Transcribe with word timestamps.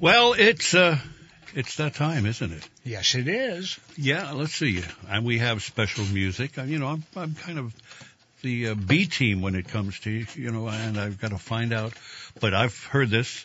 Well, 0.00 0.32
it's 0.32 0.74
uh, 0.74 0.98
it's 1.54 1.76
that 1.76 1.94
time, 1.94 2.24
isn't 2.26 2.52
it? 2.52 2.66
Yes, 2.84 3.14
it 3.14 3.28
is. 3.28 3.78
Yeah. 3.96 4.32
Let's 4.32 4.54
see. 4.54 4.82
And 5.08 5.24
we 5.26 5.38
have 5.38 5.62
special 5.62 6.04
music. 6.06 6.58
Uh, 6.58 6.62
You 6.62 6.78
know, 6.78 6.86
I'm 6.88 7.04
I'm 7.14 7.34
kind 7.34 7.58
of 7.58 7.74
the 8.42 8.68
uh, 8.68 8.74
B 8.74 9.06
team 9.06 9.42
when 9.42 9.54
it 9.54 9.68
comes 9.68 9.98
to 10.00 10.10
you 10.10 10.50
know, 10.50 10.68
and 10.68 10.98
I've 10.98 11.20
got 11.20 11.30
to 11.32 11.38
find 11.38 11.72
out. 11.74 11.92
But 12.40 12.54
I've 12.54 12.82
heard 12.84 13.10
this. 13.10 13.44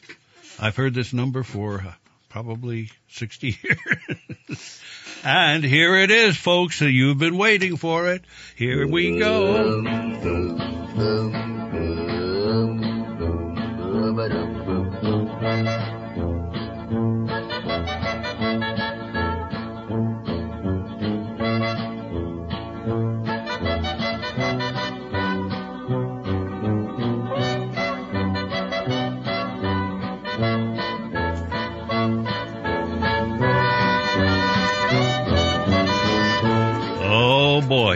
I've 0.57 0.77
heard 0.77 0.93
this 0.93 1.11
number 1.11 1.43
for 1.43 1.81
uh, 1.81 1.91
probably 2.29 2.89
60 3.09 3.57
years. 3.63 4.81
and 5.25 5.63
here 5.63 5.95
it 5.95 6.11
is, 6.11 6.37
folks. 6.37 6.79
You've 6.79 7.17
been 7.17 7.37
waiting 7.37 7.75
for 7.75 8.07
it. 8.07 8.23
Here 8.55 8.87
we 8.87 9.19
go. 9.19 9.81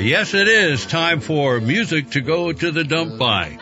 Yes, 0.09 0.33
it 0.33 0.47
is 0.47 0.87
time 0.87 1.19
for 1.19 1.61
music 1.61 2.09
to 2.11 2.21
go 2.21 2.51
to 2.51 2.71
the 2.71 2.83
dump 2.83 3.19
by. 3.19 3.59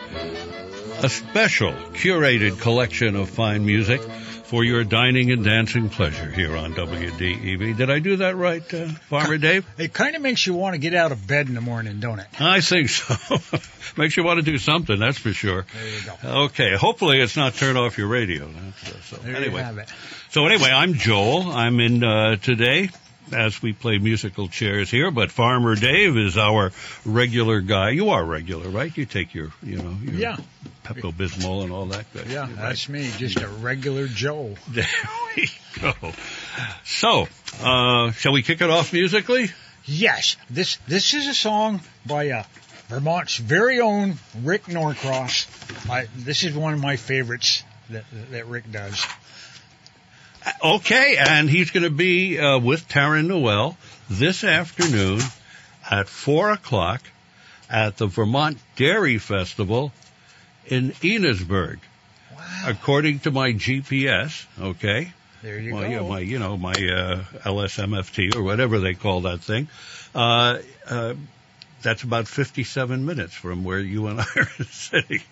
A 1.02 1.08
special 1.10 1.74
curated 1.92 2.58
collection 2.58 3.16
of 3.16 3.28
fine 3.28 3.66
music 3.66 4.00
for 4.00 4.64
your 4.64 4.82
dining 4.82 5.30
and 5.30 5.44
dancing 5.44 5.90
pleasure 5.90 6.30
here 6.30 6.56
on 6.56 6.72
WDEV. 6.72 7.76
Did 7.76 7.90
I 7.90 7.98
do 7.98 8.16
that 8.16 8.34
right, 8.34 8.62
uh, 8.72 8.86
Farmer 9.10 9.36
Dave? 9.36 9.66
It 9.76 9.92
kind 9.92 10.16
of 10.16 10.22
makes 10.22 10.46
you 10.46 10.54
want 10.54 10.72
to 10.72 10.78
get 10.78 10.94
out 10.94 11.12
of 11.12 11.26
bed 11.26 11.48
in 11.48 11.54
the 11.54 11.60
morning, 11.60 12.00
don't 12.00 12.18
it? 12.18 12.28
I 12.40 12.62
think 12.62 12.88
so. 12.88 13.36
Makes 13.98 14.16
you 14.16 14.24
want 14.24 14.38
to 14.38 14.42
do 14.42 14.56
something, 14.56 14.98
that's 14.98 15.18
for 15.18 15.34
sure. 15.34 15.66
There 15.74 15.88
you 15.88 16.00
go. 16.22 16.44
Okay, 16.44 16.74
hopefully 16.76 17.20
it's 17.20 17.36
not 17.36 17.56
turn 17.56 17.76
off 17.76 17.98
your 17.98 18.08
radio. 18.08 18.46
Uh, 18.46 18.92
so 19.02 19.16
There 19.16 19.36
anyway, 19.36 19.58
you 19.58 19.64
have 19.64 19.76
it. 19.76 19.92
so 20.30 20.46
anyway, 20.46 20.70
I'm 20.70 20.94
Joel. 20.94 21.50
I'm 21.52 21.78
in 21.78 22.02
uh, 22.02 22.36
today 22.36 22.88
as 23.32 23.60
we 23.62 23.72
play 23.72 23.98
musical 23.98 24.48
chairs 24.48 24.90
here, 24.90 25.10
but 25.10 25.30
Farmer 25.30 25.74
Dave 25.74 26.16
is 26.16 26.36
our 26.38 26.72
regular 27.04 27.60
guy. 27.60 27.90
You 27.90 28.10
are 28.10 28.24
regular, 28.24 28.68
right? 28.68 28.94
You 28.96 29.04
take 29.06 29.34
your, 29.34 29.52
you 29.62 29.76
know, 29.78 29.96
your 30.02 30.14
Yeah. 30.14 30.36
Pepto 30.84 31.12
Bismol 31.12 31.64
and 31.64 31.72
all 31.72 31.86
that 31.86 32.10
good. 32.14 32.26
Yeah, 32.28 32.40
right? 32.46 32.56
that's 32.56 32.88
me, 32.88 33.10
just 33.18 33.38
a 33.40 33.48
regular 33.48 34.06
Joe. 34.06 34.54
There 34.68 34.86
we 35.36 35.50
go. 35.80 35.92
So, 36.84 37.28
uh, 37.62 38.12
shall 38.12 38.32
we 38.32 38.42
kick 38.42 38.62
it 38.62 38.70
off 38.70 38.92
musically? 38.92 39.50
Yes, 39.84 40.36
this 40.50 40.76
this 40.86 41.14
is 41.14 41.26
a 41.28 41.34
song 41.34 41.80
by 42.06 42.30
uh, 42.30 42.42
Vermont's 42.88 43.36
very 43.36 43.80
own 43.80 44.14
Rick 44.42 44.68
Norcross. 44.68 45.46
I, 45.90 46.06
this 46.16 46.42
is 46.44 46.54
one 46.56 46.72
of 46.74 46.80
my 46.80 46.96
favorites 46.96 47.62
that 47.90 48.04
that 48.30 48.46
Rick 48.46 48.70
does. 48.72 49.04
Okay, 50.62 51.16
and 51.18 51.48
he's 51.48 51.70
going 51.70 51.84
to 51.84 51.90
be 51.90 52.38
uh, 52.38 52.58
with 52.58 52.88
Taryn 52.88 53.26
Noel 53.26 53.76
this 54.10 54.44
afternoon 54.44 55.20
at 55.88 56.08
4 56.08 56.50
o'clock 56.52 57.02
at 57.70 57.96
the 57.96 58.06
Vermont 58.06 58.58
Dairy 58.76 59.18
Festival 59.18 59.92
in 60.66 60.90
Enosburg, 60.92 61.78
Wow, 62.34 62.64
according 62.66 63.20
to 63.20 63.30
my 63.30 63.52
GPS. 63.52 64.46
Okay, 64.60 65.12
there 65.42 65.58
you 65.58 65.74
well, 65.74 65.82
go. 65.82 65.88
yeah, 65.88 66.08
my 66.08 66.20
you 66.20 66.38
know 66.38 66.56
my 66.56 66.72
uh, 66.72 67.22
LSMFT 67.44 68.36
or 68.36 68.42
whatever 68.42 68.78
they 68.80 68.94
call 68.94 69.22
that 69.22 69.40
thing. 69.40 69.68
Uh, 70.14 70.58
uh, 70.88 71.14
that's 71.82 72.02
about 72.02 72.26
57 72.26 73.04
minutes 73.06 73.34
from 73.34 73.64
where 73.64 73.78
you 73.80 74.08
and 74.08 74.20
I 74.20 74.26
are 74.36 74.64
sitting. 74.70 75.22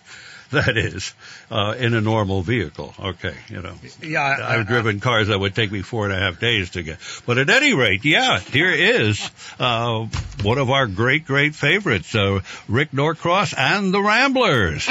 That 0.50 0.76
is 0.76 1.12
uh, 1.50 1.74
in 1.76 1.94
a 1.94 2.00
normal 2.00 2.40
vehicle. 2.40 2.94
Okay, 2.98 3.34
you 3.48 3.62
know. 3.62 3.74
yeah, 4.00 4.20
I, 4.20 4.54
I've 4.54 4.68
driven 4.68 5.00
cars 5.00 5.26
that 5.28 5.38
would 5.38 5.56
take 5.56 5.72
me 5.72 5.82
four 5.82 6.04
and 6.04 6.14
a 6.14 6.18
half 6.18 6.38
days 6.38 6.70
to 6.70 6.84
get. 6.84 6.98
But 7.26 7.38
at 7.38 7.50
any 7.50 7.74
rate, 7.74 8.04
yeah, 8.04 8.38
here 8.38 8.70
is 8.70 9.28
uh, 9.58 10.06
one 10.42 10.58
of 10.58 10.70
our 10.70 10.86
great, 10.86 11.26
great 11.26 11.56
favorites, 11.56 12.14
uh, 12.14 12.40
Rick 12.68 12.92
Norcross 12.92 13.54
and 13.58 13.92
the 13.92 14.00
Ramblers. 14.00 14.86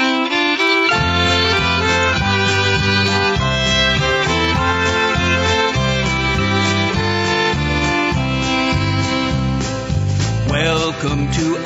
Welcome 10.50 11.30
to 11.32 11.56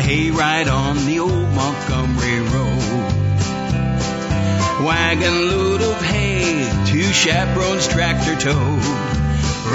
Hayride 0.00 0.72
on 0.72 0.96
the 1.04 1.20
old 1.20 1.48
Montgomery 1.54 2.40
Road. 2.40 3.12
Wagon 4.84 5.48
load 5.48 5.82
of 5.82 6.00
hay, 6.02 6.64
two 6.86 7.12
chaperones 7.12 7.86
tractor 7.86 8.34
towed. 8.34 8.82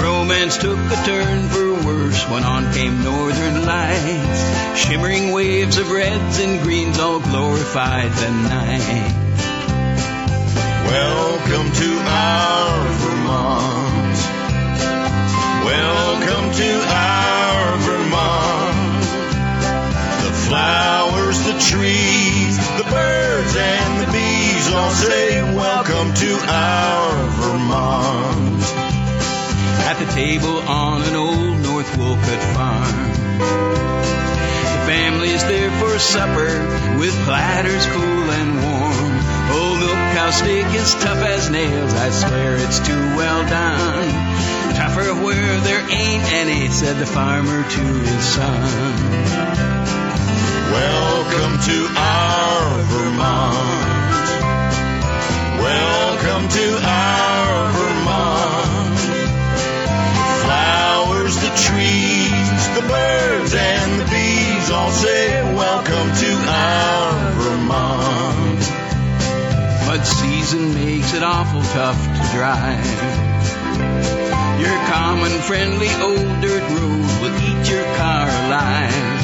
Romance 0.02 0.56
took 0.58 0.78
a 0.78 1.04
turn 1.06 1.48
for 1.48 1.74
worse 1.86 2.28
when 2.28 2.42
on 2.42 2.72
came 2.74 3.02
northern 3.04 3.64
lights. 3.64 4.78
Shimmering 4.80 5.32
waves 5.32 5.78
of 5.78 5.90
reds 5.90 6.40
and 6.40 6.60
greens 6.62 6.98
all 6.98 7.20
glorified 7.20 8.10
the 8.10 8.30
night. 8.30 9.14
Welcome 10.90 11.72
to 11.72 11.98
our 12.04 12.88
Vermont. 13.00 14.18
Welcome 15.64 16.52
to 16.52 16.84
our 16.88 17.76
Vermont. 17.78 18.65
Flowers, 20.46 21.42
the 21.42 21.58
trees, 21.58 22.56
the 22.78 22.86
birds, 22.88 23.56
and 23.56 24.00
the 24.00 24.12
bees 24.12 24.72
all 24.72 24.90
say, 24.90 25.42
Welcome 25.42 26.14
to 26.14 26.38
our 26.46 27.26
Vermont. 27.34 28.62
At 29.90 29.98
the 29.98 30.06
table 30.12 30.58
on 30.68 31.02
an 31.02 31.16
old 31.16 31.58
North 31.66 31.90
Wolcott 31.98 32.42
farm. 32.54 33.10
The 34.70 34.82
family's 34.86 35.42
there 35.46 35.72
for 35.80 35.98
supper 35.98 36.96
with 37.00 37.14
platters 37.24 37.84
cool 37.86 38.30
and 38.30 38.54
warm. 38.62 39.12
Old 39.50 39.80
milk 39.80 39.98
cow 40.14 40.30
steak 40.30 40.66
is 40.78 40.94
tough 40.94 41.26
as 41.26 41.50
nails. 41.50 41.92
I 41.92 42.10
swear 42.10 42.54
it's 42.54 42.78
too 42.86 43.16
well 43.16 43.42
done. 43.48 44.76
Tougher 44.76 45.12
where 45.24 45.60
there 45.62 45.80
ain't 45.90 46.32
any, 46.32 46.68
said 46.68 46.98
the 46.98 47.06
farmer 47.06 47.68
to 47.68 47.80
his 47.80 48.24
son. 48.24 49.85
Welcome 50.72 51.60
to 51.62 51.88
our 51.96 52.82
Vermont. 52.90 54.26
Welcome 55.62 56.48
to 56.48 56.66
our 56.82 57.72
Vermont. 57.72 58.98
Flowers, 60.42 61.36
the 61.36 61.52
trees, 61.66 62.60
the 62.74 62.84
birds, 62.88 63.54
and 63.54 64.00
the 64.00 64.06
bees 64.10 64.70
all 64.70 64.90
say, 64.90 65.42
Welcome 65.54 66.08
to 66.24 66.30
our 66.48 67.32
Vermont. 67.32 68.62
Mud 69.86 70.04
season 70.04 70.74
makes 70.74 71.14
it 71.14 71.22
awful 71.22 71.62
tough 71.62 72.02
to 72.02 72.36
drive. 72.36 73.36
Your 74.60 74.76
common 74.88 75.32
friendly 75.42 75.90
old 76.02 76.40
dirt 76.40 76.62
road 76.70 77.20
will 77.22 77.36
eat 77.40 77.70
your 77.70 77.84
car 77.96 78.26
alive. 78.28 79.15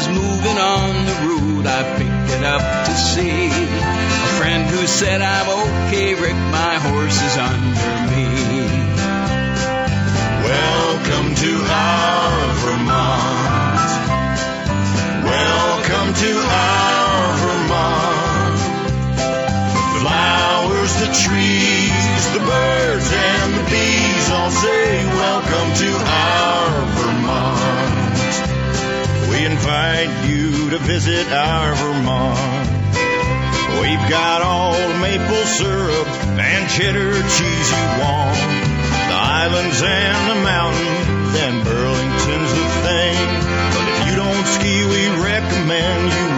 Was 0.00 0.08
moving 0.08 0.56
on 0.56 1.04
the 1.04 1.16
road, 1.28 1.66
I 1.66 1.84
picked 1.98 2.32
it 2.32 2.42
up 2.42 2.64
to 2.86 2.92
see. 2.96 3.48
A 3.52 4.30
friend 4.40 4.64
who 4.64 4.86
said 4.86 5.20
I'm 5.20 5.44
okay, 5.44 6.14
Rick, 6.14 6.40
my 6.48 6.74
horse 6.80 7.20
is 7.20 7.36
under 7.36 7.92
me. 8.08 8.24
Welcome 10.48 11.34
to 11.44 11.52
our 11.68 12.32
Vermont. 12.64 13.92
Welcome 15.28 16.14
to 16.16 16.32
our 16.48 17.36
Vermont. 17.44 18.56
The 19.84 20.00
flowers, 20.00 20.92
the 20.96 21.12
trees, 21.12 22.22
the 22.32 22.40
birds, 22.40 23.08
and 23.12 23.52
the 23.52 23.64
bees 23.68 24.30
all 24.32 24.50
say, 24.50 25.04
Welcome 25.04 25.68
to 25.76 25.90
our 25.92 26.69
invite 29.70 30.28
you 30.28 30.70
to 30.70 30.78
visit 30.78 31.26
our 31.30 31.74
Vermont. 31.76 32.66
We've 33.80 34.06
got 34.10 34.42
all 34.42 34.72
the 34.72 34.98
maple 34.98 35.46
syrup 35.46 36.08
and 36.34 36.68
cheddar 36.68 37.12
cheese 37.14 37.70
you 37.70 37.86
want. 38.02 38.34
The 39.10 39.14
islands 39.14 39.80
and 39.80 40.18
the 40.30 40.42
mountains 40.42 41.34
and 41.46 41.62
Burlington's 41.62 42.52
the 42.58 42.68
thing. 42.82 43.18
But 43.70 43.86
if 43.94 43.98
you 44.08 44.16
don't 44.16 44.46
ski, 44.58 44.74
we 44.90 45.06
recommend 45.22 46.02
you 46.18 46.29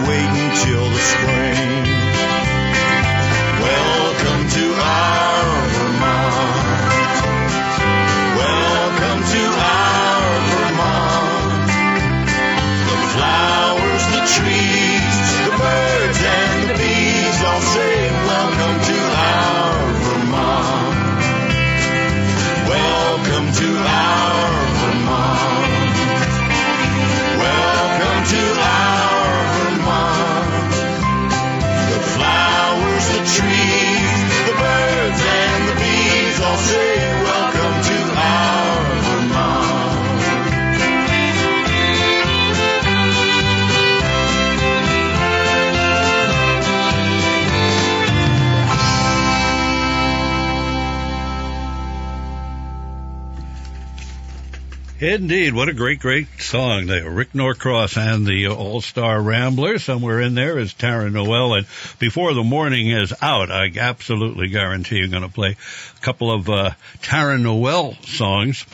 Indeed, 55.03 55.53
what 55.53 55.67
a 55.67 55.73
great, 55.73 55.99
great 55.99 56.27
song 56.39 56.85
there. 56.85 57.09
Rick 57.09 57.33
Norcross 57.33 57.97
and 57.97 58.25
the 58.25 58.47
All 58.47 58.79
Star 58.79 59.21
Ramblers. 59.21 59.83
Somewhere 59.83 60.21
in 60.21 60.33
there 60.33 60.57
is 60.57 60.73
Taryn 60.73 61.11
Noel. 61.11 61.55
And 61.55 61.67
before 61.99 62.33
the 62.33 62.41
morning 62.41 62.87
is 62.87 63.13
out, 63.21 63.51
I 63.51 63.69
absolutely 63.77 64.47
guarantee 64.47 64.99
you're 64.99 65.09
going 65.09 65.23
to 65.23 65.27
play 65.27 65.57
a 65.97 65.99
couple 65.99 66.31
of 66.31 66.49
uh, 66.49 66.71
Taryn 67.01 67.41
Noel 67.41 67.95
songs 68.03 68.65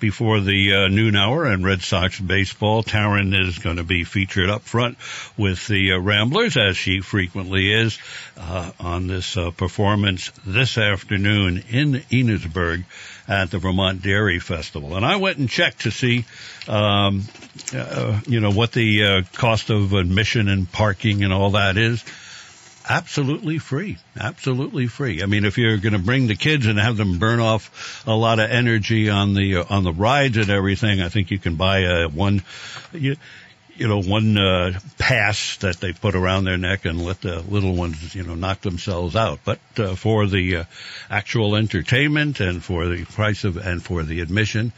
before 0.00 0.40
the 0.40 0.74
uh, 0.74 0.88
noon 0.88 1.14
hour 1.14 1.44
and 1.46 1.64
Red 1.64 1.82
Sox 1.82 2.18
baseball. 2.18 2.82
Taryn 2.82 3.32
is 3.40 3.60
going 3.60 3.76
to 3.76 3.84
be 3.84 4.02
featured 4.02 4.50
up 4.50 4.62
front 4.62 4.98
with 5.36 5.64
the 5.68 5.92
uh, 5.92 6.00
Ramblers, 6.00 6.56
as 6.56 6.76
she 6.76 7.02
frequently 7.02 7.72
is, 7.72 8.00
uh, 8.36 8.72
on 8.80 9.06
this 9.06 9.36
uh, 9.36 9.52
performance 9.52 10.32
this 10.44 10.76
afternoon 10.76 11.62
in 11.70 11.92
Enosburg 12.10 12.84
at 13.28 13.50
the 13.50 13.58
Vermont 13.58 14.02
Dairy 14.02 14.38
Festival. 14.38 14.96
And 14.96 15.04
I 15.04 15.16
went 15.16 15.38
and 15.38 15.48
checked 15.48 15.82
to 15.82 15.90
see, 15.90 16.24
um, 16.66 17.24
uh, 17.74 18.20
you 18.26 18.40
know, 18.40 18.50
what 18.50 18.72
the 18.72 19.04
uh, 19.04 19.22
cost 19.34 19.70
of 19.70 19.92
admission 19.92 20.48
and 20.48 20.70
parking 20.70 21.22
and 21.22 21.32
all 21.32 21.50
that 21.50 21.76
is 21.76 22.02
absolutely 22.88 23.58
free. 23.58 23.98
Absolutely 24.18 24.86
free. 24.86 25.22
I 25.22 25.26
mean, 25.26 25.44
if 25.44 25.58
you're 25.58 25.76
going 25.76 25.92
to 25.92 25.98
bring 25.98 26.26
the 26.26 26.36
kids 26.36 26.66
and 26.66 26.78
have 26.78 26.96
them 26.96 27.18
burn 27.18 27.40
off 27.40 28.04
a 28.06 28.14
lot 28.14 28.38
of 28.38 28.50
energy 28.50 29.10
on 29.10 29.34
the 29.34 29.56
uh, 29.56 29.64
on 29.68 29.84
the 29.84 29.92
rides 29.92 30.38
and 30.38 30.48
everything, 30.48 31.00
I 31.00 31.08
think 31.08 31.30
you 31.30 31.38
can 31.38 31.56
buy 31.56 31.80
a 31.80 32.08
one. 32.08 32.42
You, 32.92 33.16
you 33.78 33.86
know, 33.86 34.02
one 34.02 34.36
uh, 34.36 34.78
pass 34.98 35.56
that 35.58 35.76
they 35.76 35.92
put 35.92 36.16
around 36.16 36.44
their 36.44 36.58
neck 36.58 36.84
and 36.84 37.00
let 37.04 37.20
the 37.20 37.40
little 37.40 37.74
ones, 37.74 38.14
you 38.14 38.24
know, 38.24 38.34
knock 38.34 38.60
themselves 38.60 39.14
out. 39.14 39.38
But 39.44 39.60
uh, 39.76 39.94
for 39.94 40.26
the 40.26 40.56
uh, 40.56 40.64
actual 41.08 41.54
entertainment 41.54 42.40
and 42.40 42.62
for 42.62 42.88
the 42.88 43.04
price 43.04 43.44
of 43.44 43.56
and 43.56 43.82
for 43.82 44.02
the 44.02 44.20
admission, 44.20 44.72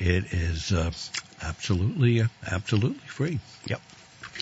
it 0.00 0.32
is 0.32 0.72
uh, 0.72 0.90
absolutely, 1.40 2.22
uh, 2.22 2.26
absolutely 2.50 3.06
free. 3.06 3.38
Yep. 3.66 3.80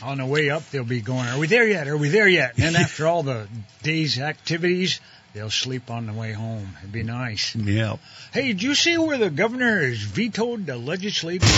On 0.02 0.18
the 0.18 0.26
way 0.26 0.48
up, 0.48 0.68
they'll 0.70 0.84
be 0.84 1.02
going, 1.02 1.28
Are 1.28 1.38
we 1.38 1.46
there 1.46 1.68
yet? 1.68 1.86
Are 1.86 1.96
we 1.96 2.08
there 2.08 2.28
yet? 2.28 2.54
And 2.58 2.76
after 2.76 3.06
all 3.06 3.22
the 3.22 3.46
day's 3.82 4.18
activities, 4.18 5.00
they'll 5.34 5.50
sleep 5.50 5.90
on 5.90 6.06
the 6.06 6.12
way 6.12 6.32
home. 6.32 6.76
It'd 6.80 6.92
be 6.92 7.02
nice. 7.02 7.54
Yeah. 7.54 7.96
Hey, 8.32 8.48
did 8.48 8.62
you 8.62 8.74
see 8.74 8.98
where 8.98 9.18
the 9.18 9.30
governor 9.30 9.80
has 9.80 9.98
vetoed 9.98 10.66
the 10.66 10.76
legislative 10.76 11.48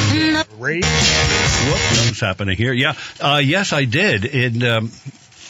raise? 0.60 0.84
What's 0.84 2.20
happening 2.20 2.56
here? 2.56 2.72
Yeah. 2.72 2.94
Uh, 3.20 3.40
yes, 3.42 3.72
I 3.72 3.84
did. 3.84 4.24
In 4.24 4.62
um, 4.62 4.92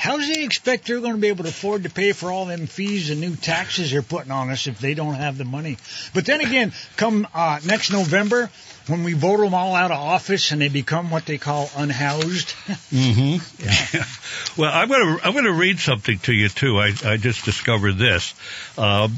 How 0.00 0.16
does 0.16 0.28
he 0.28 0.44
expect 0.44 0.86
they're 0.86 1.00
going 1.00 1.12
to 1.12 1.20
be 1.20 1.28
able 1.28 1.44
to 1.44 1.50
afford 1.50 1.82
to 1.82 1.90
pay 1.90 2.12
for 2.12 2.32
all 2.32 2.46
them 2.46 2.66
fees 2.66 3.10
and 3.10 3.20
new 3.20 3.36
taxes 3.36 3.90
they're 3.90 4.00
putting 4.00 4.32
on 4.32 4.48
us 4.48 4.66
if 4.66 4.78
they 4.78 4.94
don't 4.94 5.12
have 5.12 5.36
the 5.36 5.44
money? 5.44 5.76
But 6.14 6.24
then 6.24 6.40
again, 6.40 6.72
come 6.96 7.28
uh, 7.34 7.60
next 7.66 7.92
November, 7.92 8.48
when 8.86 9.04
we 9.04 9.12
vote 9.12 9.36
them 9.36 9.52
all 9.52 9.74
out 9.74 9.90
of 9.90 9.98
office 9.98 10.52
and 10.52 10.62
they 10.62 10.70
become 10.70 11.10
what 11.10 11.26
they 11.26 11.36
call 11.36 11.70
unhoused, 11.76 12.54
Well, 14.56 14.70
I'm 14.72 14.88
going 14.88 15.18
to 15.18 15.26
I'm 15.26 15.32
going 15.32 15.44
to 15.44 15.52
read 15.52 15.78
something 15.78 16.18
to 16.20 16.32
you 16.32 16.48
too. 16.48 16.78
I 16.78 16.92
I 17.04 17.16
just 17.18 17.44
discovered 17.44 17.98
this. 17.98 18.34
Uh, 18.78 19.08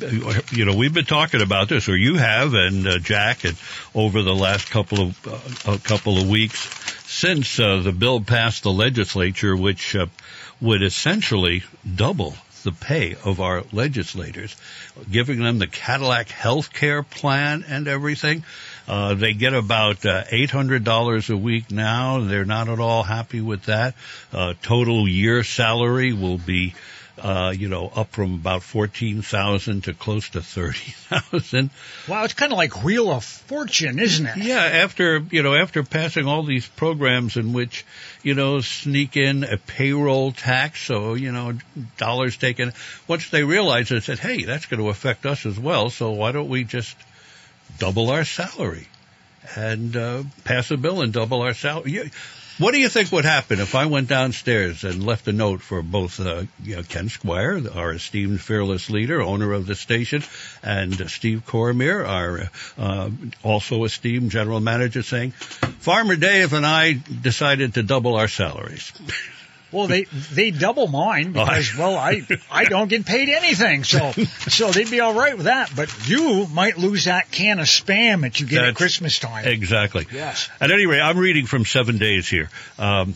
you 0.51 0.65
know, 0.65 0.77
we've 0.77 0.93
been 0.93 1.05
talking 1.05 1.43
about 1.43 1.69
this, 1.69 1.89
or 1.89 1.97
you 1.97 2.17
have, 2.17 2.55
and 2.55 2.87
uh, 2.87 2.99
Jack, 2.99 3.45
and 3.45 3.57
over 3.95 4.23
the 4.23 4.35
last 4.35 4.71
couple 4.71 5.01
of 5.01 5.27
uh, 5.27 5.75
a 5.75 5.79
couple 5.79 6.19
of 6.19 6.29
weeks 6.29 6.59
since 7.13 7.61
uh, 7.61 7.81
the 7.83 7.93
bill 7.93 8.21
passed 8.21 8.63
the 8.63 8.73
legislature, 8.73 9.57
which 9.57 9.95
uh, 9.95 10.07
would 10.63 10.83
essentially 10.83 11.63
double 11.97 12.35
the 12.63 12.73
pay 12.73 13.17
of 13.25 13.41
our 13.41 13.65
legislators, 13.73 14.57
giving 15.11 15.43
them 15.43 15.59
the 15.59 15.67
Cadillac 15.67 16.29
health 16.29 16.73
care 16.73 17.03
plan 17.03 17.65
and 17.67 17.89
everything. 17.89 18.45
Uh, 18.89 19.15
they 19.15 19.33
get 19.35 19.55
about 19.55 20.05
uh, 20.05 20.25
$800 20.25 21.31
a 21.31 21.37
week 21.37 21.71
now. 21.71 22.21
They're 22.21 22.45
not 22.45 22.69
at 22.69 22.81
all 22.81 23.03
happy 23.03 23.41
with 23.41 23.65
that. 23.65 23.95
Uh, 24.33 24.55
total 24.63 25.09
year 25.09 25.45
salary 25.45 26.13
will 26.13 26.39
be, 26.39 26.75
uh, 27.19 27.53
you 27.57 27.69
know, 27.69 27.91
up 27.95 28.11
from 28.11 28.35
about 28.35 28.63
14,000 28.63 29.85
to 29.85 29.95
close 29.95 30.29
to 30.31 30.43
30,000. 30.43 31.71
wow, 32.09 32.25
it's 32.25 32.35
kind 32.35 32.53
of 32.53 32.59
like 32.59 32.83
Wheel 32.85 33.11
of 33.11 33.25
Fortune, 33.25 33.99
isn't 33.99 34.27
it? 34.27 34.37
Yeah, 34.39 34.63
after, 34.63 35.19
you 35.31 35.43
know, 35.43 35.55
after 35.55 35.83
passing 35.83 36.27
all 36.27 36.43
these 36.45 36.67
programs 36.67 37.37
in 37.37 37.53
which, 37.53 37.85
you 38.23 38.35
know, 38.35 38.61
sneak 38.61 39.17
in 39.17 39.45
a 39.45 39.57
payroll 39.57 40.33
tax, 40.33 40.83
so, 40.83 41.15
you 41.15 41.33
know, 41.33 41.55
dollars 41.97 42.37
taken, 42.37 42.73
once 43.09 43.31
they 43.31 43.43
realized 43.43 43.93
it, 43.93 44.03
said, 44.05 44.19
hey, 44.19 44.45
that's 44.45 44.67
going 44.67 44.81
to 44.81 44.89
affect 44.89 45.27
us 45.27 45.47
as 45.47 45.59
well, 45.59 45.91
so 45.91 46.13
why 46.13 46.33
don't 46.33 46.49
we 46.49 46.65
just 46.65 46.97
double 47.79 48.11
our 48.11 48.25
salary 48.25 48.89
and 49.57 49.97
uh, 49.97 50.23
pass 50.45 50.71
a 50.71 50.77
bill 50.77 51.03
and 51.03 51.13
double 51.13 51.43
our 51.43 51.55
salary? 51.55 52.11
What 52.59 52.75
do 52.75 52.81
you 52.81 52.89
think 52.89 53.11
would 53.13 53.25
happen 53.25 53.61
if 53.61 53.75
I 53.75 53.87
went 53.87 54.09
downstairs 54.09 54.85
and 54.85 55.05
left 55.05 55.27
a 55.27 55.33
note 55.33 55.63
for 55.63 55.83
both 55.83 56.21
uh, 56.21 56.45
you 56.63 56.77
know, 56.77 56.83
Ken 56.83 57.09
Squier, 57.09 57.75
our 57.75 57.93
esteemed 57.93 58.41
fearless 58.41 58.91
leader, 58.91 59.23
owner 59.23 59.53
of 59.53 59.67
the 59.67 59.75
station, 59.75 60.23
and 60.63 61.01
uh, 61.01 61.09
Steve 61.09 61.45
Cormier, 61.47 62.05
our 62.05 62.51
uh, 62.79 63.11
also 63.43 63.85
esteemed 63.85 64.31
general 64.31 64.61
manager, 64.61 65.03
saying, 65.03 65.31
Farmer 65.31 66.17
Dave 66.17 66.53
and 66.53 66.67
I 66.67 66.93
decided 66.93 67.75
to 67.75 67.83
double 67.83 68.17
our 68.17 68.29
salaries. 68.29 68.93
Well, 69.73 69.87
they 69.87 70.05
they 70.05 70.51
double 70.51 70.87
mine 70.87 71.33
because 71.33 71.75
well, 71.77 71.97
I 71.97 72.23
I 72.51 72.65
don't 72.65 72.89
get 72.89 73.07
paid 73.07 73.29
anything, 73.29 73.85
so 73.85 74.13
so 74.49 74.71
they'd 74.71 74.91
be 74.91 75.01
all 75.01 75.15
right 75.15 75.35
with 75.37 75.47
that. 75.47 75.73
But 75.75 76.09
you 76.09 76.47
might 76.47 76.77
lose 76.79 77.07
that 77.07 77.31
can 77.31 77.59
of 77.59 77.67
spam 77.67 78.21
that 78.21 78.39
you 78.39 78.47
get 78.47 78.65
at 78.65 78.75
Christmas 78.75 79.19
time. 79.19 79.47
Exactly. 79.47 80.07
Yes. 80.13 80.51
At 80.61 80.71
any 80.71 80.87
rate, 80.87 81.01
I'm 81.01 81.19
reading 81.19 81.47
from 81.47 81.65
Seven 81.65 81.99
Days 81.99 82.29
here. 82.29 82.51
Um, 82.79 83.15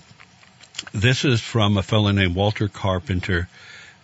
this 0.93 1.25
is 1.25 1.41
from 1.41 1.77
a 1.77 1.83
fellow 1.83 2.11
named 2.11 2.35
Walter 2.35 2.69
Carpenter. 2.69 3.49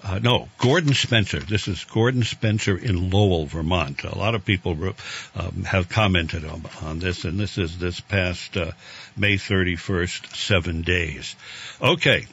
Uh, 0.05 0.19
no, 0.19 0.49
Gordon 0.59 0.95
Spencer. 0.95 1.39
This 1.39 1.69
is 1.69 1.85
Gordon 1.85 2.25
Spencer 2.25 2.77
in 2.77 3.11
Lowell, 3.11 3.47
Vermont. 3.47 4.03
A 4.03 4.19
lot 4.19 4.35
of 4.35 4.45
people 4.45 4.77
um, 5.37 5.63
have 5.63 5.89
commented 5.89 6.45
on, 6.45 6.65
on 6.83 6.99
this, 6.99 7.25
and 7.25 7.39
this 7.39 7.57
is 7.57 7.79
this 7.79 8.01
past 8.01 8.57
uh, 8.57 8.73
May 9.17 9.37
31st, 9.37 10.35
seven 10.35 10.83
days. 10.83 11.37
Okay. 11.81 12.27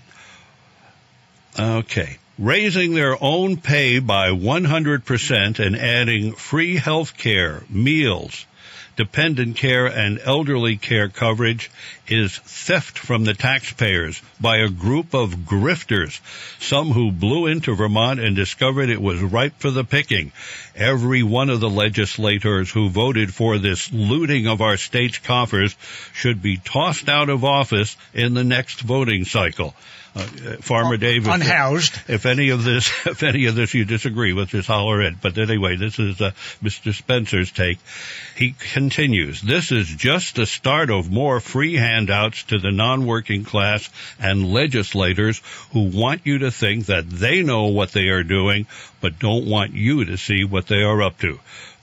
Okay. 1.57 2.17
Raising 2.37 2.93
their 2.93 3.21
own 3.21 3.57
pay 3.57 3.99
by 3.99 4.29
100% 4.29 5.59
and 5.59 5.75
adding 5.75 6.33
free 6.33 6.77
health 6.77 7.17
care, 7.17 7.63
meals, 7.69 8.45
dependent 8.99 9.55
care, 9.55 9.85
and 9.85 10.19
elderly 10.25 10.75
care 10.75 11.07
coverage 11.07 11.71
is 12.09 12.37
theft 12.37 12.99
from 12.99 13.23
the 13.23 13.33
taxpayers 13.33 14.21
by 14.41 14.57
a 14.57 14.67
group 14.67 15.13
of 15.13 15.45
grifters, 15.45 16.19
some 16.59 16.91
who 16.91 17.09
blew 17.09 17.47
into 17.47 17.73
Vermont 17.75 18.19
and 18.19 18.35
discovered 18.35 18.89
it 18.89 19.01
was 19.01 19.21
ripe 19.21 19.53
for 19.59 19.71
the 19.71 19.85
picking. 19.85 20.33
Every 20.75 21.23
one 21.23 21.49
of 21.49 21.61
the 21.61 21.69
legislators 21.69 22.69
who 22.69 22.89
voted 22.89 23.33
for 23.33 23.57
this 23.57 23.89
looting 23.93 24.47
of 24.47 24.59
our 24.59 24.75
state's 24.75 25.19
coffers 25.19 25.77
should 26.13 26.41
be 26.41 26.57
tossed 26.57 27.07
out 27.07 27.29
of 27.29 27.45
office 27.45 27.95
in 28.13 28.33
the 28.33 28.43
next 28.43 28.81
voting 28.81 29.23
cycle. 29.23 29.73
uh, 30.15 30.21
Farmer 30.61 30.97
Dave. 30.97 31.27
if- 31.27 31.33
Unhoused. 31.33 31.93
If 32.07 32.25
any 32.25 32.49
of 32.49 32.63
this, 32.63 32.89
if 33.05 33.21
any 33.21 33.45
of 33.45 33.53
this 33.55 33.75
you 33.75 33.85
disagree 33.85 34.33
with, 34.33 34.49
just 34.49 34.67
holler 34.67 35.01
it. 35.03 35.21
But 35.21 35.37
anyway, 35.37 35.75
this 35.75 35.99
is 35.99 36.19
uh, 36.19 36.31
Mr. 36.63 36.93
Spencer's 36.93 37.51
take. 37.51 37.77
He 38.35 38.55
continues, 38.89 39.39
this 39.43 39.71
is 39.71 39.87
just 39.87 40.35
the 40.35 40.47
start 40.47 40.89
of 40.89 41.11
more 41.11 41.39
free 41.39 41.75
handouts 41.75 42.41
to 42.41 42.57
the 42.57 42.71
non-working 42.71 43.43
class 43.43 43.87
and 44.19 44.51
legislators 44.51 45.43
who 45.73 45.91
want 45.95 46.21
you 46.23 46.39
to 46.39 46.49
think 46.49 46.87
that 46.87 47.07
they 47.07 47.43
know 47.43 47.65
what 47.65 47.91
they 47.91 48.07
are 48.07 48.23
doing, 48.23 48.65
but 48.99 49.19
don't 49.19 49.45
want 49.45 49.73
you 49.75 50.05
to 50.05 50.17
see 50.17 50.43
what 50.43 50.65
they 50.65 50.81
are 50.81 51.03
up 51.03 51.19
to. 51.19 51.39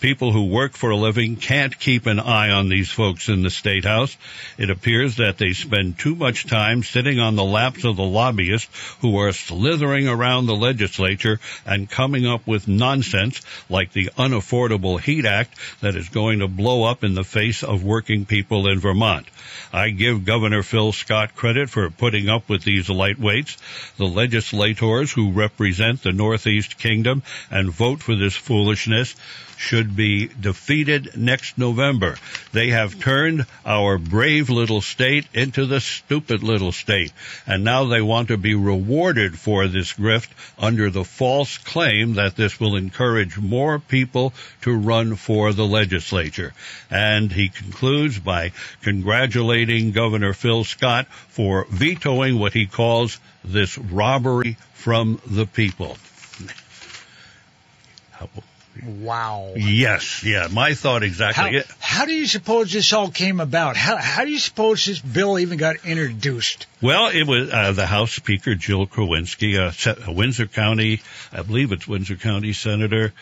People 0.06 0.30
who 0.30 0.44
work 0.44 0.74
for 0.74 0.90
a 0.90 0.96
living 0.96 1.34
can't 1.34 1.76
keep 1.76 2.06
an 2.06 2.20
eye 2.20 2.50
on 2.50 2.68
these 2.68 2.92
folks 2.92 3.28
in 3.28 3.42
the 3.42 3.50
State 3.50 3.84
House. 3.84 4.16
It 4.56 4.70
appears 4.70 5.16
that 5.16 5.36
they 5.36 5.52
spend 5.52 5.98
too 5.98 6.14
much 6.14 6.46
time 6.46 6.84
sitting 6.84 7.18
on 7.18 7.34
the 7.34 7.42
laps 7.42 7.82
of 7.82 7.96
the 7.96 8.04
lobbyists 8.04 8.70
who 9.00 9.18
are 9.18 9.32
slithering 9.32 10.06
around 10.06 10.46
the 10.46 10.54
legislature 10.54 11.40
and 11.66 11.90
coming 11.90 12.24
up 12.24 12.46
with 12.46 12.68
nonsense 12.68 13.40
like 13.68 13.90
the 13.90 14.10
Unaffordable 14.16 15.00
Heat 15.00 15.24
Act 15.24 15.58
that 15.80 15.96
is 15.96 16.08
going 16.08 16.38
to 16.38 16.46
blow 16.46 16.84
up 16.84 17.02
in 17.02 17.14
the 17.14 17.24
face 17.24 17.64
of 17.64 17.82
working 17.82 18.26
people 18.26 18.68
in 18.68 18.78
Vermont. 18.78 19.26
I 19.72 19.90
give 19.90 20.24
Governor 20.24 20.62
Phil 20.62 20.92
Scott 20.92 21.34
credit 21.34 21.68
for 21.68 21.90
putting 21.90 22.28
up 22.28 22.48
with 22.48 22.62
these 22.62 22.86
lightweights. 22.86 23.56
The 23.96 24.06
legislators 24.06 25.10
who 25.10 25.32
represent 25.32 26.04
the 26.04 26.12
Northeast 26.12 26.78
Kingdom 26.78 27.24
and 27.50 27.72
vote 27.72 28.04
for 28.04 28.14
this 28.14 28.36
foolishness 28.36 29.16
should 29.56 29.96
be 29.96 30.28
defeated 30.28 31.16
next 31.16 31.58
November. 31.58 32.16
They 32.52 32.70
have 32.70 33.00
turned 33.00 33.46
our 33.64 33.98
brave 33.98 34.50
little 34.50 34.80
state 34.80 35.26
into 35.32 35.66
the 35.66 35.80
stupid 35.80 36.42
little 36.42 36.72
state. 36.72 37.12
And 37.46 37.64
now 37.64 37.84
they 37.84 38.02
want 38.02 38.28
to 38.28 38.36
be 38.36 38.54
rewarded 38.54 39.38
for 39.38 39.66
this 39.66 39.92
grift 39.94 40.28
under 40.58 40.90
the 40.90 41.04
false 41.04 41.58
claim 41.58 42.14
that 42.14 42.36
this 42.36 42.60
will 42.60 42.76
encourage 42.76 43.38
more 43.38 43.78
people 43.78 44.32
to 44.62 44.76
run 44.76 45.16
for 45.16 45.52
the 45.52 45.66
legislature. 45.66 46.52
And 46.90 47.32
he 47.32 47.48
concludes 47.48 48.18
by 48.18 48.52
congratulating 48.82 49.92
Governor 49.92 50.32
Phil 50.32 50.64
Scott 50.64 51.06
for 51.28 51.66
vetoing 51.70 52.38
what 52.38 52.52
he 52.52 52.66
calls 52.66 53.18
this 53.44 53.78
robbery 53.78 54.56
from 54.74 55.20
the 55.26 55.46
people. 55.46 55.96
Wow. 58.84 59.52
Yes, 59.56 60.22
yeah, 60.24 60.48
my 60.50 60.74
thought 60.74 61.02
exactly. 61.02 61.60
How, 61.60 61.64
how 61.78 62.04
do 62.04 62.12
you 62.12 62.26
suppose 62.26 62.72
this 62.72 62.92
all 62.92 63.10
came 63.10 63.40
about? 63.40 63.76
How, 63.76 63.96
how 63.96 64.24
do 64.24 64.30
you 64.30 64.38
suppose 64.38 64.84
this 64.84 64.98
bill 64.98 65.38
even 65.38 65.58
got 65.58 65.76
introduced? 65.84 66.66
Well, 66.82 67.08
it 67.08 67.24
was 67.24 67.50
uh, 67.50 67.72
the 67.72 67.86
House 67.86 68.12
Speaker 68.12 68.54
Jill 68.54 68.86
Krowinski, 68.86 69.58
a, 69.58 69.72
se- 69.72 70.12
Windsor 70.12 70.46
County, 70.46 71.00
I 71.32 71.42
believe 71.42 71.72
it's 71.72 71.86
Windsor 71.86 72.16
County 72.16 72.52
Senator 72.52 73.12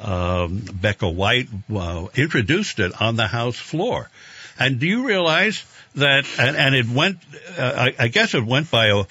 um, 0.00 0.60
Becca 0.72 1.08
White, 1.08 1.48
uh, 1.74 2.06
introduced 2.14 2.78
it 2.78 3.00
on 3.00 3.16
the 3.16 3.26
House 3.26 3.56
floor. 3.56 4.10
And 4.58 4.78
do 4.78 4.86
you 4.86 5.06
realize 5.06 5.64
that? 5.96 6.26
And, 6.38 6.56
and 6.56 6.74
it 6.74 6.88
went. 6.88 7.18
Uh, 7.58 7.72
I, 7.76 7.94
I 8.04 8.08
guess 8.08 8.34
it 8.34 8.44
went 8.44 8.70
by 8.70 8.86
a 8.86 9.04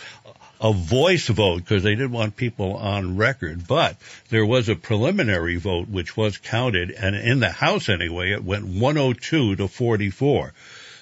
a 0.62 0.72
voice 0.72 1.28
vote 1.28 1.58
because 1.58 1.84
they 1.84 1.96
didn't 1.96 2.12
want 2.12 2.36
people 2.36 2.76
on 2.76 3.18
record. 3.18 3.68
But 3.68 3.98
there 4.30 4.46
was 4.46 4.70
a 4.70 4.76
preliminary 4.76 5.58
vote 5.58 5.90
which 5.90 6.16
was 6.16 6.38
counted, 6.38 6.92
and 6.92 7.16
in 7.16 7.40
the 7.40 7.52
House 7.52 7.90
anyway, 7.90 8.32
it 8.32 8.44
went 8.44 8.66
102 8.66 9.58
to 9.58 9.68
44. 9.68 10.54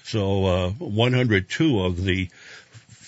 So 0.03 0.45
uh, 0.45 0.69
102 0.71 1.79
of 1.81 2.03
the 2.03 2.29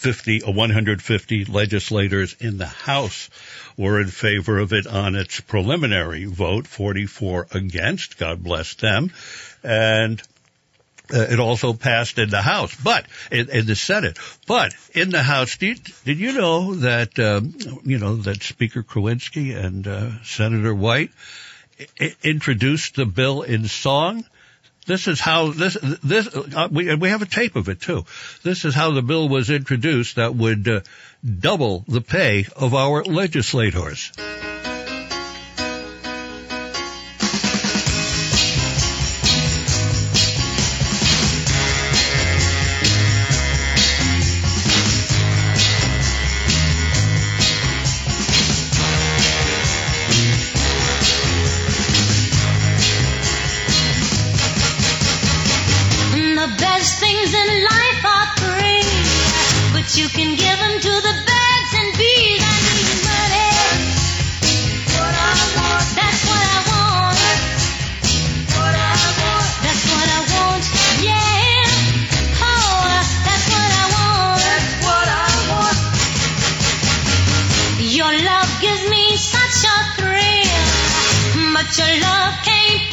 50, 0.03 0.43
uh, 0.43 0.51
150 0.51 1.45
legislators 1.45 2.35
in 2.39 2.57
the 2.57 2.67
House 2.67 3.29
were 3.77 3.99
in 4.01 4.07
favor 4.07 4.59
of 4.59 4.73
it 4.73 4.85
on 4.85 5.15
its 5.15 5.39
preliminary 5.39 6.25
vote, 6.25 6.67
44 6.67 7.47
against. 7.51 8.17
God 8.17 8.43
bless 8.43 8.75
them. 8.75 9.11
And 9.63 10.21
uh, 11.13 11.27
it 11.29 11.39
also 11.39 11.73
passed 11.73 12.17
in 12.17 12.29
the 12.29 12.41
House, 12.41 12.75
but 12.75 13.05
in, 13.31 13.49
in 13.49 13.65
the 13.65 13.75
Senate. 13.75 14.17
But 14.47 14.73
in 14.93 15.09
the 15.09 15.21
House, 15.21 15.57
did, 15.57 15.79
did 16.05 16.19
you 16.19 16.33
know 16.33 16.75
that 16.75 17.19
um, 17.19 17.55
you 17.83 17.99
know 17.99 18.15
that 18.15 18.41
Speaker 18.41 18.83
Krowinski 18.83 19.55
and 19.55 19.87
uh, 19.87 20.23
Senator 20.23 20.73
White 20.73 21.11
I- 21.99 22.15
introduced 22.23 22.95
the 22.95 23.05
bill 23.05 23.43
in 23.43 23.67
song? 23.67 24.25
This 24.85 25.07
is 25.07 25.19
how 25.19 25.51
this 25.51 25.77
this 26.03 26.27
uh, 26.35 26.67
we 26.69 26.93
we 26.95 27.09
have 27.09 27.21
a 27.21 27.25
tape 27.25 27.55
of 27.55 27.69
it 27.69 27.79
too. 27.79 28.05
This 28.43 28.65
is 28.65 28.75
how 28.75 28.91
the 28.91 29.01
bill 29.01 29.29
was 29.29 29.49
introduced 29.49 30.17
that 30.17 30.35
would 30.35 30.67
uh, 30.67 30.81
double 31.23 31.85
the 31.87 32.01
pay 32.01 32.45
of 32.57 32.73
our 32.73 33.03
legislators. 33.03 34.11
Gives 78.63 78.89
me 78.89 79.17
such 79.17 79.65
a 79.65 79.77
thrill, 79.97 81.53
but 81.53 81.77
your 81.77 81.99
love 81.99 82.33
can't 82.45 82.92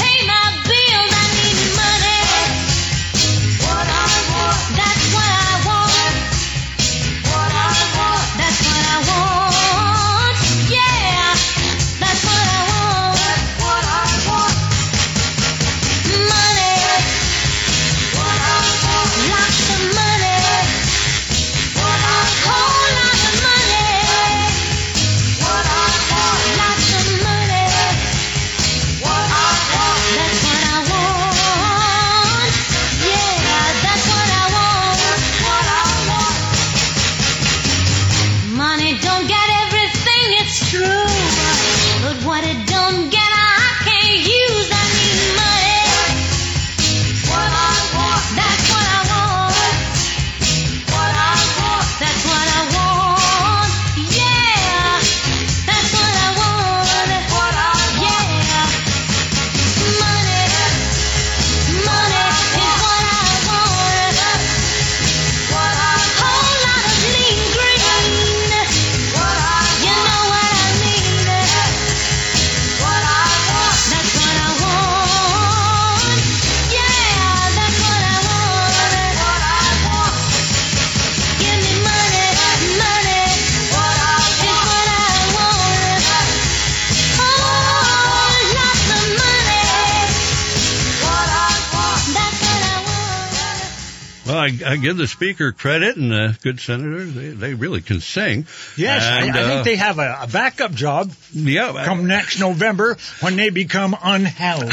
I, 94.64 94.72
I 94.72 94.76
give 94.76 94.96
the 94.96 95.06
speaker 95.06 95.52
credit 95.52 95.96
and 95.96 96.10
the 96.10 96.38
good 96.42 96.60
senator. 96.60 97.04
They, 97.04 97.28
they 97.30 97.54
really 97.54 97.80
can 97.80 98.00
sing. 98.00 98.46
Yes, 98.76 99.02
I, 99.02 99.26
And, 99.26 99.36
I 99.36 99.42
uh, 99.42 99.48
think 99.48 99.64
they 99.64 99.76
have 99.76 99.98
a, 99.98 100.18
a 100.22 100.26
backup 100.26 100.72
job 100.72 101.12
Yeah, 101.32 101.72
I- 101.72 101.84
come 101.84 102.06
next 102.06 102.40
November 102.40 102.96
when 103.20 103.36
they 103.36 103.50
become 103.50 103.96
unhoused. 104.02 104.72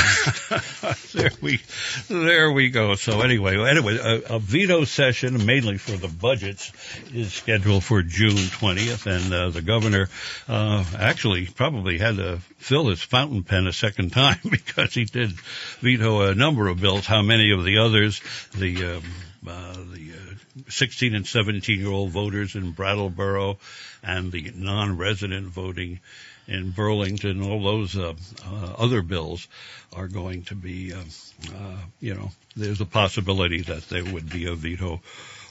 there 1.13 1.31
we, 1.41 1.59
there 2.09 2.51
we 2.51 2.69
go. 2.69 2.95
So 2.95 3.21
anyway, 3.21 3.57
anyway, 3.69 3.97
a, 3.97 4.35
a 4.35 4.39
veto 4.39 4.83
session 4.85 5.45
mainly 5.45 5.77
for 5.77 5.91
the 5.97 6.07
budgets 6.07 6.71
is 7.13 7.33
scheduled 7.33 7.83
for 7.83 8.01
June 8.01 8.35
20th, 8.35 9.05
and 9.05 9.33
uh, 9.33 9.49
the 9.49 9.61
governor 9.61 10.09
uh, 10.47 10.83
actually 10.97 11.45
probably 11.47 11.97
had 11.97 12.17
to 12.17 12.39
fill 12.57 12.87
his 12.89 13.01
fountain 13.01 13.43
pen 13.43 13.67
a 13.67 13.73
second 13.73 14.11
time 14.13 14.39
because 14.49 14.93
he 14.93 15.05
did 15.05 15.31
veto 15.81 16.21
a 16.21 16.35
number 16.35 16.67
of 16.67 16.79
bills. 16.81 17.05
How 17.05 17.21
many 17.21 17.51
of 17.51 17.63
the 17.63 17.77
others? 17.79 18.21
The 18.55 18.97
um, 18.97 19.03
uh, 19.47 19.73
the 19.93 20.11
uh, 20.13 20.69
16 20.69 21.15
and 21.15 21.27
17 21.27 21.79
year 21.79 21.89
old 21.89 22.11
voters 22.11 22.55
in 22.55 22.71
Brattleboro 22.71 23.57
and 24.03 24.31
the 24.31 24.51
non-resident 24.55 25.47
voting 25.47 25.99
in 26.47 26.71
Burlington, 26.71 27.41
all 27.41 27.61
those 27.61 27.97
uh, 27.97 28.13
uh, 28.45 28.73
other 28.77 29.01
bills 29.01 29.47
are 29.93 30.07
going 30.07 30.43
to 30.43 30.55
be, 30.55 30.93
uh, 30.93 30.97
uh, 31.53 31.77
you 31.99 32.13
know, 32.13 32.31
there's 32.55 32.81
a 32.81 32.85
possibility 32.85 33.61
that 33.61 33.89
there 33.89 34.05
would 34.05 34.29
be 34.29 34.45
a 34.45 34.55
veto 34.55 35.01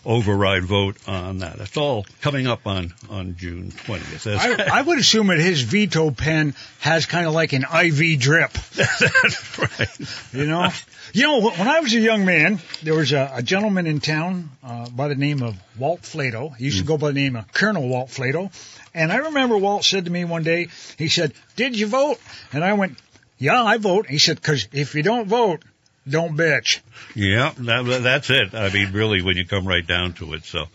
override 0.06 0.62
vote 0.62 0.96
on 1.08 1.38
that. 1.38 1.58
It's 1.58 1.76
all 1.76 2.06
coming 2.22 2.46
up 2.46 2.66
on, 2.66 2.94
on 3.10 3.36
June 3.36 3.72
20th. 3.72 4.36
I, 4.36 4.78
I 4.78 4.82
would 4.82 4.98
assume 4.98 5.26
that 5.26 5.38
his 5.38 5.62
veto 5.62 6.10
pen 6.12 6.54
has 6.78 7.06
kind 7.06 7.26
of 7.26 7.34
like 7.34 7.52
an 7.52 7.64
IV 7.64 8.20
drip. 8.20 8.52
That's 8.74 9.58
right. 9.58 10.32
You 10.32 10.46
know, 10.46 10.68
you 11.12 11.22
know. 11.24 11.50
When 11.50 11.68
I 11.68 11.80
was 11.80 11.92
a 11.92 12.00
young 12.00 12.24
man, 12.24 12.60
there 12.82 12.94
was 12.94 13.12
a, 13.12 13.30
a 13.34 13.42
gentleman 13.42 13.86
in 13.86 14.00
town 14.00 14.50
uh, 14.62 14.88
by 14.88 15.08
the 15.08 15.16
name 15.16 15.42
of 15.42 15.56
Walt 15.78 16.02
Flato. 16.02 16.56
He 16.56 16.66
used 16.66 16.78
to 16.78 16.84
go 16.84 16.96
by 16.96 17.08
the 17.08 17.14
name 17.14 17.36
of 17.36 17.52
Colonel 17.52 17.88
Walt 17.88 18.08
Flato. 18.08 18.52
And 18.94 19.12
I 19.12 19.16
remember 19.16 19.58
Walt 19.58 19.84
said 19.84 20.06
to 20.06 20.10
me 20.10 20.24
one 20.24 20.44
day, 20.44 20.68
he 20.96 21.08
said, 21.08 21.34
"Did 21.56 21.78
you 21.78 21.86
vote?" 21.86 22.18
And 22.52 22.64
I 22.64 22.72
went, 22.74 22.98
"Yeah, 23.38 23.62
I 23.62 23.76
vote." 23.78 24.06
He 24.06 24.18
said, 24.18 24.36
"Because 24.36 24.68
if 24.72 24.94
you 24.94 25.02
don't 25.02 25.26
vote, 25.26 25.62
don't 26.08 26.36
bitch." 26.36 26.80
Yeah, 27.14 27.52
that, 27.58 28.00
that's 28.02 28.30
it. 28.30 28.54
I 28.54 28.70
mean, 28.70 28.92
really, 28.92 29.22
when 29.22 29.36
you 29.36 29.46
come 29.46 29.66
right 29.66 29.86
down 29.86 30.12
to 30.14 30.34
it. 30.34 30.44
So, 30.44 30.66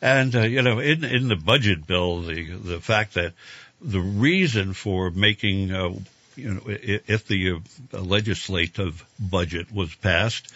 and 0.00 0.34
uh, 0.34 0.42
you 0.42 0.62
know, 0.62 0.78
in 0.78 1.04
in 1.04 1.28
the 1.28 1.36
budget 1.36 1.86
bill, 1.86 2.22
the 2.22 2.50
the 2.50 2.80
fact 2.80 3.14
that 3.14 3.32
the 3.80 4.00
reason 4.00 4.72
for 4.72 5.10
making, 5.10 5.70
uh, 5.70 5.94
you 6.34 6.54
know, 6.54 6.62
if 6.66 7.26
the 7.26 7.60
uh, 7.92 7.98
legislative 7.98 9.04
budget 9.18 9.72
was 9.72 9.94
passed, 9.94 10.52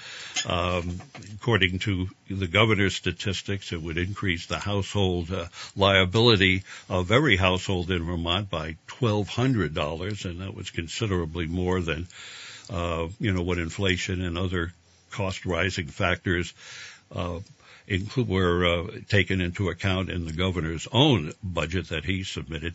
um, 0.46 1.00
according 1.34 1.78
to 1.80 2.08
the 2.28 2.46
governor's 2.46 2.94
statistics, 2.94 3.72
it 3.72 3.80
would 3.80 3.98
increase 3.98 4.46
the 4.46 4.58
household 4.58 5.30
uh, 5.30 5.46
liability 5.76 6.62
of 6.88 7.10
every 7.10 7.36
household 7.36 7.90
in 7.90 8.04
Vermont 8.04 8.50
by 8.50 8.76
twelve 8.86 9.28
hundred 9.28 9.74
dollars, 9.74 10.24
and 10.24 10.40
that 10.40 10.54
was 10.54 10.70
considerably 10.70 11.46
more 11.46 11.80
than 11.80 12.06
uh, 12.70 13.08
you 13.18 13.32
know, 13.32 13.42
what 13.42 13.58
inflation 13.58 14.22
and 14.22 14.38
other 14.38 14.72
cost 15.10 15.44
rising 15.44 15.86
factors 15.88 16.54
uh, 17.14 17.40
include 17.86 18.28
were 18.28 18.64
uh, 18.64 18.86
taken 19.08 19.40
into 19.40 19.68
account 19.68 20.08
in 20.10 20.24
the 20.24 20.32
governor's 20.32 20.86
own 20.92 21.32
budget 21.42 21.88
that 21.88 22.04
he 22.04 22.22
submitted. 22.22 22.74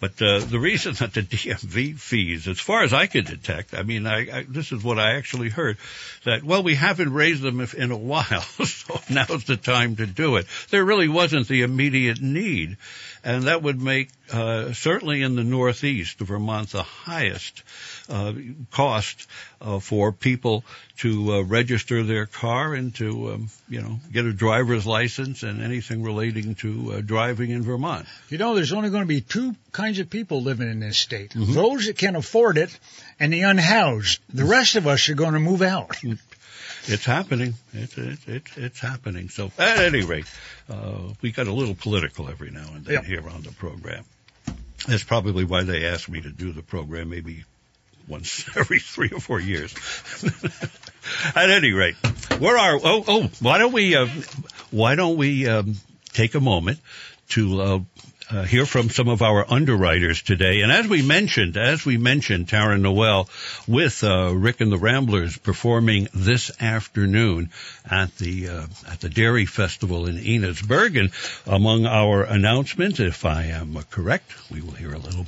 But 0.00 0.22
uh, 0.22 0.38
the 0.38 0.60
reason 0.60 0.92
that 0.94 1.12
the 1.12 1.22
DMV 1.22 1.98
fees, 1.98 2.46
as 2.46 2.60
far 2.60 2.84
as 2.84 2.92
I 2.92 3.06
could 3.06 3.26
detect, 3.26 3.74
I 3.74 3.82
mean, 3.82 4.06
I, 4.06 4.38
I, 4.38 4.46
this 4.48 4.70
is 4.70 4.84
what 4.84 4.98
I 4.98 5.16
actually 5.16 5.48
heard, 5.48 5.76
that 6.24 6.44
well, 6.44 6.62
we 6.62 6.76
haven't 6.76 7.12
raised 7.12 7.42
them 7.42 7.60
if, 7.60 7.74
in 7.74 7.90
a 7.90 7.96
while, 7.96 8.40
so 8.64 9.00
now's 9.10 9.44
the 9.44 9.56
time 9.56 9.96
to 9.96 10.06
do 10.06 10.36
it. 10.36 10.46
There 10.70 10.84
really 10.84 11.08
wasn't 11.08 11.48
the 11.48 11.62
immediate 11.62 12.22
need, 12.22 12.76
and 13.24 13.44
that 13.44 13.62
would 13.62 13.82
make 13.82 14.10
uh, 14.32 14.72
certainly 14.72 15.22
in 15.22 15.34
the 15.34 15.44
Northeast, 15.44 16.18
Vermont, 16.18 16.70
the 16.70 16.82
highest 16.82 17.62
uh, 18.08 18.32
cost 18.70 19.26
uh, 19.60 19.78
for 19.78 20.12
people 20.12 20.64
to 20.98 21.34
uh, 21.34 21.40
register 21.42 22.02
their 22.02 22.26
car 22.26 22.74
and 22.74 22.94
to, 22.96 23.32
um, 23.32 23.48
you 23.68 23.80
know, 23.80 23.98
get 24.12 24.26
a 24.26 24.32
driver's 24.32 24.86
license 24.86 25.42
and 25.42 25.62
anything 25.62 26.02
relating 26.02 26.54
to 26.56 26.94
uh, 26.94 27.00
driving 27.00 27.50
in 27.50 27.62
Vermont. 27.62 28.06
You 28.28 28.38
know, 28.38 28.54
there's 28.54 28.72
only 28.72 28.90
going 28.90 29.02
to 29.02 29.08
be 29.08 29.20
two 29.20 29.54
kinds 29.82 29.98
of 30.00 30.10
people 30.10 30.42
living 30.42 30.68
in 30.70 30.80
this 30.80 30.98
state: 30.98 31.30
Mm-hmm. 31.34 31.52
those 31.54 31.86
that 31.86 31.96
can 31.98 32.16
afford 32.16 32.58
it, 32.58 32.70
and 33.20 33.32
the 33.32 33.42
unhoused. 33.42 34.20
The 34.34 34.44
rest 34.44 34.76
of 34.76 34.86
us 34.86 35.08
are 35.08 35.14
going 35.14 35.34
to 35.34 35.40
move 35.50 35.62
out. 35.62 35.96
It's 36.90 37.04
happening. 37.04 37.52
It's 37.74 37.98
it's 37.98 38.24
it's, 38.26 38.56
it's 38.56 38.80
happening. 38.80 39.28
So 39.28 39.50
at 39.58 39.78
any 39.78 40.04
rate, 40.04 40.24
uh, 40.70 41.12
we 41.22 41.32
got 41.32 41.46
a 41.46 41.52
little 41.52 41.74
political 41.74 42.30
every 42.30 42.50
now 42.50 42.66
and 42.74 42.84
then 42.84 42.94
Yep. 42.94 43.04
here 43.04 43.28
on 43.28 43.42
the 43.42 43.52
program. 43.52 44.04
That's 44.86 45.04
probably 45.04 45.44
why 45.44 45.64
they 45.64 45.84
asked 45.86 46.08
me 46.08 46.20
to 46.22 46.30
do 46.30 46.52
the 46.52 46.62
program 46.62 47.10
maybe 47.10 47.44
once 48.06 48.44
every 48.56 48.80
three 48.80 49.10
or 49.12 49.20
four 49.20 49.38
years. 49.40 49.74
At 51.34 51.50
any 51.50 51.72
rate, 51.72 51.96
where 52.38 52.56
are? 52.56 52.76
Oh, 52.82 53.04
oh, 53.06 53.30
why 53.40 53.58
don't 53.58 53.72
we? 53.72 53.94
Uh, 53.96 54.06
why 54.70 54.94
don't 54.94 55.16
we 55.18 55.46
um, 55.46 55.74
take 56.14 56.34
a 56.36 56.40
moment 56.40 56.78
to 57.30 57.60
uh, 57.60 57.78
uh, 58.30 58.42
hear 58.42 58.66
from 58.66 58.90
some 58.90 59.08
of 59.08 59.22
our 59.22 59.44
underwriters 59.50 60.22
today? 60.22 60.60
And 60.62 60.70
as 60.70 60.86
we 60.86 61.02
mentioned, 61.02 61.56
as 61.56 61.84
we 61.84 61.96
mentioned, 61.96 62.48
Taryn 62.48 62.82
Noel 62.82 63.28
with 63.66 64.04
uh, 64.04 64.32
Rick 64.34 64.60
and 64.60 64.70
the 64.70 64.78
Ramblers 64.78 65.36
performing 65.38 66.08
this 66.14 66.50
afternoon 66.60 67.50
at 67.88 68.14
the 68.16 68.48
uh, 68.48 68.66
at 68.88 69.00
the 69.00 69.08
Dairy 69.08 69.46
Festival 69.46 70.06
in 70.06 70.16
Enosburg. 70.16 70.98
And 70.98 71.10
among 71.46 71.86
our 71.86 72.22
announcements, 72.22 73.00
if 73.00 73.24
I 73.24 73.44
am 73.44 73.76
correct, 73.90 74.32
we 74.50 74.60
will 74.60 74.72
hear 74.72 74.92
a 74.92 74.98
little. 74.98 75.26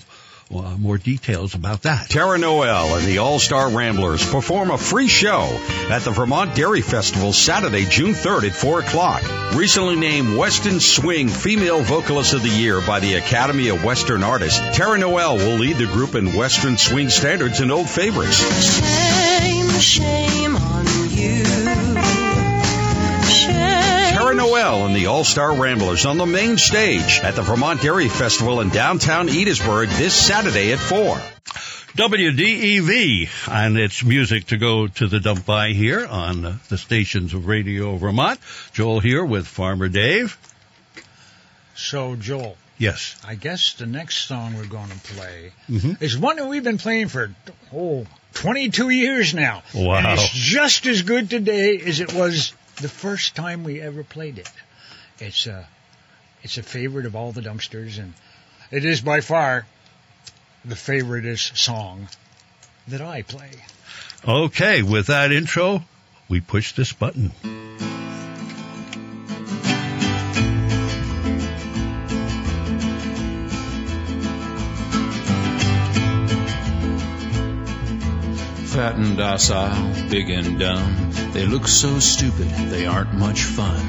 Uh, 0.52 0.76
more 0.78 0.98
details 0.98 1.54
about 1.54 1.82
that. 1.82 2.08
Taryn 2.08 2.40
Noel 2.40 2.96
and 2.96 3.06
the 3.06 3.18
All 3.18 3.38
Star 3.38 3.70
Ramblers 3.70 4.28
perform 4.28 4.72
a 4.72 4.78
free 4.78 5.06
show 5.06 5.42
at 5.88 6.00
the 6.00 6.10
Vermont 6.10 6.56
Dairy 6.56 6.80
Festival 6.80 7.32
Saturday, 7.32 7.84
June 7.84 8.14
3rd 8.14 8.48
at 8.48 8.54
4 8.56 8.80
o'clock. 8.80 9.22
Recently 9.54 9.94
named 9.94 10.36
Western 10.36 10.80
Swing 10.80 11.28
Female 11.28 11.82
Vocalist 11.82 12.34
of 12.34 12.42
the 12.42 12.48
Year 12.48 12.80
by 12.80 12.98
the 12.98 13.14
Academy 13.14 13.68
of 13.68 13.84
Western 13.84 14.24
Artists, 14.24 14.58
Taryn 14.76 15.00
Noel 15.00 15.36
will 15.36 15.56
lead 15.56 15.76
the 15.76 15.86
group 15.86 16.16
in 16.16 16.34
Western 16.34 16.76
Swing 16.76 17.10
standards 17.10 17.60
and 17.60 17.70
old 17.70 17.88
favorites. 17.88 18.38
Shame, 18.40 19.70
shame 19.78 20.56
on 20.56 20.86
you. 21.10 21.89
Shame. 24.40 24.50
Noel 24.50 24.86
and 24.86 24.96
the 24.96 25.06
All 25.06 25.24
Star 25.24 25.54
Ramblers 25.54 26.06
on 26.06 26.16
the 26.18 26.26
main 26.26 26.56
stage 26.56 27.20
at 27.22 27.34
the 27.36 27.42
Vermont 27.42 27.82
Dairy 27.82 28.08
Festival 28.08 28.60
in 28.60 28.70
downtown 28.70 29.28
Enosburg 29.28 29.88
this 29.98 30.14
Saturday 30.14 30.72
at 30.72 30.78
4. 30.78 31.20
WDEV, 31.96 33.28
and 33.50 33.76
it's 33.76 34.02
music 34.04 34.46
to 34.46 34.56
go 34.56 34.86
to 34.86 35.08
the 35.08 35.20
dump 35.20 35.44
by 35.44 35.70
here 35.72 36.06
on 36.06 36.60
the 36.68 36.78
stations 36.78 37.34
of 37.34 37.46
Radio 37.46 37.96
Vermont. 37.96 38.38
Joel 38.72 39.00
here 39.00 39.24
with 39.24 39.46
Farmer 39.46 39.88
Dave. 39.88 40.38
So, 41.74 42.16
Joel, 42.16 42.56
Yes. 42.78 43.14
I 43.26 43.34
guess 43.34 43.74
the 43.74 43.84
next 43.84 44.26
song 44.26 44.54
we're 44.56 44.64
going 44.64 44.88
to 44.88 44.96
play 45.14 45.52
Mhm. 45.70 46.00
is 46.00 46.16
one 46.16 46.36
that 46.36 46.46
we've 46.48 46.64
been 46.64 46.78
playing 46.78 47.08
for 47.08 47.30
oh 47.74 48.06
22 48.32 48.88
years 48.88 49.34
now. 49.34 49.62
Wow. 49.74 49.96
And 49.96 50.06
it's 50.18 50.30
just 50.30 50.86
as 50.86 51.02
good 51.02 51.28
today 51.28 51.78
as 51.78 52.00
it 52.00 52.14
was 52.14 52.54
the 52.80 52.88
first 52.88 53.34
time 53.34 53.64
we 53.64 53.80
ever 53.80 54.02
played 54.02 54.38
it. 54.38 54.50
It's 55.18 55.46
a 55.46 55.66
it's 56.42 56.58
a 56.58 56.62
favorite 56.62 57.06
of 57.06 57.14
all 57.14 57.32
the 57.32 57.42
dumpsters, 57.42 57.98
and 57.98 58.14
it 58.70 58.84
is 58.84 59.00
by 59.00 59.20
far 59.20 59.66
the 60.64 60.74
favoriteest 60.74 61.56
song 61.56 62.08
that 62.88 63.00
I 63.00 63.22
play. 63.22 63.50
Okay, 64.26 64.82
with 64.82 65.08
that 65.08 65.32
intro, 65.32 65.82
we 66.28 66.40
push 66.40 66.72
this 66.72 66.92
button. 66.92 67.32
Fat 78.70 78.94
and 78.94 79.16
docile, 79.16 80.08
big 80.10 80.30
and 80.30 80.60
dumb. 80.60 81.10
They 81.32 81.44
look 81.44 81.66
so 81.66 81.98
stupid, 81.98 82.48
they 82.70 82.86
aren't 82.86 83.12
much 83.12 83.42
fun. 83.42 83.80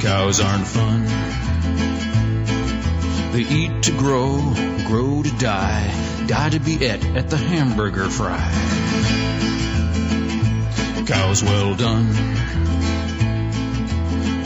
Cows 0.00 0.40
aren't 0.40 0.66
fun. 0.66 1.04
They 3.32 3.42
eat 3.42 3.82
to 3.82 3.92
grow, 3.92 4.38
grow 4.86 5.22
to 5.22 5.30
die, 5.36 6.24
die 6.26 6.48
to 6.48 6.60
be 6.60 6.82
et 6.86 7.04
at 7.14 7.28
the 7.28 7.36
hamburger 7.36 8.08
fry. 8.08 8.50
Cows 11.06 11.42
well 11.42 11.74
done. 11.74 12.08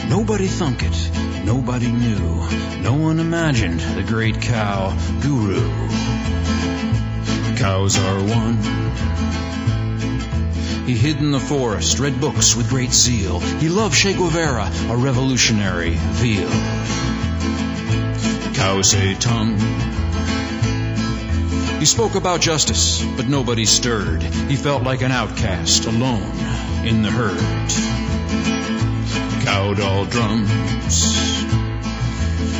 Nobody 0.09 0.49
thunk 0.49 0.83
it, 0.83 1.11
nobody 1.45 1.93
knew, 1.93 2.49
no 2.81 2.95
one 2.95 3.21
imagined 3.21 3.79
the 3.79 4.03
great 4.03 4.43
cow 4.43 4.99
guru. 5.23 6.04
Cows 7.64 7.96
are 7.96 8.20
one. 8.20 8.59
He 10.85 10.94
hid 10.94 11.16
in 11.16 11.31
the 11.31 11.40
forest, 11.40 11.98
read 11.98 12.20
books 12.20 12.55
with 12.55 12.68
great 12.68 12.92
zeal. 12.92 13.40
He 13.40 13.70
loved 13.70 13.96
Che 13.96 14.12
Guevara, 14.12 14.70
a 14.90 14.96
revolutionary 14.98 15.94
veal. 16.20 16.50
Cow 18.53 18.83
say 18.83 19.14
tongue. 19.14 19.57
He 21.79 21.87
spoke 21.87 22.16
about 22.16 22.42
justice, 22.42 23.03
but 23.16 23.29
nobody 23.29 23.64
stirred. 23.64 24.22
He 24.22 24.57
felt 24.57 24.83
like 24.83 25.00
an 25.00 25.11
outcast, 25.11 25.87
alone 25.87 26.37
in 26.85 27.00
the 27.00 27.11
herd. 27.11 27.40
Cow 29.42 29.72
doll 29.72 30.05
drums. 30.05 31.34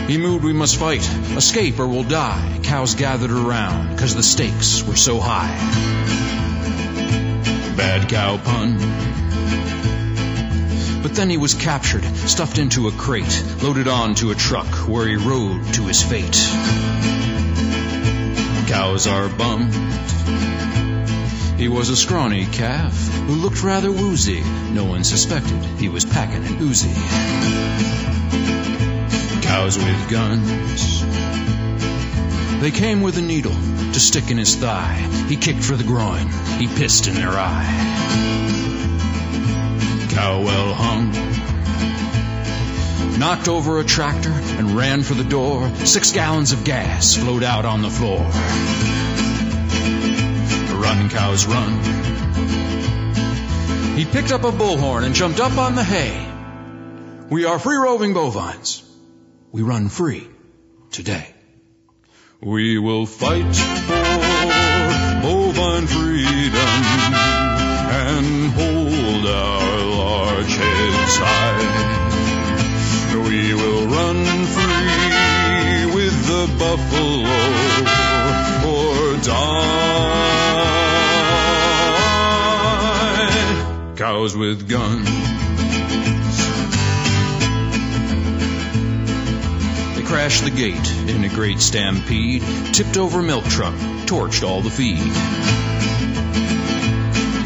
He 0.07 0.19
moved, 0.19 0.45
we 0.45 0.53
must 0.53 0.77
fight, 0.77 1.09
escape 1.35 1.79
or 1.79 1.89
we'll 1.89 2.05
die. 2.05 2.61
Cows 2.63 2.95
gathered 2.95 3.31
around, 3.31 3.99
cause 3.99 4.15
the 4.15 4.23
stakes 4.23 4.83
were 4.83 4.97
so 4.97 5.19
high. 5.19 5.57
Bad 7.75 8.09
cow 8.11 8.37
pun. 8.37 8.77
But 11.03 11.15
then 11.15 11.31
he 11.31 11.39
was 11.39 11.55
captured, 11.55 12.05
stuffed 12.29 12.59
into 12.59 12.89
a 12.89 12.93
crate, 12.93 13.43
loaded 13.63 13.89
onto 13.89 14.31
a 14.31 14.35
truck 14.35 14.67
where 14.89 15.07
he 15.09 15.17
rode 15.17 15.73
to 15.75 15.87
his 15.87 16.03
fate. 16.03 16.37
Cows 18.69 19.07
are 19.07 19.31
bummed. 19.31 19.75
He 21.59 21.69
was 21.69 21.89
a 21.89 21.97
scrawny 21.97 22.45
calf 22.47 22.95
who 23.27 23.37
looked 23.37 23.63
rather 23.63 23.91
woozy. 23.91 24.43
No 24.71 24.85
one 24.85 25.05
suspected 25.05 25.65
he 25.79 25.89
was 25.89 26.05
packing 26.05 26.45
an 26.45 26.59
Uzi. 26.59 28.14
Cows 29.55 29.79
with 29.79 30.11
guns. 30.11 31.03
They 32.61 32.73
came 32.73 33.03
with 33.03 33.19
a 33.19 33.23
needle 33.23 33.53
to 33.53 34.01
stick 34.01 34.33
in 34.33 34.37
his 34.37 34.57
thigh. 34.57 34.97
He 35.29 35.37
kicked 35.37 35.63
for 35.63 35.77
the 35.77 35.85
groin. 35.85 36.27
He 36.59 36.67
pissed 36.67 37.07
in 37.07 37.15
their 37.15 37.31
eye. 37.31 37.65
Cow 40.11 40.43
well 40.43 40.75
hung. 40.75 41.13
Knocked 43.17 43.47
over 43.47 43.79
a 43.79 43.85
tractor 43.85 44.33
and 44.33 44.73
ran 44.73 45.05
for 45.05 45.15
the 45.15 45.23
door. 45.23 45.73
Six 45.87 46.11
gallons 46.11 46.51
of 46.51 46.65
gas 46.65 47.15
flowed 47.15 47.45
out 47.45 47.65
on 47.65 47.81
the 47.81 47.91
floor. 47.91 48.23
Run, 50.83 51.09
cows, 51.11 51.47
run. 51.47 51.79
He 53.97 54.05
picked 54.05 54.33
up 54.33 54.43
a 54.43 54.51
bullhorn 54.51 55.05
and 55.05 55.15
jumped 55.15 55.39
up 55.39 55.57
on 55.59 55.77
the 55.77 55.85
hay. 55.85 56.27
We 57.31 57.45
are 57.45 57.61
free 57.61 57.77
roving 57.77 58.15
bovines. 58.15 58.84
We 59.55 59.63
run 59.63 59.89
free 59.89 60.27
today. 60.91 61.33
We 62.41 62.77
will 62.81 63.07
fight 63.07 63.55
for 63.55 65.23
bovine 65.23 65.87
freedom 65.87 66.83
and 68.03 68.51
hold 68.51 69.27
our 69.27 69.79
large 69.95 70.57
heads 70.57 71.17
high. 71.23 71.63
We 73.15 73.55
will 73.55 73.87
run 73.87 74.45
free 74.57 75.87
with 75.95 76.27
the 76.27 76.49
buffalo 76.59 77.23
or 78.75 79.17
die. 79.23 79.55
Cows 83.95 84.37
with 84.37 84.69
guns. 84.69 85.24
Crashed 90.15 90.45
the 90.45 90.51
gate 90.51 90.91
in 91.09 91.25
a 91.25 91.29
great 91.29 91.59
stampede, 91.59 92.41
tipped 92.73 92.97
over 92.97 93.21
milk 93.21 93.45
truck, 93.47 93.75
torched 94.07 94.47
all 94.49 94.61
the 94.61 94.71
feed. 94.71 94.97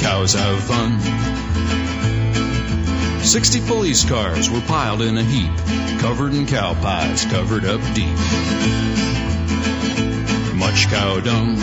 Cows 0.03 0.35
have 0.35 0.63
fun. 0.65 1.01
Sixty 3.23 3.67
police 3.67 4.05
cars 4.07 4.51
were 4.51 4.61
piled 4.61 5.01
in 5.01 5.17
a 5.17 5.23
heap, 5.23 5.51
covered 5.99 6.35
in 6.35 6.47
cow 6.47 6.75
pies, 6.75 7.25
covered 7.25 7.65
up 7.65 7.81
deep. 7.95 8.15
Much 10.55 10.89
cow 10.89 11.21
dung. 11.21 11.55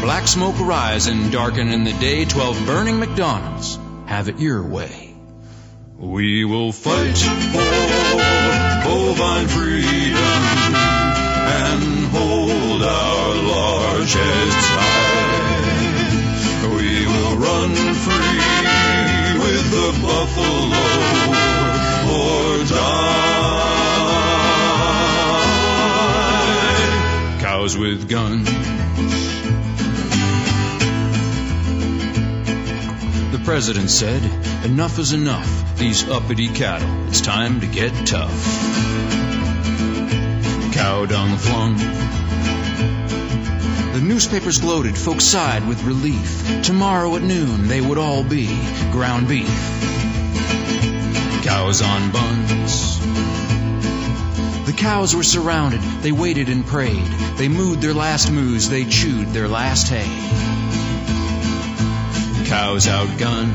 Black 0.00 0.26
smoke 0.26 0.58
rising, 0.58 1.28
darkening 1.28 1.84
the 1.84 1.92
day. 2.00 2.24
Twelve 2.24 2.56
burning 2.64 2.98
McDonald's. 2.98 3.78
Have 4.06 4.30
it 4.30 4.38
your 4.38 4.66
way. 4.66 5.14
We 5.98 6.46
will 6.46 6.72
fight 6.72 7.18
for 7.18 8.29
bovine 8.90 9.46
freedom 9.48 10.42
and 11.62 11.82
hold 12.14 12.82
our 12.82 13.34
large 13.54 14.12
heads 14.12 14.64
high. 14.78 16.10
We 16.76 17.06
will 17.06 17.36
run 17.36 17.70
free 18.04 19.38
with 19.44 19.64
the 19.76 19.90
buffalo 20.02 20.82
or 22.18 22.64
die. 22.64 23.00
Cows 27.40 27.72
with 27.76 28.08
guns. 28.08 28.48
The 33.40 33.46
president 33.46 33.88
said, 33.88 34.22
enough 34.66 34.98
is 34.98 35.14
enough. 35.14 35.78
These 35.78 36.06
uppity 36.10 36.48
cattle, 36.48 37.08
it's 37.08 37.22
time 37.22 37.60
to 37.60 37.66
get 37.66 37.90
tough. 38.06 38.30
Cow 40.74 41.06
dung 41.06 41.38
flung. 41.38 41.78
The 43.94 44.02
newspapers 44.02 44.58
gloated, 44.58 44.96
folks 44.96 45.24
sighed 45.24 45.66
with 45.66 45.82
relief. 45.84 46.62
Tomorrow 46.62 47.16
at 47.16 47.22
noon 47.22 47.66
they 47.66 47.80
would 47.80 47.96
all 47.96 48.22
be 48.22 48.46
ground 48.92 49.26
beef. 49.26 49.48
Cows 51.42 51.80
on 51.80 52.12
buns. 52.12 53.00
The 54.66 54.74
cows 54.76 55.16
were 55.16 55.22
surrounded, 55.22 55.80
they 56.02 56.12
waited 56.12 56.50
and 56.50 56.64
prayed. 56.66 57.06
They 57.38 57.48
mooed 57.48 57.80
their 57.80 57.94
last 57.94 58.30
moos, 58.30 58.68
they 58.68 58.84
chewed 58.84 59.28
their 59.28 59.48
last 59.48 59.88
hay. 59.88 60.69
Cows 62.50 62.88
outgunned. 62.88 63.54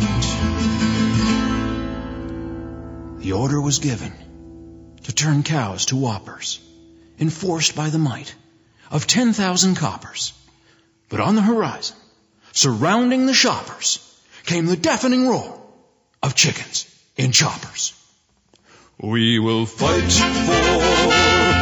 The 3.20 3.34
order 3.34 3.60
was 3.60 3.80
given 3.80 4.14
to 5.04 5.12
turn 5.12 5.44
cows 5.44 5.88
to 5.88 5.98
whoppers, 5.98 6.62
enforced 7.20 7.76
by 7.76 7.90
the 7.90 7.98
might 7.98 8.34
of 8.90 9.06
10,000 9.06 9.76
coppers. 9.76 10.32
But 11.10 11.20
on 11.20 11.36
the 11.36 11.42
horizon, 11.42 11.98
surrounding 12.54 13.26
the 13.26 13.34
shoppers, 13.34 14.00
came 14.46 14.66
the 14.66 14.78
deafening 14.78 15.28
roar 15.28 15.62
of 16.24 16.34
chickens 16.34 16.88
in 17.18 17.34
choppers. 17.34 17.92
We 18.98 19.40
will 19.40 19.66
fight 19.66 20.10
for 20.10 21.55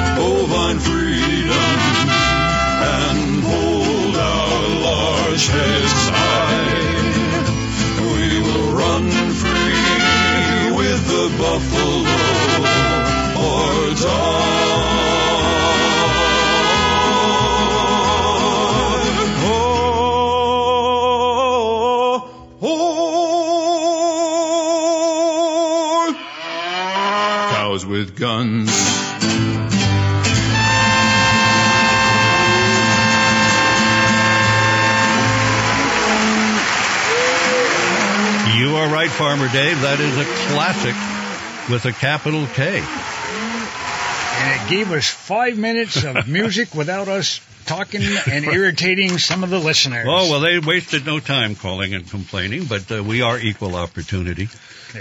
buffalo 11.37 11.99
or 13.37 13.93
die. 13.95 14.53
Oh, 19.45 19.79
oh, 26.05 26.13
cows 27.51 27.85
with 27.85 28.15
guns. 28.17 28.71
You 38.55 38.75
are 38.77 38.87
right, 38.87 39.09
Farmer 39.09 39.49
Dave. 39.51 39.81
That 39.81 39.99
is 39.99 40.15
a 40.17 40.25
classic 40.53 40.95
with 41.69 41.85
a 41.85 41.91
capital 41.91 42.45
K. 42.47 42.77
And 42.79 44.61
it 44.61 44.69
gave 44.69 44.91
us 44.91 45.07
five 45.07 45.57
minutes 45.57 46.03
of 46.03 46.27
music 46.27 46.73
without 46.75 47.07
us 47.07 47.39
talking 47.65 48.01
and 48.29 48.45
irritating 48.45 49.17
some 49.17 49.43
of 49.43 49.49
the 49.49 49.59
listeners. 49.59 50.05
Oh, 50.07 50.29
well, 50.29 50.39
they 50.41 50.59
wasted 50.59 51.05
no 51.05 51.19
time 51.19 51.55
calling 51.55 51.93
and 51.93 52.09
complaining, 52.09 52.65
but 52.65 52.91
uh, 52.91 53.03
we 53.03 53.21
are 53.21 53.39
equal 53.39 53.75
opportunity 53.75 54.49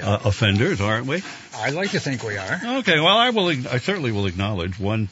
uh, 0.01 0.21
offenders, 0.25 0.81
aren't 0.81 1.07
we? 1.07 1.23
I 1.55 1.71
like 1.71 1.91
to 1.91 2.01
think 2.01 2.23
we 2.23 2.37
are. 2.37 2.61
Okay, 2.79 3.01
well, 3.01 3.19
I 3.19 3.31
will. 3.31 3.49
I 3.49 3.79
certainly 3.79 4.13
will 4.13 4.27
acknowledge 4.27 4.79
one 4.79 5.09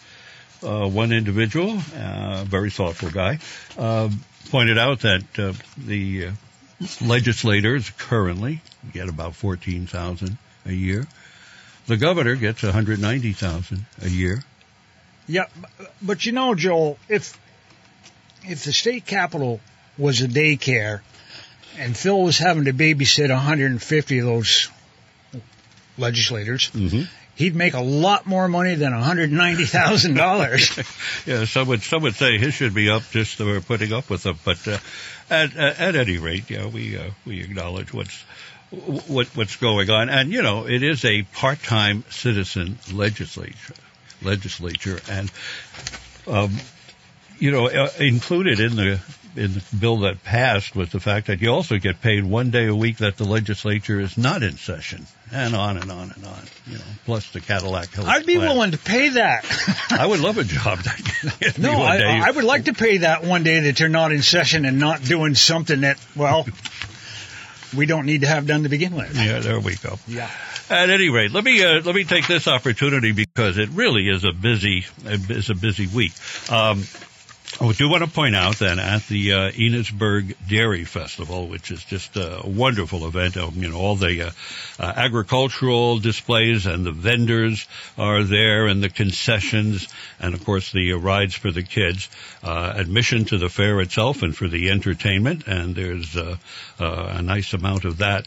uh, 0.63 0.89
one 0.89 1.13
individual, 1.13 1.81
uh, 1.97 2.45
very 2.45 2.71
thoughtful 2.71 3.11
guy, 3.11 3.39
uh, 3.79 4.09
pointed 4.51 4.79
out 4.79 5.01
that 5.01 5.25
uh, 5.39 5.53
the 5.77 6.27
uh, 6.27 6.33
legislators 7.01 7.91
currently 7.99 8.61
get 8.93 9.09
about 9.09 9.35
fourteen 9.35 9.87
thousand 9.87 10.39
a 10.67 10.73
year. 10.73 11.07
The 11.87 11.97
governor 11.97 12.37
gets 12.37 12.63
one 12.63 12.73
hundred 12.73 13.01
ninety 13.01 13.33
thousand 13.33 13.85
a 14.03 14.09
year. 14.09 14.43
Yeah, 15.27 15.47
but 16.03 16.25
you 16.27 16.33
know, 16.33 16.55
Joel, 16.55 16.99
if 17.09 17.39
if 18.45 18.65
the 18.65 18.73
state 18.73 19.07
capitol 19.07 19.61
was 19.99 20.21
a 20.23 20.29
daycare, 20.29 21.01
and 21.79 21.97
Phil 21.97 22.21
was 22.23 22.39
having 22.39 22.65
to 22.65 22.73
babysit 22.73 23.29
150 23.31 24.19
of 24.19 24.27
those 24.27 24.69
legislators, 25.99 26.71
Mhm. 26.75 27.07
he'd 27.35 27.55
make 27.55 27.75
a 27.75 27.81
lot 27.81 28.27
more 28.27 28.49
money 28.49 28.75
than 28.75 28.93
$190,000. 28.93 30.87
Yeah, 31.27 31.45
some 31.45 31.69
would 31.69 31.83
some 31.83 32.03
would 32.03 32.15
say 32.17 32.39
his 32.39 32.55
should 32.55 32.73
be 32.75 32.89
up 32.91 33.03
just 33.11 33.35
for 33.37 33.61
putting 33.61 33.93
up 33.93 34.09
with 34.09 34.23
them, 34.23 34.39
but 34.45 34.67
uh, 34.67 34.79
at, 35.29 35.55
at 35.57 35.79
at 35.79 35.97
any 35.97 36.17
rate, 36.19 36.49
yeah, 36.51 36.67
we 36.67 36.97
uh, 36.97 37.11
we 37.27 37.41
acknowledge 37.43 37.93
what's 37.93 38.25
what 38.71 39.27
what's 39.37 39.57
going 39.57 39.91
on, 39.91 40.09
and 40.09 40.33
you 40.33 40.43
know, 40.43 40.67
it 40.67 40.83
is 40.83 41.05
a 41.05 41.23
part-time 41.23 42.05
citizen 42.11 42.79
legislature, 42.93 43.75
legislature, 44.23 45.01
and 45.11 45.31
um, 46.27 46.53
you 47.39 47.51
know, 47.51 47.67
uh, 47.69 47.91
included 47.99 48.61
in 48.61 48.77
the 48.77 49.01
in 49.37 49.55
the 49.55 49.63
bill 49.79 49.99
that 49.99 50.23
passed 50.25 50.75
was 50.75 50.91
the 50.91 50.99
fact 51.01 51.29
that 51.29 51.41
you 51.41 51.49
also 51.51 51.79
get 51.79 52.01
paid 52.01 52.25
one 52.25 52.51
day 52.51 52.67
a 52.67 52.75
week 52.75 52.97
that 52.99 53.17
the 53.17 53.25
legislature 53.25 54.01
is 54.01 54.19
not 54.19 54.43
in 54.43 54.57
session, 54.57 55.07
and 55.33 55.55
on 55.55 55.77
and 55.77 55.91
on 55.91 56.13
and 56.15 56.25
on. 56.27 56.43
You 56.67 56.79
know, 56.79 56.85
plus 57.07 57.31
the 57.33 57.41
Cadillac. 57.41 57.91
Hills 57.93 58.07
I'd 58.09 58.27
be 58.27 58.37
plan. 58.37 58.49
willing 58.49 58.71
to 58.73 58.79
pay 58.79 59.09
that. 59.11 59.45
I 59.91 60.07
would 60.07 60.21
love 60.21 60.39
a 60.39 60.45
job 60.45 60.79
that 60.81 61.59
No, 61.59 61.73
I. 61.73 62.23
I 62.25 62.31
would 62.31 62.45
like 62.45 62.65
to 62.67 62.73
pay 62.73 62.99
that 62.99 63.25
one 63.25 63.43
day 63.43 63.61
that 63.61 63.81
you're 63.81 63.89
not 63.89 64.13
in 64.13 64.23
session 64.23 64.65
and 64.65 64.79
not 64.79 65.03
doing 65.03 65.35
something 65.35 65.81
that, 65.83 65.99
well, 66.17 66.47
we 67.77 67.87
don't 67.87 68.07
need 68.07 68.23
to 68.23 68.27
have 68.27 68.47
done 68.47 68.63
to 68.65 68.69
begin 68.69 68.95
with. 68.95 69.15
Yeah, 69.17 69.41
there 69.41 69.61
we 69.61 69.77
go. 69.77 69.99
Yeah. 70.07 70.31
At 70.69 70.91
any 70.91 71.09
rate, 71.09 71.33
let 71.33 71.45
me 71.45 71.63
uh, 71.65 71.81
let 71.83 71.95
me 71.95 72.05
take 72.05 72.29
this 72.29 72.47
opportunity 72.47 73.13
because 73.13 73.59
it 73.59 73.71
really 73.71 74.09
is 74.09 74.25
a 74.25 74.33
busy 74.33 74.85
is 75.05 75.51
a 75.51 75.55
busy 75.55 75.87
week. 75.89 76.13
Um, 76.51 76.85
I 77.59 77.73
do 77.73 77.89
want 77.89 78.05
to 78.05 78.11
point 78.11 78.37
out 78.37 78.59
that 78.61 78.79
at 78.79 79.07
the 79.09 79.33
uh, 79.33 79.51
Enosburg 79.51 80.35
Dairy 80.49 80.85
Festival, 80.85 81.49
which 81.49 81.71
is 81.71 81.85
just 81.85 82.17
a 82.17 82.43
wonderful 82.45 83.07
event, 83.07 83.37
um, 83.37 83.55
you 83.57 83.69
know, 83.69 83.77
all 83.77 83.97
the 83.97 84.29
uh, 84.29 84.31
uh, 84.79 84.93
agricultural 84.97 85.99
displays 85.99 86.67
and 86.67 86.87
the 86.87 86.93
vendors 86.93 87.67
are 87.99 88.23
there, 88.23 88.67
and 88.67 88.83
the 88.83 88.89
concessions, 88.89 89.89
and 90.21 90.35
of 90.35 90.45
course 90.45 90.73
the 90.73 90.93
uh, 90.93 90.97
rides 90.97 91.35
for 91.35 91.51
the 91.51 91.63
kids. 91.63 92.09
Uh, 92.43 92.73
admission 92.77 93.25
to 93.27 93.37
the 93.37 93.49
fair 93.49 93.81
itself 93.81 94.23
and 94.23 94.37
for 94.37 94.49
the 94.49 94.71
entertainment, 94.71 95.47
and 95.47 95.75
there's 95.75 96.17
uh, 96.17 96.37
uh, 96.79 97.15
a 97.17 97.23
nice 97.23 97.53
amount 97.53 97.85
of 97.85 97.99
that 97.99 98.27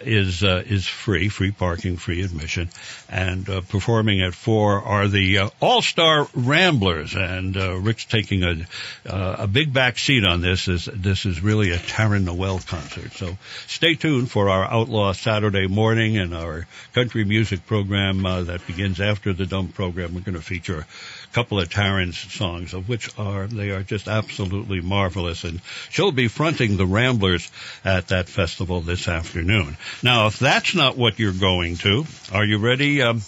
is 0.00 0.42
uh, 0.42 0.62
is 0.66 0.86
free, 0.86 1.28
free 1.28 1.52
parking, 1.52 1.96
free 1.96 2.22
admission, 2.22 2.68
and 3.14 3.48
uh, 3.48 3.60
performing 3.60 4.22
at 4.22 4.34
four 4.34 4.82
are 4.82 5.06
the 5.06 5.38
uh, 5.38 5.50
All 5.60 5.82
Star 5.82 6.26
Ramblers, 6.34 7.14
and 7.14 7.56
uh, 7.56 7.76
Rick's 7.76 8.04
taking 8.04 8.42
a 8.42 8.66
uh, 9.08 9.36
a 9.38 9.46
big 9.46 9.72
back 9.72 9.98
seat 9.98 10.24
on 10.24 10.40
this. 10.40 10.66
Is 10.66 10.86
this 10.92 11.24
is 11.24 11.40
really 11.40 11.70
a 11.70 11.78
Taryn 11.78 12.24
Noel 12.24 12.58
concert? 12.58 13.12
So 13.12 13.38
stay 13.68 13.94
tuned 13.94 14.32
for 14.32 14.48
our 14.48 14.64
Outlaw 14.64 15.12
Saturday 15.12 15.68
morning 15.68 16.18
and 16.18 16.34
our 16.34 16.66
country 16.92 17.24
music 17.24 17.66
program 17.66 18.26
uh, 18.26 18.42
that 18.42 18.66
begins 18.66 19.00
after 19.00 19.32
the 19.32 19.46
dump 19.46 19.74
program. 19.74 20.12
We're 20.12 20.22
going 20.22 20.34
to 20.34 20.42
feature 20.42 20.80
a 20.80 21.34
couple 21.34 21.60
of 21.60 21.68
Taryn's 21.68 22.18
songs, 22.18 22.74
of 22.74 22.88
which 22.88 23.16
are 23.16 23.46
they 23.46 23.70
are 23.70 23.84
just 23.84 24.08
absolutely 24.08 24.80
marvelous, 24.80 25.44
and 25.44 25.60
she'll 25.88 26.10
be 26.10 26.26
fronting 26.26 26.76
the 26.76 26.86
Ramblers 26.86 27.48
at 27.84 28.08
that 28.08 28.28
festival 28.28 28.80
this 28.80 29.06
afternoon. 29.06 29.76
Now, 30.02 30.26
if 30.26 30.40
that's 30.40 30.74
not 30.74 30.96
what 30.96 31.20
you're 31.20 31.32
going 31.32 31.76
to, 31.76 32.06
are 32.32 32.44
you 32.44 32.58
ready? 32.58 33.03
Um, 33.04 33.22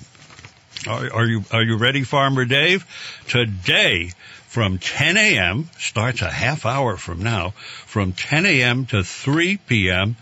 are, 0.87 1.13
are 1.13 1.27
you 1.27 1.45
are 1.53 1.63
you 1.63 1.77
ready, 1.77 2.03
Farmer 2.03 2.45
Dave? 2.45 2.87
Today, 3.29 4.11
from 4.47 4.79
10 4.79 5.17
a.m. 5.17 5.69
starts 5.79 6.23
a 6.23 6.31
half 6.31 6.65
hour 6.65 6.97
from 6.97 7.23
now. 7.23 7.51
From 7.51 8.13
10 8.13 8.47
a.m. 8.47 8.87
to 8.87 9.05
3 9.05 9.59
p.m. 9.59 10.17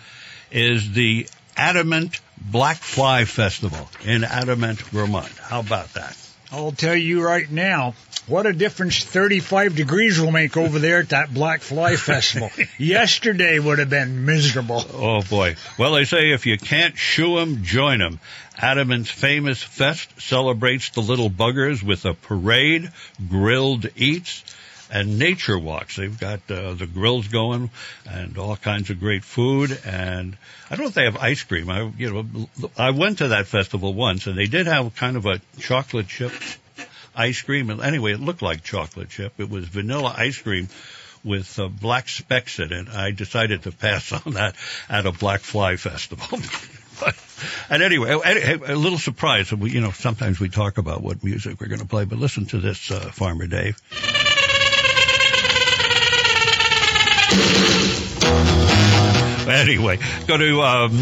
is 0.50 0.92
the 0.92 1.28
Adamant 1.56 2.20
Black 2.36 2.76
Fly 2.78 3.24
Festival 3.24 3.88
in 4.04 4.24
Adamant, 4.24 4.80
Vermont. 4.80 5.32
How 5.38 5.60
about 5.60 5.92
that? 5.94 6.16
I'll 6.50 6.72
tell 6.72 6.96
you 6.96 7.22
right 7.22 7.50
now, 7.50 7.94
what 8.26 8.46
a 8.46 8.52
difference 8.52 9.02
35 9.04 9.76
degrees 9.76 10.20
will 10.20 10.32
make 10.32 10.56
over 10.56 10.78
there 10.78 11.00
at 11.00 11.10
that 11.10 11.32
Black 11.32 11.60
Fly 11.60 11.96
Festival. 12.12 12.50
Yesterday 12.78 13.58
would 13.58 13.78
have 13.78 13.90
been 13.90 14.24
miserable. 14.24 14.84
Oh 14.92 15.22
boy. 15.22 15.56
Well, 15.78 15.92
they 15.92 16.04
say 16.04 16.30
if 16.32 16.46
you 16.46 16.58
can't 16.58 16.96
shoo 16.96 17.38
'em, 17.38 17.64
join 17.64 18.00
'em. 18.00 18.20
Adamant's 18.56 19.10
famous 19.10 19.62
fest 19.62 20.08
celebrates 20.20 20.90
the 20.90 21.02
little 21.02 21.28
buggers 21.28 21.82
with 21.82 22.04
a 22.04 22.14
parade, 22.14 22.90
grilled 23.28 23.86
eats, 23.96 24.44
and 24.90 25.18
nature 25.18 25.58
walks. 25.58 25.96
They've 25.96 26.18
got 26.18 26.40
uh, 26.48 26.74
the 26.74 26.86
grills 26.86 27.26
going 27.28 27.70
and 28.08 28.38
all 28.38 28.56
kinds 28.56 28.90
of 28.90 29.00
great 29.00 29.24
food. 29.24 29.76
And 29.84 30.36
I 30.70 30.76
don't 30.76 30.84
know 30.84 30.88
if 30.88 30.94
they 30.94 31.04
have 31.04 31.16
ice 31.16 31.42
cream. 31.42 31.68
I, 31.68 31.90
you 31.98 32.12
know, 32.12 32.68
I 32.78 32.90
went 32.90 33.18
to 33.18 33.28
that 33.28 33.48
festival 33.48 33.92
once, 33.92 34.26
and 34.28 34.38
they 34.38 34.46
did 34.46 34.66
have 34.66 34.94
kind 34.94 35.16
of 35.16 35.26
a 35.26 35.40
chocolate 35.58 36.06
chip 36.06 36.32
ice 37.14 37.42
cream. 37.42 37.70
And 37.70 37.80
anyway, 37.80 38.12
it 38.12 38.20
looked 38.20 38.42
like 38.42 38.62
chocolate 38.62 39.10
chip. 39.10 39.34
It 39.38 39.50
was 39.50 39.66
vanilla 39.66 40.14
ice 40.16 40.38
cream 40.38 40.68
with 41.24 41.58
uh, 41.58 41.68
black 41.68 42.08
specks 42.08 42.58
in 42.58 42.72
it. 42.72 42.88
I 42.88 43.10
decided 43.10 43.62
to 43.62 43.72
pass 43.72 44.12
on 44.26 44.34
that 44.34 44.54
at 44.88 45.06
a 45.06 45.12
Black 45.12 45.40
Fly 45.40 45.76
Festival. 45.76 46.38
but, 47.00 47.16
and 47.70 47.82
anyway, 47.82 48.10
a, 48.10 48.74
a 48.74 48.76
little 48.76 48.98
surprise. 48.98 49.52
We, 49.52 49.70
you 49.70 49.80
know, 49.80 49.90
sometimes 49.90 50.38
we 50.38 50.48
talk 50.48 50.78
about 50.78 51.02
what 51.02 51.24
music 51.24 51.60
we're 51.60 51.68
going 51.68 51.80
to 51.80 51.86
play, 51.86 52.04
but 52.04 52.18
listen 52.18 52.46
to 52.46 52.58
this, 52.58 52.90
uh, 52.90 53.00
Farmer 53.12 53.46
Dave. 53.46 53.80
Anyway, 59.64 59.98
go 60.26 60.36
to, 60.36 60.60
um, 60.60 60.92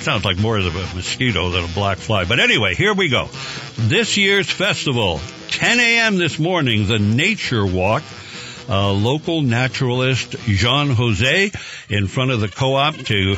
sounds 0.00 0.24
like 0.24 0.38
more 0.38 0.56
of 0.56 0.64
a 0.64 0.94
mosquito 0.94 1.50
than 1.50 1.64
a 1.64 1.68
black 1.74 1.98
fly. 1.98 2.24
But 2.24 2.38
anyway, 2.38 2.76
here 2.76 2.94
we 2.94 3.08
go. 3.08 3.28
This 3.76 4.16
year's 4.16 4.48
festival, 4.48 5.20
10 5.48 5.80
a.m. 5.80 6.16
this 6.16 6.38
morning, 6.38 6.86
the 6.86 7.00
Nature 7.00 7.66
Walk. 7.66 8.04
Uh, 8.68 8.92
local 8.92 9.42
naturalist 9.42 10.36
Jean 10.44 10.90
Jose 10.90 11.50
in 11.88 12.06
front 12.06 12.30
of 12.30 12.40
the 12.40 12.46
co-op 12.46 12.94
to, 12.94 13.36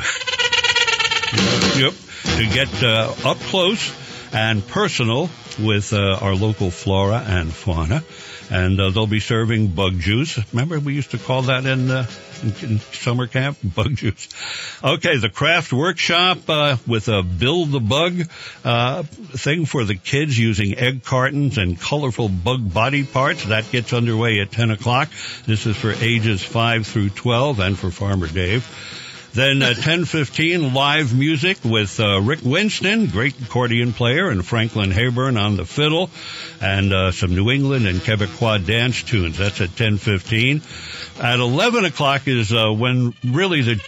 yep, 1.79 1.93
to 2.37 2.49
get 2.53 2.83
uh, 2.83 3.15
up 3.25 3.39
close 3.39 3.91
and 4.31 4.67
personal 4.67 5.31
with 5.59 5.91
uh, 5.91 6.19
our 6.21 6.35
local 6.35 6.69
flora 6.69 7.23
and 7.25 7.51
fauna. 7.51 8.03
And 8.53 8.79
uh, 8.79 8.91
they'll 8.91 9.07
be 9.07 9.19
serving 9.19 9.69
bug 9.69 9.99
juice. 9.99 10.39
Remember, 10.53 10.79
we 10.79 10.93
used 10.93 11.09
to 11.11 11.17
call 11.17 11.41
that 11.43 11.65
in, 11.65 11.89
uh, 11.89 12.05
in, 12.61 12.77
summer 12.79 13.25
camp 13.25 13.57
bug 13.63 13.95
juice. 13.95 14.29
Okay, 14.83 15.17
the 15.17 15.29
craft 15.29 15.73
workshop 15.73 16.37
uh, 16.47 16.77
with 16.85 17.07
a 17.07 17.23
build 17.23 17.71
the 17.71 17.79
bug 17.79 18.13
uh, 18.63 19.01
thing 19.01 19.65
for 19.65 19.83
the 19.85 19.95
kids 19.95 20.37
using 20.37 20.77
egg 20.77 21.03
cartons 21.03 21.57
and 21.57 21.81
colorful 21.81 22.29
bug 22.29 22.71
body 22.71 23.03
parts. 23.03 23.45
That 23.45 23.71
gets 23.71 23.91
underway 23.91 24.39
at 24.39 24.51
10 24.51 24.69
o'clock. 24.69 25.09
This 25.47 25.65
is 25.65 25.75
for 25.75 25.91
ages 25.91 26.43
5 26.43 26.85
through 26.85 27.09
12 27.09 27.59
and 27.59 27.75
for 27.75 27.89
Farmer 27.89 28.27
Dave. 28.27 28.67
Then 29.33 29.63
uh, 29.63 29.73
10:15 29.73 30.75
live 30.75 31.17
music 31.17 31.57
with 31.65 31.99
uh, 31.99 32.21
Rick 32.21 32.41
Winston, 32.43 33.07
great 33.07 33.33
accordion 33.41 33.91
player, 33.91 34.29
and 34.29 34.45
Franklin 34.45 34.91
Hayburn 34.91 35.41
on 35.41 35.57
the 35.57 35.65
fiddle, 35.65 36.11
and 36.61 36.93
uh, 36.93 37.11
some 37.11 37.33
New 37.33 37.49
England 37.49 37.87
and 37.87 37.99
Quebecois 37.99 38.63
dance 38.63 39.01
tunes. 39.01 39.39
That's 39.39 39.59
at 39.59 39.69
10:15. 39.69 40.61
At 41.19 41.39
11 41.39 41.85
o'clock 41.85 42.27
is 42.27 42.53
uh, 42.53 42.69
when 42.71 43.15
really 43.23 43.61
the 43.63 43.81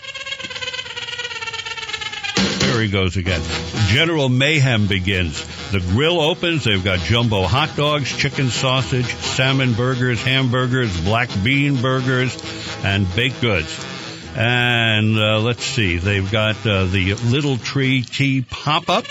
there 2.59 2.81
he 2.81 2.89
goes 2.89 3.15
again. 3.15 3.41
General 3.89 4.29
mayhem 4.29 4.87
begins. 4.87 5.45
The 5.71 5.79
grill 5.79 6.19
opens. 6.19 6.63
They've 6.63 6.83
got 6.83 6.99
jumbo 6.99 7.43
hot 7.43 7.75
dogs, 7.75 8.11
chicken 8.17 8.49
sausage, 8.49 9.13
salmon 9.13 9.73
burgers, 9.73 10.21
hamburgers, 10.23 10.99
black 11.01 11.29
bean 11.43 11.81
burgers, 11.81 12.35
and 12.83 13.07
baked 13.15 13.41
goods. 13.41 13.94
And 14.35 15.17
uh, 15.17 15.39
let's 15.39 15.63
see, 15.63 15.97
they've 15.97 16.29
got 16.29 16.57
uh, 16.67 16.85
the 16.85 17.13
Little 17.13 17.57
Tree 17.57 18.01
Tea 18.01 18.41
Pop 18.41 18.89
Up. 18.89 19.05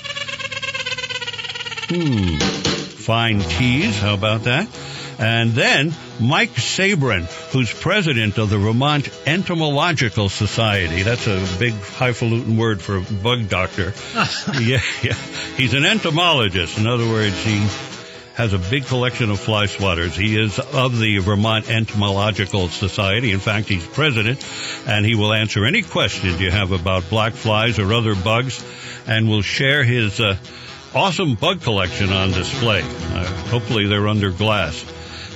Hmm, 1.87 2.37
fine 2.37 3.40
teas. 3.40 3.98
How 3.98 4.14
about 4.14 4.44
that? 4.44 4.68
And 5.18 5.52
then 5.52 5.94
Mike 6.20 6.50
Sabourin, 6.50 7.24
who's 7.52 7.72
president 7.72 8.37
of 8.37 8.50
the 8.50 8.58
Vermont 8.58 9.08
Entomological 9.26 10.28
Society. 10.28 11.02
That's 11.02 11.26
a 11.26 11.42
big 11.58 11.72
highfalutin 11.72 12.56
word 12.56 12.82
for 12.82 13.00
bug 13.00 13.48
doctor. 13.48 13.94
yeah, 14.60 14.80
yeah. 15.02 15.14
He's 15.56 15.72
an 15.72 15.84
entomologist. 15.84 16.78
In 16.78 16.87
other 16.87 17.08
words, 17.08 17.37
he 17.44 17.66
has 18.35 18.53
a 18.53 18.59
big 18.59 18.85
collection 18.87 19.31
of 19.31 19.38
fly 19.38 19.66
swatters. 19.66 20.11
He 20.11 20.37
is 20.37 20.59
of 20.59 20.99
the 20.99 21.18
Vermont 21.18 21.70
Entomological 21.70 22.68
Society. 22.68 23.31
In 23.31 23.38
fact, 23.38 23.68
he's 23.68 23.87
president, 23.87 24.44
and 24.87 25.07
he 25.07 25.14
will 25.14 25.33
answer 25.33 25.64
any 25.64 25.83
questions 25.83 26.40
you 26.40 26.51
have 26.51 26.73
about 26.73 27.09
black 27.09 27.35
flies 27.35 27.79
or 27.79 27.92
other 27.92 28.16
bugs, 28.16 28.64
and 29.07 29.29
will 29.29 29.42
share 29.42 29.85
his 29.85 30.18
uh, 30.20 30.37
awesome 30.94 31.37
bug 31.37 31.62
collection 31.62 32.11
on 32.11 32.33
display. 32.33 32.83
Uh, 32.83 33.25
hopefully, 33.51 33.87
they're 33.87 34.09
under 34.09 34.31
glass. 34.31 34.85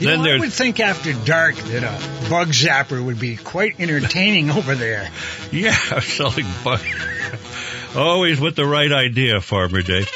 You 0.01 0.09
then 0.09 0.23
know, 0.23 0.35
I 0.35 0.39
would 0.39 0.53
think 0.53 0.81
after 0.81 1.13
dark 1.13 1.55
that 1.57 1.83
a 1.83 2.29
bug 2.29 2.49
zapper 2.49 3.05
would 3.05 3.19
be 3.19 3.37
quite 3.37 3.81
entertaining 3.81 4.51
over 4.59 4.75
there. 4.75 5.09
yeah, 5.53 5.73
selling 6.01 6.47
bugs. 6.65 6.85
Always 7.97 8.41
with 8.41 8.57
the 8.57 8.67
right 8.67 8.91
idea, 8.91 9.41
Farmer 9.41 9.83
Dave. 9.83 10.09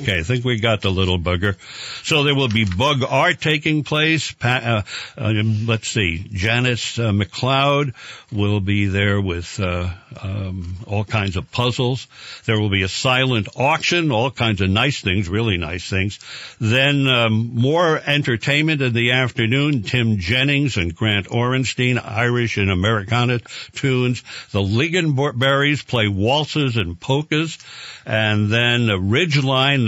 Okay, 0.00 0.18
I 0.18 0.22
think 0.22 0.44
we 0.44 0.60
got 0.60 0.82
the 0.82 0.90
little 0.90 1.18
bugger. 1.18 1.56
So 2.04 2.22
there 2.22 2.34
will 2.34 2.48
be 2.48 2.66
bug 2.66 3.02
art 3.08 3.40
taking 3.40 3.82
place. 3.82 4.30
Pa- 4.32 4.84
uh, 5.16 5.26
um, 5.26 5.66
let's 5.66 5.88
see, 5.88 6.18
Janice 6.30 6.98
uh, 6.98 7.12
McLeod 7.12 7.94
will 8.30 8.60
be 8.60 8.86
there 8.86 9.20
with 9.20 9.58
uh, 9.58 9.88
um, 10.20 10.76
all 10.86 11.04
kinds 11.04 11.36
of 11.36 11.50
puzzles. 11.50 12.08
There 12.44 12.60
will 12.60 12.68
be 12.68 12.82
a 12.82 12.88
silent 12.88 13.48
auction, 13.56 14.12
all 14.12 14.30
kinds 14.30 14.60
of 14.60 14.68
nice 14.68 15.00
things, 15.00 15.30
really 15.30 15.56
nice 15.56 15.88
things. 15.88 16.18
Then 16.60 17.06
um, 17.06 17.52
more 17.54 17.98
entertainment 17.98 18.82
in 18.82 18.92
the 18.92 19.12
afternoon. 19.12 19.82
Tim 19.82 20.18
Jennings 20.18 20.76
and 20.76 20.94
Grant 20.94 21.28
Orenstein, 21.28 21.98
Irish 22.04 22.58
and 22.58 22.70
Americana 22.70 23.40
tunes. 23.72 24.22
The 24.50 24.60
Lingonberries 24.60 25.86
play 25.86 26.08
waltzes 26.08 26.76
and 26.76 27.00
polkas. 27.00 27.56
And 28.04 28.50
then 28.50 28.90
uh, 28.90 28.98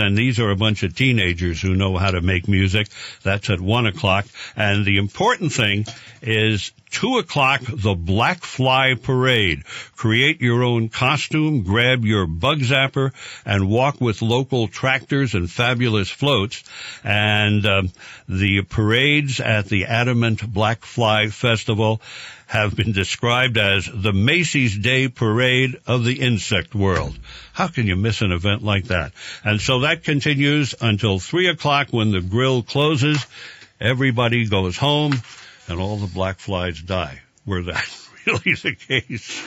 And 0.01 0.17
these 0.17 0.41
are 0.41 0.51
a 0.51 0.57
bunch 0.57 0.83
of 0.83 0.95
teenagers 0.95 1.61
who 1.61 1.75
know 1.75 1.97
how 1.97 2.11
to 2.11 2.21
make 2.21 2.49
music. 2.49 2.89
That's 3.23 3.51
at 3.51 3.61
one 3.61 3.87
o'clock. 3.87 4.27
And 4.57 4.85
the 4.85 4.99
important 4.99 5.53
thing 5.53 5.87
is 6.23 6.73
two 6.91 7.19
o'clock, 7.19 7.63
the 7.67 7.95
Black 7.95 8.43
Fly 8.43 8.95
Parade. 8.95 9.65
Create 9.97 10.41
your 10.41 10.63
own 10.63 10.89
costume, 10.89 11.63
grab 11.63 12.05
your 12.05 12.27
bug 12.27 12.61
zapper, 12.61 13.13
and 13.45 13.69
walk 13.69 14.01
with 14.01 14.23
local 14.23 14.69
tractors 14.69 15.35
and 15.35 15.51
fabulous 15.51 16.09
floats. 16.09 16.65
And 17.05 17.65
um, 17.67 17.91
the 18.29 18.63
parades 18.63 19.41
at 19.41 19.67
the 19.67 19.87
Adamant 19.87 20.51
Black 20.53 20.85
Fly 20.85 21.29
Festival 21.29 22.01
have 22.49 22.75
been 22.75 22.93
described 22.93 23.59
as 23.59 23.89
the 23.93 24.13
Macy's 24.13 24.77
Day 24.77 25.09
Parade 25.09 25.77
of 25.87 26.05
the 26.05 26.21
insect 26.21 26.75
world. 26.75 27.17
How 27.53 27.69
can 27.69 27.87
you 27.87 27.95
miss 27.95 28.23
an 28.23 28.33
event 28.33 28.65
like 28.65 28.85
that? 28.85 29.13
And 29.45 29.61
so 29.61 29.81
that 29.81 30.03
continues 30.03 30.75
until 30.81 31.19
three 31.19 31.49
o'clock 31.49 31.89
when 31.91 32.11
the 32.11 32.23
grill 32.23 32.63
closes. 32.63 33.25
Everybody 33.79 34.49
goes 34.49 34.79
home 34.79 35.13
and 35.69 35.79
all 35.79 35.99
the 35.99 36.07
black 36.07 36.39
flies 36.39 36.81
die. 36.81 37.21
Were 37.45 37.65
that 37.65 38.09
really 38.27 38.55
the 38.55 38.75
case? 38.75 39.47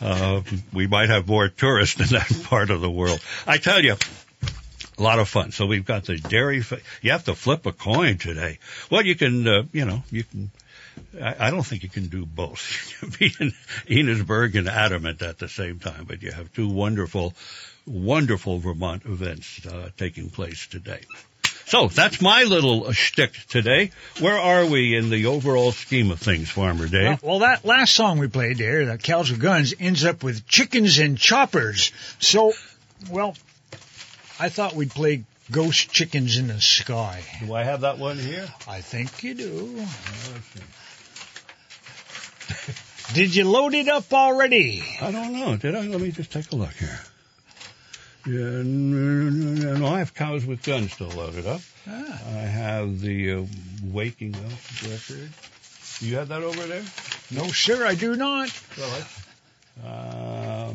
Uh, 0.00 0.40
we 0.72 0.86
might 0.86 1.10
have 1.10 1.28
more 1.28 1.48
tourists 1.48 2.00
in 2.00 2.18
that 2.18 2.44
part 2.44 2.70
of 2.70 2.80
the 2.80 2.90
world. 2.90 3.20
I 3.46 3.58
tell 3.58 3.84
you, 3.84 3.96
a 4.96 5.02
lot 5.02 5.18
of 5.18 5.28
fun. 5.28 5.52
So 5.52 5.66
we've 5.66 5.84
got 5.84 6.04
the 6.04 6.16
dairy. 6.16 6.62
Fa- 6.62 6.80
you 7.02 7.10
have 7.12 7.24
to 7.24 7.34
flip 7.34 7.66
a 7.66 7.72
coin 7.72 8.16
today. 8.16 8.58
Well, 8.90 9.04
you 9.04 9.16
can, 9.16 9.46
uh, 9.46 9.62
you 9.72 9.84
know, 9.84 10.02
you 10.10 10.24
can. 10.24 10.50
I, 11.20 11.46
I 11.46 11.50
don't 11.50 11.62
think 11.62 11.82
you 11.82 11.88
can 11.88 12.06
do 12.06 12.26
both. 12.26 12.94
You 13.02 13.10
can 13.10 13.18
be 13.18 13.34
in 13.40 13.52
Enosburg 14.06 14.56
and 14.56 14.68
Adamant 14.68 15.22
at 15.22 15.38
the 15.38 15.48
same 15.48 15.78
time, 15.78 16.04
but 16.04 16.22
you 16.22 16.32
have 16.32 16.52
two 16.52 16.68
wonderful, 16.68 17.34
wonderful 17.86 18.58
Vermont 18.58 19.04
events 19.04 19.64
uh, 19.66 19.90
taking 19.96 20.30
place 20.30 20.66
today. 20.66 21.00
So 21.66 21.88
that's 21.88 22.22
my 22.22 22.44
little 22.44 22.92
shtick 22.92 23.34
today. 23.48 23.90
Where 24.20 24.38
are 24.38 24.64
we 24.64 24.96
in 24.96 25.10
the 25.10 25.26
overall 25.26 25.70
scheme 25.70 26.10
of 26.10 26.18
things, 26.18 26.48
Farmer 26.48 26.88
Dave? 26.88 27.22
Well, 27.22 27.38
well, 27.38 27.38
that 27.40 27.64
last 27.64 27.94
song 27.94 28.18
we 28.18 28.26
played 28.28 28.56
there, 28.56 28.86
the 28.86 28.96
Cows 28.96 29.30
with 29.30 29.40
Guns, 29.40 29.74
ends 29.78 30.02
up 30.04 30.22
with 30.22 30.46
chickens 30.46 30.98
and 30.98 31.18
choppers. 31.18 31.92
So, 32.20 32.54
well, 33.10 33.36
I 34.40 34.48
thought 34.48 34.74
we'd 34.74 34.90
play 34.90 35.24
Ghost 35.50 35.90
Chickens 35.90 36.38
in 36.38 36.48
the 36.48 36.60
Sky. 36.60 37.22
Do 37.40 37.52
I 37.54 37.64
have 37.64 37.82
that 37.82 37.98
one 37.98 38.18
here? 38.18 38.48
I 38.66 38.80
think 38.80 39.22
you 39.22 39.34
do. 39.34 39.86
Did 43.14 43.34
you 43.34 43.44
load 43.44 43.74
it 43.74 43.88
up 43.88 44.12
already? 44.12 44.82
I 45.00 45.10
don't 45.10 45.32
know. 45.32 45.56
Did 45.56 45.74
I? 45.74 45.86
Let 45.86 46.00
me 46.00 46.10
just 46.10 46.30
take 46.30 46.52
a 46.52 46.56
look 46.56 46.72
here. 46.72 47.00
Yeah, 48.26 48.62
no, 48.62 49.86
I 49.86 50.00
have 50.00 50.12
cows 50.12 50.44
with 50.44 50.62
guns 50.62 50.92
still 50.92 51.08
loaded 51.08 51.46
up. 51.46 51.62
Ah. 51.88 52.20
I 52.28 52.40
have 52.40 53.00
the 53.00 53.32
uh, 53.32 53.44
waking 53.82 54.34
up 54.34 54.82
record. 54.82 55.30
You 56.00 56.16
have 56.16 56.28
that 56.28 56.42
over 56.42 56.66
there? 56.66 56.84
No, 57.30 57.46
sir, 57.48 57.86
I 57.86 57.94
do 57.94 58.16
not. 58.16 58.50
Well, 58.76 59.06
uh, 59.86 60.74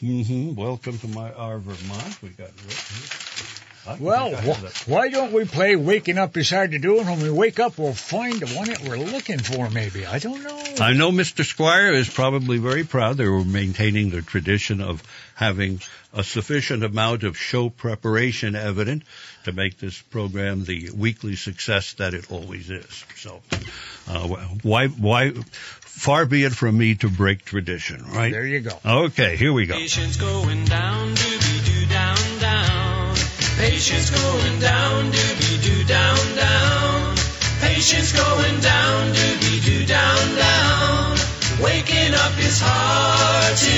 hmm 0.00 0.54
Welcome 0.54 0.98
to 0.98 1.08
my 1.08 1.32
our 1.32 1.58
Vermont. 1.58 2.22
We 2.22 2.28
got 2.28 2.50
Rick 2.64 2.76
here. 2.76 3.08
I 3.34 3.42
don't 3.42 3.57
Well, 3.98 4.30
think 4.30 4.38
I 4.38 4.40
have 4.42 4.84
wh- 4.84 4.88
why 4.88 5.08
don't 5.08 5.32
we 5.32 5.44
play 5.44 5.76
Waking 5.76 6.18
Up 6.18 6.36
is 6.36 6.50
Hard 6.50 6.72
to 6.72 6.78
Do, 6.78 6.98
and 6.98 7.08
when 7.08 7.20
we 7.20 7.30
wake 7.30 7.58
up, 7.58 7.78
we'll 7.78 7.92
find 7.94 8.40
the 8.40 8.54
one 8.54 8.68
that 8.68 8.82
we're 8.82 8.96
looking 8.96 9.38
for, 9.38 9.70
maybe. 9.70 10.06
I 10.06 10.18
don't 10.18 10.42
know. 10.42 10.58
I 10.80 10.92
know 10.92 11.10
Mr. 11.10 11.44
Squier 11.44 11.94
is 11.94 12.08
probably 12.08 12.58
very 12.58 12.84
proud 12.84 13.16
they 13.16 13.26
were 13.26 13.44
maintaining 13.44 14.10
the 14.10 14.22
tradition 14.22 14.80
of 14.80 15.02
having 15.34 15.80
a 16.12 16.24
sufficient 16.24 16.82
amount 16.84 17.22
of 17.22 17.36
show 17.36 17.68
preparation 17.68 18.54
evident 18.56 19.02
to 19.44 19.52
make 19.52 19.78
this 19.78 20.00
program 20.00 20.64
the 20.64 20.90
weekly 20.96 21.36
success 21.36 21.94
that 21.94 22.14
it 22.14 22.30
always 22.30 22.70
is. 22.70 23.04
So, 23.16 23.42
uh, 24.08 24.26
why, 24.62 24.88
why, 24.88 25.32
far 25.80 26.26
be 26.26 26.44
it 26.44 26.52
from 26.52 26.78
me 26.78 26.94
to 26.96 27.08
break 27.08 27.44
tradition, 27.44 28.04
right? 28.04 28.32
There 28.32 28.46
you 28.46 28.60
go. 28.60 28.78
Okay, 28.84 29.36
here 29.36 29.52
we 29.52 29.66
go. 29.66 29.76
Patience 33.58 34.10
going 34.10 34.60
down, 34.60 35.10
doobie 35.10 35.60
doo 35.60 35.82
down, 35.82 36.16
down. 36.36 37.16
Patience 37.60 38.12
going 38.12 38.60
down, 38.60 39.12
doobie 39.12 39.64
doo 39.64 39.84
down, 39.84 40.36
down. 40.36 41.18
Waking 41.60 42.14
up 42.14 42.38
is 42.38 42.60
hard 42.62 43.56
to 43.58 43.76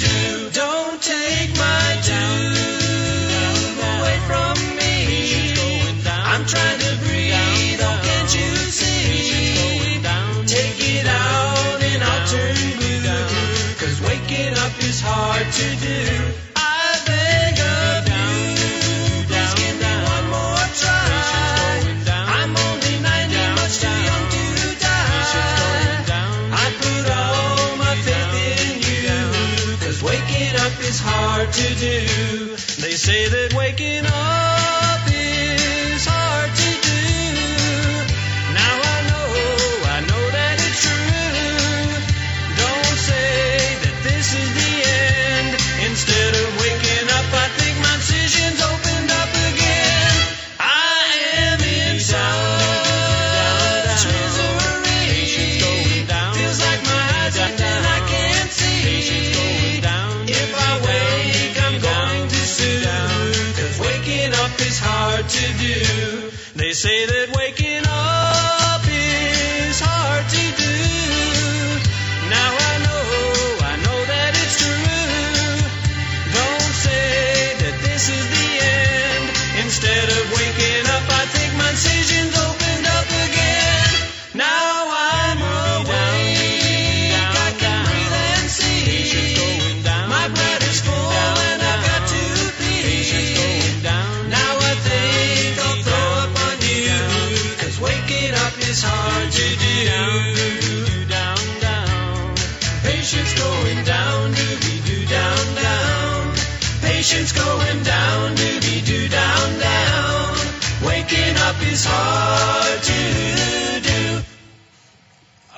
do. 0.00 0.48
Don't 0.48 0.96
take 1.02 1.52
my 1.60 1.88
due 2.08 2.56
away 4.00 4.16
from 4.24 4.56
me. 4.80 5.52
I'm 6.08 6.46
trying 6.46 6.80
to 6.80 6.96
breathe, 7.04 7.78
oh 7.84 8.00
can't 8.02 8.32
you 8.32 8.56
see? 8.72 10.00
Take 10.48 10.80
it 10.80 11.06
out 11.06 11.82
and 11.84 12.02
I'll 12.02 12.26
turn 12.32 12.56
blue. 12.80 13.76
Cause 13.76 14.00
waking 14.00 14.56
up 14.56 14.72
is 14.82 15.02
hard 15.02 15.52
to 15.52 15.76
do. 15.84 16.45
To 31.56 31.74
do. 31.74 32.00
They 32.82 32.92
say 32.92 33.28
that 33.28 33.54
waking 33.54 34.04
up 34.04 34.55
to 65.36 65.48
do. 65.58 66.30
They 66.54 66.72
say 66.72 67.04
that 67.04 67.36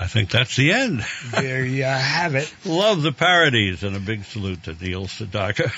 think 0.09 0.31
that's 0.31 0.57
the 0.57 0.73
end. 0.73 1.05
There 1.31 1.65
you 1.65 1.85
have 1.85 2.35
it. 2.35 2.53
Love 2.67 3.03
the 3.03 3.13
parodies 3.13 3.83
and 3.85 3.95
a 3.97 4.01
big 4.01 4.25
salute 4.25 4.65
to 4.65 4.75
Neil 4.75 5.07
Sedaka. 5.07 5.71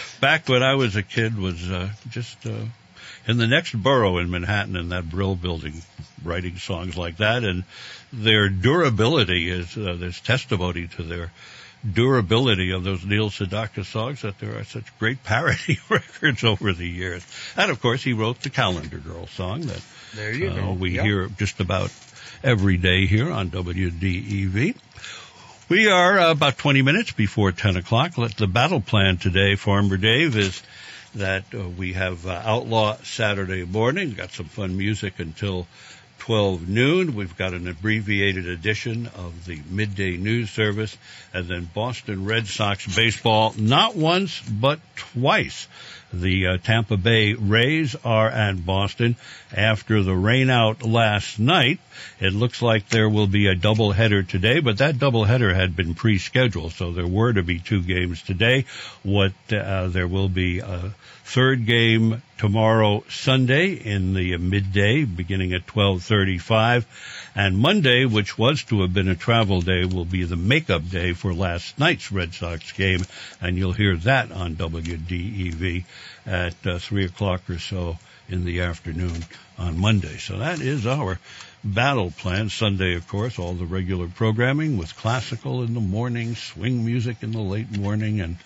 Back 0.20 0.48
when 0.48 0.62
I 0.62 0.74
was 0.74 0.96
a 0.96 1.02
kid 1.02 1.38
was 1.38 1.70
uh, 1.70 1.90
just 2.10 2.44
uh, 2.46 2.50
in 3.28 3.36
the 3.36 3.46
next 3.46 3.74
borough 3.80 4.18
in 4.18 4.30
Manhattan 4.30 4.76
in 4.76 4.88
that 4.90 5.08
Brill 5.08 5.36
building 5.36 5.74
writing 6.24 6.56
songs 6.56 6.96
like 6.96 7.18
that 7.18 7.44
and 7.44 7.64
their 8.12 8.48
durability 8.48 9.50
is 9.50 9.76
uh, 9.76 9.94
there's 9.98 10.20
testimony 10.20 10.86
to 10.88 11.02
their 11.02 11.30
durability 11.92 12.70
of 12.72 12.82
those 12.84 13.04
Neil 13.04 13.28
Sedaka 13.28 13.84
songs 13.84 14.22
that 14.22 14.38
there 14.38 14.58
are 14.58 14.64
such 14.64 14.84
great 14.98 15.22
parody 15.22 15.78
records 15.90 16.42
over 16.42 16.72
the 16.72 16.88
years. 16.88 17.26
And 17.56 17.70
of 17.70 17.80
course 17.80 18.02
he 18.02 18.14
wrote 18.14 18.40
the 18.40 18.48
Calendar 18.50 18.96
Girl 18.98 19.26
song 19.26 19.62
that 19.62 19.82
There 20.14 20.32
you 20.32 20.48
uh, 20.48 20.54
go. 20.54 20.72
we 20.72 20.92
Yep. 20.92 21.04
hear 21.04 21.28
just 21.36 21.60
about 21.60 21.90
every 22.44 22.76
day 22.76 23.06
here 23.06 23.32
on 23.32 23.48
WDEV. 23.50 24.76
We 25.70 25.88
are 25.88 26.18
about 26.18 26.58
20 26.58 26.82
minutes 26.82 27.12
before 27.12 27.52
10 27.52 27.76
o'clock. 27.78 28.18
Let 28.18 28.36
the 28.36 28.46
battle 28.46 28.82
plan 28.82 29.16
today, 29.16 29.56
Farmer 29.56 29.96
Dave, 29.96 30.36
is 30.36 30.62
that 31.14 31.44
uh, 31.54 31.66
we 31.70 31.94
have 31.94 32.26
uh, 32.26 32.42
Outlaw 32.44 32.96
Saturday 33.02 33.64
morning. 33.64 34.12
Got 34.12 34.32
some 34.32 34.44
fun 34.44 34.76
music 34.76 35.20
until 35.20 35.66
12 36.18 36.68
noon. 36.68 37.14
We've 37.14 37.36
got 37.36 37.54
an 37.54 37.66
abbreviated 37.66 38.46
edition 38.46 39.06
of 39.14 39.46
the 39.46 39.62
midday 39.70 40.18
news 40.18 40.50
service 40.50 40.96
and 41.32 41.48
then 41.48 41.68
Boston 41.72 42.26
Red 42.26 42.46
Sox 42.46 42.94
baseball, 42.94 43.54
not 43.56 43.96
once, 43.96 44.40
but 44.40 44.80
twice. 44.96 45.66
The 46.12 46.46
uh, 46.46 46.58
Tampa 46.58 46.96
Bay 46.98 47.32
Rays 47.32 47.96
are 48.04 48.28
at 48.28 48.64
Boston 48.64 49.16
after 49.54 50.02
the 50.02 50.12
rainout 50.12 50.86
last 50.86 51.38
night. 51.38 51.80
It 52.20 52.32
looks 52.32 52.62
like 52.62 52.88
there 52.88 53.08
will 53.08 53.26
be 53.26 53.46
a 53.46 53.56
doubleheader 53.56 54.26
today, 54.26 54.60
but 54.60 54.78
that 54.78 54.96
doubleheader 54.96 55.54
had 55.54 55.76
been 55.76 55.94
pre-scheduled, 55.94 56.72
so 56.72 56.92
there 56.92 57.06
were 57.06 57.32
to 57.32 57.42
be 57.42 57.58
two 57.58 57.82
games 57.82 58.22
today. 58.22 58.64
What 59.02 59.32
uh, 59.52 59.88
there 59.88 60.08
will 60.08 60.28
be 60.28 60.60
a 60.60 60.94
third 61.24 61.66
game 61.66 62.22
tomorrow 62.38 63.02
Sunday 63.08 63.72
in 63.72 64.14
the 64.14 64.36
midday, 64.36 65.04
beginning 65.04 65.52
at 65.54 65.66
12:35, 65.66 66.84
and 67.34 67.56
Monday, 67.56 68.04
which 68.04 68.36
was 68.36 68.62
to 68.64 68.82
have 68.82 68.92
been 68.92 69.08
a 69.08 69.16
travel 69.16 69.60
day, 69.60 69.84
will 69.84 70.04
be 70.04 70.24
the 70.24 70.36
makeup 70.36 70.88
day 70.88 71.12
for 71.12 71.32
last 71.32 71.78
night's 71.78 72.12
Red 72.12 72.34
Sox 72.34 72.72
game, 72.72 73.04
and 73.40 73.56
you'll 73.56 73.72
hear 73.72 73.96
that 73.96 74.30
on 74.32 74.56
WDEV 74.56 75.84
at 76.26 76.54
uh, 76.66 76.78
three 76.78 77.04
o'clock 77.04 77.48
or 77.48 77.58
so 77.58 77.98
in 78.28 78.44
the 78.44 78.60
afternoon 78.60 79.24
on 79.58 79.78
Monday. 79.78 80.16
So 80.18 80.38
that 80.38 80.60
is 80.60 80.86
our 80.86 81.18
battle 81.64 82.10
plan. 82.10 82.50
Sunday, 82.50 82.94
of 82.94 83.08
course, 83.08 83.38
all 83.38 83.54
the 83.54 83.64
regular 83.64 84.08
programming 84.08 84.76
with 84.76 84.94
classical 84.96 85.62
in 85.62 85.74
the 85.74 85.80
morning, 85.80 86.36
swing 86.36 86.84
music 86.84 87.18
in 87.22 87.32
the 87.32 87.40
late 87.40 87.76
morning, 87.76 88.20
and 88.20 88.36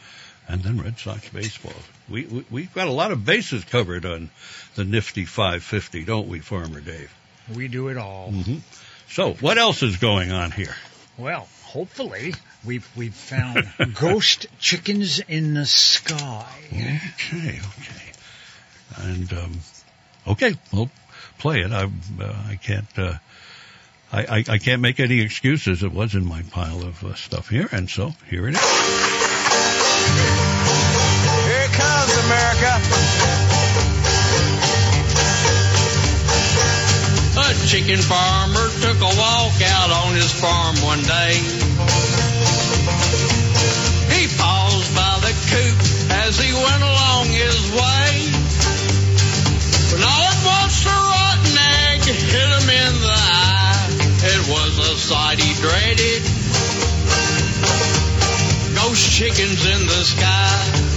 and 0.46 0.62
then 0.62 0.80
Red 0.80 0.98
Sox 0.98 1.28
baseball. 1.28 1.74
We, 2.08 2.24
we 2.24 2.44
we've 2.50 2.74
got 2.74 2.88
a 2.88 2.92
lot 2.92 3.12
of 3.12 3.24
bases 3.24 3.64
covered 3.64 4.06
on 4.06 4.30
the 4.76 4.84
nifty 4.84 5.24
550, 5.24 6.04
don't 6.04 6.28
we, 6.28 6.40
Farmer 6.40 6.80
Dave? 6.80 7.12
We 7.54 7.68
do 7.68 7.88
it 7.88 7.96
all. 7.96 8.30
hmm 8.30 8.58
So 9.08 9.34
what 9.34 9.58
else 9.58 9.82
is 9.82 9.96
going 9.96 10.30
on 10.32 10.50
here? 10.50 10.74
Well, 11.18 11.48
hopefully 11.64 12.34
we've 12.64 12.88
we've 12.96 13.14
found 13.14 13.68
ghost 13.94 14.46
chickens 14.58 15.20
in 15.20 15.54
the 15.54 15.66
sky. 15.66 16.46
Okay, 16.72 17.58
okay, 17.58 18.12
and 18.96 19.32
um, 19.32 19.52
okay, 20.28 20.54
we'll 20.72 20.90
play 21.38 21.60
it. 21.60 21.72
I 21.72 21.84
uh, 21.84 22.36
I 22.48 22.56
can't. 22.56 22.98
Uh, 22.98 23.14
I, 24.10 24.20
I, 24.22 24.44
I 24.48 24.58
can't 24.58 24.80
make 24.80 25.00
any 25.00 25.20
excuses. 25.20 25.82
It 25.82 25.92
was 25.92 26.14
in 26.14 26.24
my 26.24 26.42
pile 26.50 26.82
of 26.82 27.04
uh, 27.04 27.14
stuff 27.14 27.48
here, 27.48 27.68
and 27.70 27.90
so 27.90 28.14
here 28.28 28.48
it 28.48 28.54
is. 28.54 28.60
Here 31.44 31.68
comes 31.76 32.16
America. 32.24 32.72
A 37.40 37.66
chicken 37.66 37.98
farmer 37.98 38.68
took 38.80 38.96
a 38.96 39.12
walk 39.18 39.60
out 39.62 39.90
on 39.90 40.14
his 40.14 40.32
farm 40.32 40.76
one 40.76 41.02
day. 41.02 41.67
Sight 55.08 55.40
he 55.40 55.54
dreaded. 55.54 56.22
Ghost 58.76 59.10
chickens 59.10 59.64
in 59.64 59.86
the 59.86 60.04
sky. 60.04 60.88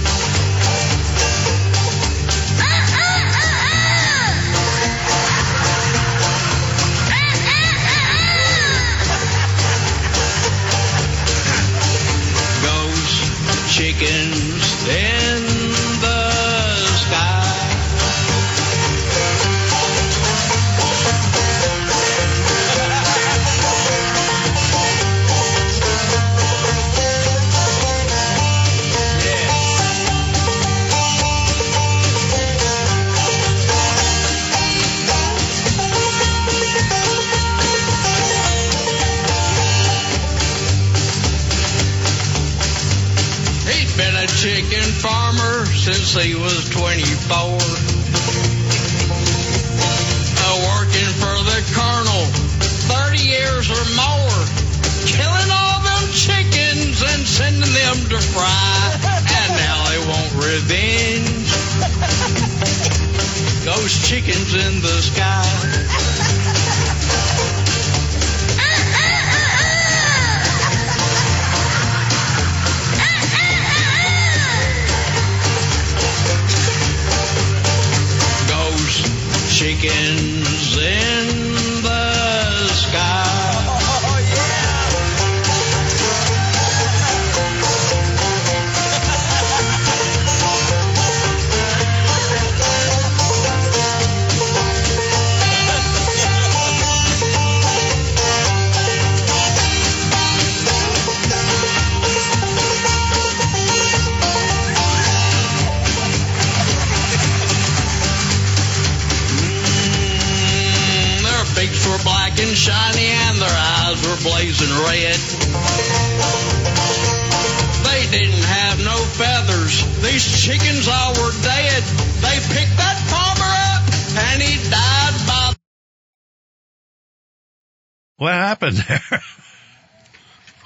Ghost 12.62 13.78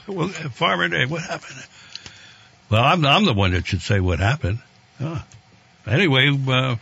well, 0.06 0.28
Farmer 0.28 0.88
Dave, 0.88 1.10
what 1.10 1.22
happened? 1.22 1.64
Well, 2.70 2.82
I'm 2.82 3.04
I'm 3.04 3.24
the 3.24 3.34
one 3.34 3.52
that 3.52 3.66
should 3.66 3.82
say 3.82 4.00
what 4.00 4.18
happened. 4.18 4.58
Huh. 4.98 5.20
Anyway, 5.86 6.36
uh, 6.48 6.76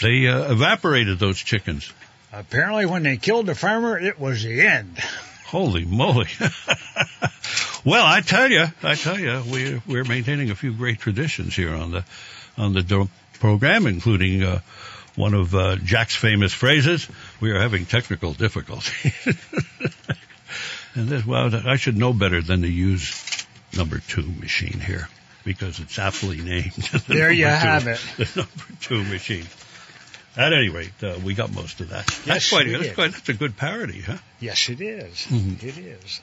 they 0.00 0.26
uh, 0.26 0.52
evaporated 0.52 1.18
those 1.18 1.38
chickens. 1.38 1.92
Apparently, 2.32 2.86
when 2.86 3.02
they 3.02 3.16
killed 3.16 3.46
the 3.46 3.54
farmer, 3.54 3.98
it 3.98 4.18
was 4.18 4.42
the 4.42 4.62
end. 4.62 4.98
Holy 5.46 5.84
moly! 5.84 6.28
well, 7.84 8.04
I 8.04 8.20
tell 8.20 8.50
you, 8.50 8.66
I 8.82 8.94
tell 8.94 9.18
you, 9.18 9.42
we're 9.50 9.82
we're 9.86 10.04
maintaining 10.04 10.50
a 10.50 10.54
few 10.54 10.72
great 10.72 10.98
traditions 10.98 11.54
here 11.54 11.72
on 11.74 11.92
the 11.92 12.04
on 12.58 12.72
the 12.72 12.82
do- 12.82 13.08
program, 13.38 13.86
including 13.86 14.42
uh, 14.42 14.60
one 15.14 15.34
of 15.34 15.54
uh, 15.54 15.76
Jack's 15.76 16.16
famous 16.16 16.52
phrases. 16.52 17.08
We 17.40 17.50
are 17.52 17.60
having 17.60 17.86
technical 17.86 18.32
difficulty, 18.32 19.12
and 20.96 21.08
this, 21.08 21.24
well, 21.26 21.54
I 21.66 21.76
should 21.76 21.96
know 21.96 22.12
better 22.12 22.40
than 22.42 22.62
to 22.62 22.68
use 22.68 23.46
number 23.76 24.00
two 24.08 24.22
machine 24.22 24.80
here 24.80 25.08
because 25.44 25.78
it's 25.80 25.98
aptly 25.98 26.38
named. 26.40 26.72
the 26.72 27.04
There 27.08 27.30
you 27.30 27.44
two- 27.44 27.50
have 27.50 27.86
it. 27.86 28.00
The 28.16 28.26
number 28.36 28.80
two 28.80 29.04
machine. 29.04 29.46
At 30.36 30.52
any 30.52 30.68
rate, 30.68 30.92
uh, 31.02 31.18
we 31.24 31.32
got 31.34 31.50
most 31.54 31.80
of 31.80 31.88
that. 31.90 32.06
That's 32.06 32.26
Yes, 32.26 32.50
quite, 32.50 32.66
we 32.66 32.72
that's 32.76 32.94
quite, 32.94 33.12
that's 33.12 33.28
a 33.30 33.34
good 33.34 33.56
parody, 33.56 34.02
huh? 34.02 34.18
Yes, 34.38 34.68
it 34.68 34.80
is. 34.82 35.14
Mhm. 35.30 35.62
It 35.62 35.78
is. 35.78 36.20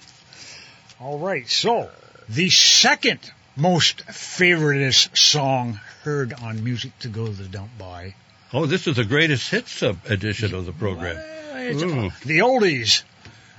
All 1.00 1.18
right. 1.18 1.50
So 1.50 1.90
the 2.30 2.50
second 2.52 3.20
most 3.56 4.06
favoritist 4.08 5.18
song 5.18 5.80
heard 6.04 6.32
on 6.34 6.64
Music 6.64 6.92
to 7.00 7.08
Go 7.08 7.26
to 7.26 7.32
the 7.32 7.48
Dump 7.48 7.72
by 7.80 8.14
Oh, 8.56 8.68
this 8.68 8.86
is 8.86 8.98
the 8.98 9.04
greatest 9.04 9.50
hits 9.50 9.82
uh, 9.82 9.96
edition 10.08 10.54
of 10.54 10.68
the 10.68 10.74
program. 10.74 11.18
It's, 11.56 11.82
uh, 11.82 12.10
the 12.24 12.40
oldies. 12.40 13.02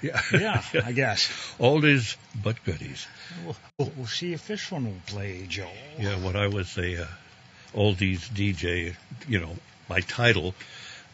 Yeah. 0.05 0.21
Yeah, 0.33 0.63
I 0.85 0.93
guess. 0.93 1.29
Oldies 1.61 2.17
but 2.43 2.63
goodies. 2.65 3.07
We'll, 3.45 3.93
we'll 3.97 4.07
see 4.07 4.33
if 4.33 4.47
this 4.47 4.71
one 4.71 4.85
will 4.85 5.01
play, 5.07 5.47
Joe. 5.49 5.69
Yeah, 5.99 6.17
when 6.17 6.37
I 6.37 6.49
was 6.49 6.77
a 6.79 7.03
uh, 7.03 7.07
oldies 7.75 8.29
DJ, 8.29 8.95
you 9.29 9.41
know, 9.41 9.57
by 9.89 10.01
title, 10.01 10.55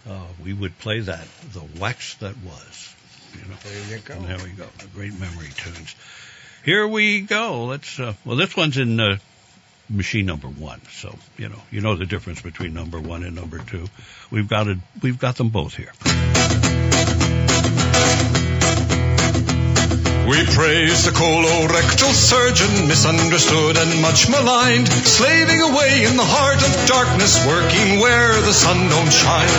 uh, 0.09 0.27
we 0.45 0.53
would 0.53 0.79
play 0.79 1.01
that, 1.01 1.27
the 1.53 1.63
wax 1.81 2.15
that 2.17 2.35
was. 2.45 2.95
You 3.35 3.49
know, 3.49 3.57
There 3.63 3.97
you 3.97 4.03
go. 4.03 4.15
and 4.15 4.25
there 4.27 4.39
we 4.45 4.51
go, 4.51 4.67
great 4.95 5.15
memory 5.19 5.51
tunes. 5.55 5.95
Here 6.65 6.87
we 6.87 7.21
go. 7.21 7.67
Let's. 7.67 7.99
Uh, 7.99 8.15
well, 8.25 8.37
this 8.37 8.57
one's 8.57 8.77
in 8.77 8.99
uh, 8.99 9.19
machine 9.89 10.27
number 10.27 10.49
one, 10.49 10.81
so 10.91 11.15
you 11.39 11.49
know, 11.49 11.61
you 11.71 11.81
know 11.81 11.95
the 11.97 12.07
difference 12.07 12.43
between 12.43 12.75
number 12.75 13.01
one 13.01 13.23
and 13.25 13.37
number 13.37 13.59
two. 13.59 13.87
We've 14.31 14.49
got 14.49 14.67
it. 14.69 14.79
We've 15.01 15.19
got 15.19 15.37
them 15.37 15.51
both 15.51 15.75
here. 15.75 15.93
We 20.31 20.47
praise 20.47 21.05
the 21.05 21.11
colorectal 21.11 22.15
surgeon, 22.15 22.87
misunderstood 22.87 23.77
and 23.77 24.01
much 24.01 24.31
maligned, 24.31 24.87
slaving 24.87 25.61
away 25.61 26.05
in 26.07 26.17
the 26.17 26.23
heart 26.23 26.63
of 26.63 26.71
darkness, 26.87 27.45
working 27.45 27.99
where 27.99 28.41
the 28.41 28.55
sun 28.55 28.79
don't 28.95 29.11
shine. 29.11 29.51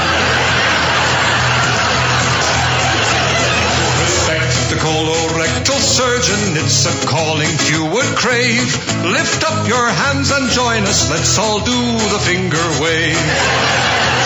Respect 3.99 4.71
the 4.71 4.79
colorectal 4.79 5.75
surgeon, 5.75 6.55
it's 6.63 6.87
a 6.87 7.05
calling 7.05 7.51
few 7.67 7.91
would 7.91 8.15
crave. 8.15 8.71
Lift 9.03 9.43
up 9.43 9.67
your 9.67 9.91
hands 9.91 10.31
and 10.31 10.49
join 10.51 10.83
us, 10.87 11.11
let's 11.11 11.37
all 11.37 11.59
do 11.59 11.81
the 12.15 12.19
finger 12.23 12.63
wave. 12.79 14.20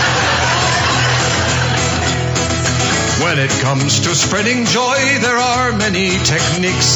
When 3.25 3.39
it 3.39 3.49
comes 3.49 4.01
to 4.01 4.13
spreading 4.13 4.65
joy, 4.65 4.99
there 5.19 5.35
are 5.35 5.73
many 5.73 6.19
techniques. 6.19 6.93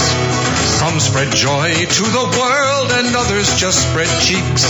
Some 0.77 0.99
spread 0.99 1.33
joy 1.33 1.73
to 1.73 2.03
the 2.03 2.37
world, 2.37 2.91
and 2.91 3.15
others 3.15 3.57
just 3.57 3.89
spread 3.89 4.07
cheeks. 4.21 4.61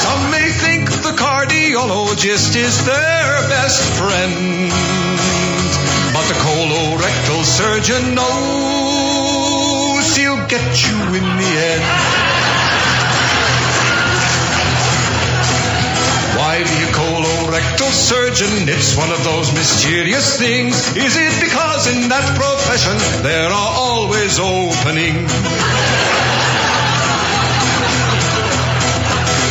Some 0.00 0.30
may 0.30 0.48
think 0.48 0.88
the 1.04 1.12
cardiologist 1.12 2.56
is 2.56 2.86
their 2.86 3.48
best 3.52 3.84
friend, 4.00 4.72
but 6.14 6.24
the 6.32 6.40
colorectal 6.40 7.44
surgeon 7.44 8.14
knows 8.14 10.16
he'll 10.16 10.40
get 10.48 10.88
you 10.88 10.96
in 11.20 11.26
the 11.36 11.52
end. 11.68 12.33
Be 16.54 16.60
a 16.60 16.92
colorectal 16.94 17.90
surgeon? 17.90 18.68
It's 18.68 18.96
one 18.96 19.10
of 19.10 19.24
those 19.24 19.52
mysterious 19.52 20.38
things. 20.38 20.94
Is 20.96 21.16
it 21.16 21.34
because 21.42 21.90
in 21.90 22.08
that 22.08 22.22
profession 22.38 22.94
there 23.24 23.50
are 23.50 23.72
always 23.74 24.38
openings? 24.38 25.34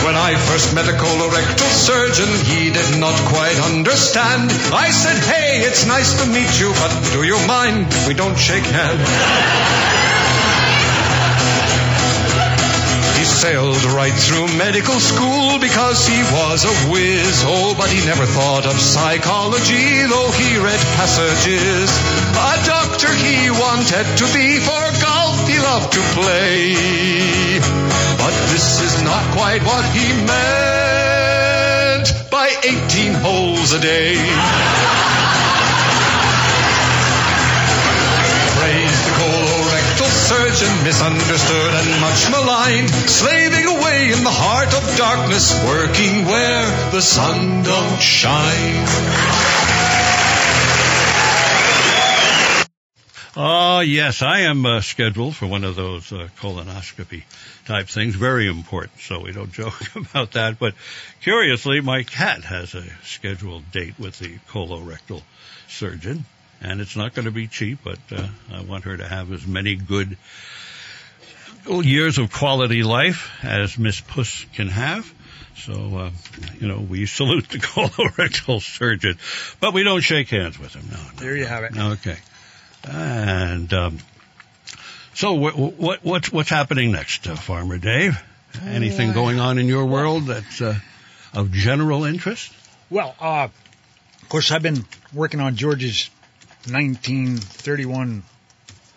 When 0.06 0.16
I 0.16 0.40
first 0.48 0.74
met 0.74 0.88
a 0.88 0.96
colorectal 0.96 1.68
surgeon, 1.76 2.32
he 2.48 2.72
did 2.72 3.00
not 3.02 3.20
quite 3.28 3.60
understand. 3.68 4.52
I 4.72 4.90
said, 4.90 5.20
hey, 5.28 5.60
it's 5.60 5.86
nice 5.86 6.24
to 6.24 6.26
meet 6.32 6.58
you, 6.58 6.72
but 6.80 6.92
do 7.12 7.24
you 7.24 7.36
mind? 7.46 7.94
We 8.08 8.14
don't 8.14 8.38
shake 8.40 8.64
hands. 8.64 10.03
Sailed 13.44 13.84
right 13.92 14.14
through 14.14 14.48
medical 14.56 14.98
school 15.02 15.60
because 15.60 16.08
he 16.08 16.16
was 16.32 16.64
a 16.64 16.72
whiz. 16.90 17.44
Oh, 17.46 17.76
but 17.78 17.90
he 17.90 18.00
never 18.06 18.26
thought 18.26 18.66
of 18.66 18.80
psychology, 18.80 20.08
though 20.08 20.32
he 20.32 20.56
read 20.64 20.80
passages. 20.96 21.92
A 22.40 22.56
doctor 22.64 23.12
he 23.12 23.52
wanted 23.52 24.08
to 24.16 24.26
be, 24.32 24.64
for 24.64 24.86
golf 25.04 25.44
he 25.46 25.60
loved 25.60 25.92
to 25.92 26.00
play. 26.16 27.60
But 28.16 28.32
this 28.48 28.80
is 28.80 29.04
not 29.04 29.24
quite 29.36 29.62
what 29.64 29.84
he 29.92 30.08
meant 30.24 32.08
by 32.32 32.48
18 32.64 33.14
holes 33.16 33.74
a 33.74 33.80
day. 33.82 35.10
colorectal 40.54 40.68
surgeon, 40.68 40.84
misunderstood 40.84 41.74
and 41.74 42.02
much 42.02 42.32
maligned, 42.32 42.90
slaving 42.90 43.66
away 43.66 44.12
in 44.12 44.24
the 44.24 44.30
heart 44.30 44.74
of 44.74 44.98
darkness, 44.98 45.54
working 45.66 46.26
where 46.26 46.92
the 46.92 47.02
sun 47.02 47.64
don't 47.64 48.02
shine. 48.02 48.88
Oh, 53.36 53.80
yes, 53.80 54.22
I 54.22 54.42
am 54.42 54.64
uh, 54.64 54.82
scheduled 54.82 55.36
for 55.36 55.48
one 55.48 55.64
of 55.64 55.76
those 55.76 56.12
uh, 56.14 56.28
colonoscopy 56.40 57.24
type 57.66 57.88
things. 57.88 58.14
Very 58.14 58.48
important, 58.48 59.00
so 59.00 59.22
we 59.22 59.32
don't 59.32 59.52
joke 59.52 59.96
about 59.96 60.34
that. 60.34 60.60
But 60.60 60.76
curiously, 61.22 61.82
my 61.82 62.04
cat 62.04 62.44
has 62.44 62.76
a 62.76 62.84
scheduled 63.04 63.72
date 63.72 63.96
with 63.98 64.20
the 64.20 64.38
colorectal 64.50 65.24
surgeon, 65.68 66.26
and 66.64 66.82
it's 66.82 66.96
not 66.96 67.14
going 67.14 67.26
to 67.26 67.32
be 67.32 67.48
cheap, 67.48 67.80
but 67.84 68.00
uh, 68.12 68.26
I 68.52 68.62
want 68.62 68.86
her 68.86 68.96
to 68.96 69.08
have 69.08 69.32
as 69.32 69.46
many 69.46 69.76
good 69.76 70.18
years 71.68 72.18
of 72.18 72.32
quality 72.32 72.84
life 72.84 73.32
as 73.44 73.78
Miss 73.78 74.02
Puss 74.02 74.46
can 74.56 74.70
have. 74.70 75.14
So, 75.58 75.74
uh, 75.98 76.12
you 76.60 76.68
know, 76.68 76.80
we 76.80 77.06
salute 77.06 77.50
the 77.50 77.58
colorectal 77.60 78.62
surgeon, 78.62 79.18
but 79.60 79.74
we 79.74 79.84
don't 79.84 80.02
shake 80.02 80.30
hands 80.30 80.58
with 80.58 80.74
him. 80.74 80.88
No, 80.90 80.98
no. 80.98 81.10
There 81.18 81.38
you 81.38 81.46
have 81.46 81.64
it. 81.64 81.78
Okay. 81.78 82.18
And 82.86 83.72
um, 83.74 84.00
so, 85.14 85.34
what, 85.36 85.56
what 85.56 86.04
what's 86.04 86.32
what's 86.32 86.50
happening 86.50 86.92
next, 86.92 87.28
uh, 87.28 87.36
Farmer 87.36 87.78
Dave? 87.78 88.22
Anything 88.66 89.14
going 89.14 89.40
on 89.40 89.58
in 89.58 89.68
your 89.68 89.86
world 89.86 90.26
that's 90.26 90.62
uh, 90.62 90.76
of 91.34 91.52
general 91.52 92.04
interest? 92.04 92.54
Well, 92.90 93.16
uh, 93.20 93.48
of 94.22 94.30
course, 94.30 94.52
I've 94.52 94.62
been 94.62 94.86
working 95.14 95.40
on 95.40 95.56
George's 95.56 96.10
1931 96.70 98.24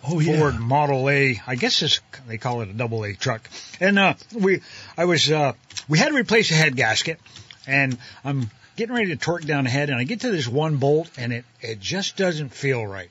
Oh 0.09 0.21
Ford 0.21 0.59
Model 0.59 1.09
A. 1.09 1.41
I 1.45 1.55
guess 1.55 1.81
it's, 1.81 1.99
they 2.27 2.37
call 2.37 2.61
it 2.61 2.69
a 2.69 2.73
double 2.73 3.03
A 3.03 3.13
truck. 3.13 3.49
And 3.79 3.99
uh, 3.99 4.13
we, 4.33 4.61
I 4.95 5.05
was, 5.05 5.29
uh, 5.29 5.53
we 5.89 5.97
had 5.97 6.09
to 6.09 6.15
replace 6.15 6.51
a 6.51 6.53
head 6.53 6.75
gasket, 6.75 7.19
and 7.65 7.97
I'm 8.23 8.49
getting 8.77 8.95
ready 8.95 9.09
to 9.09 9.17
torque 9.17 9.43
down 9.43 9.65
the 9.65 9.69
head, 9.69 9.89
and 9.89 9.99
I 9.99 10.05
get 10.05 10.21
to 10.21 10.31
this 10.31 10.47
one 10.47 10.77
bolt, 10.77 11.09
and 11.17 11.33
it 11.33 11.45
it 11.59 11.79
just 11.81 12.15
doesn't 12.15 12.53
feel 12.53 12.85
right. 12.85 13.09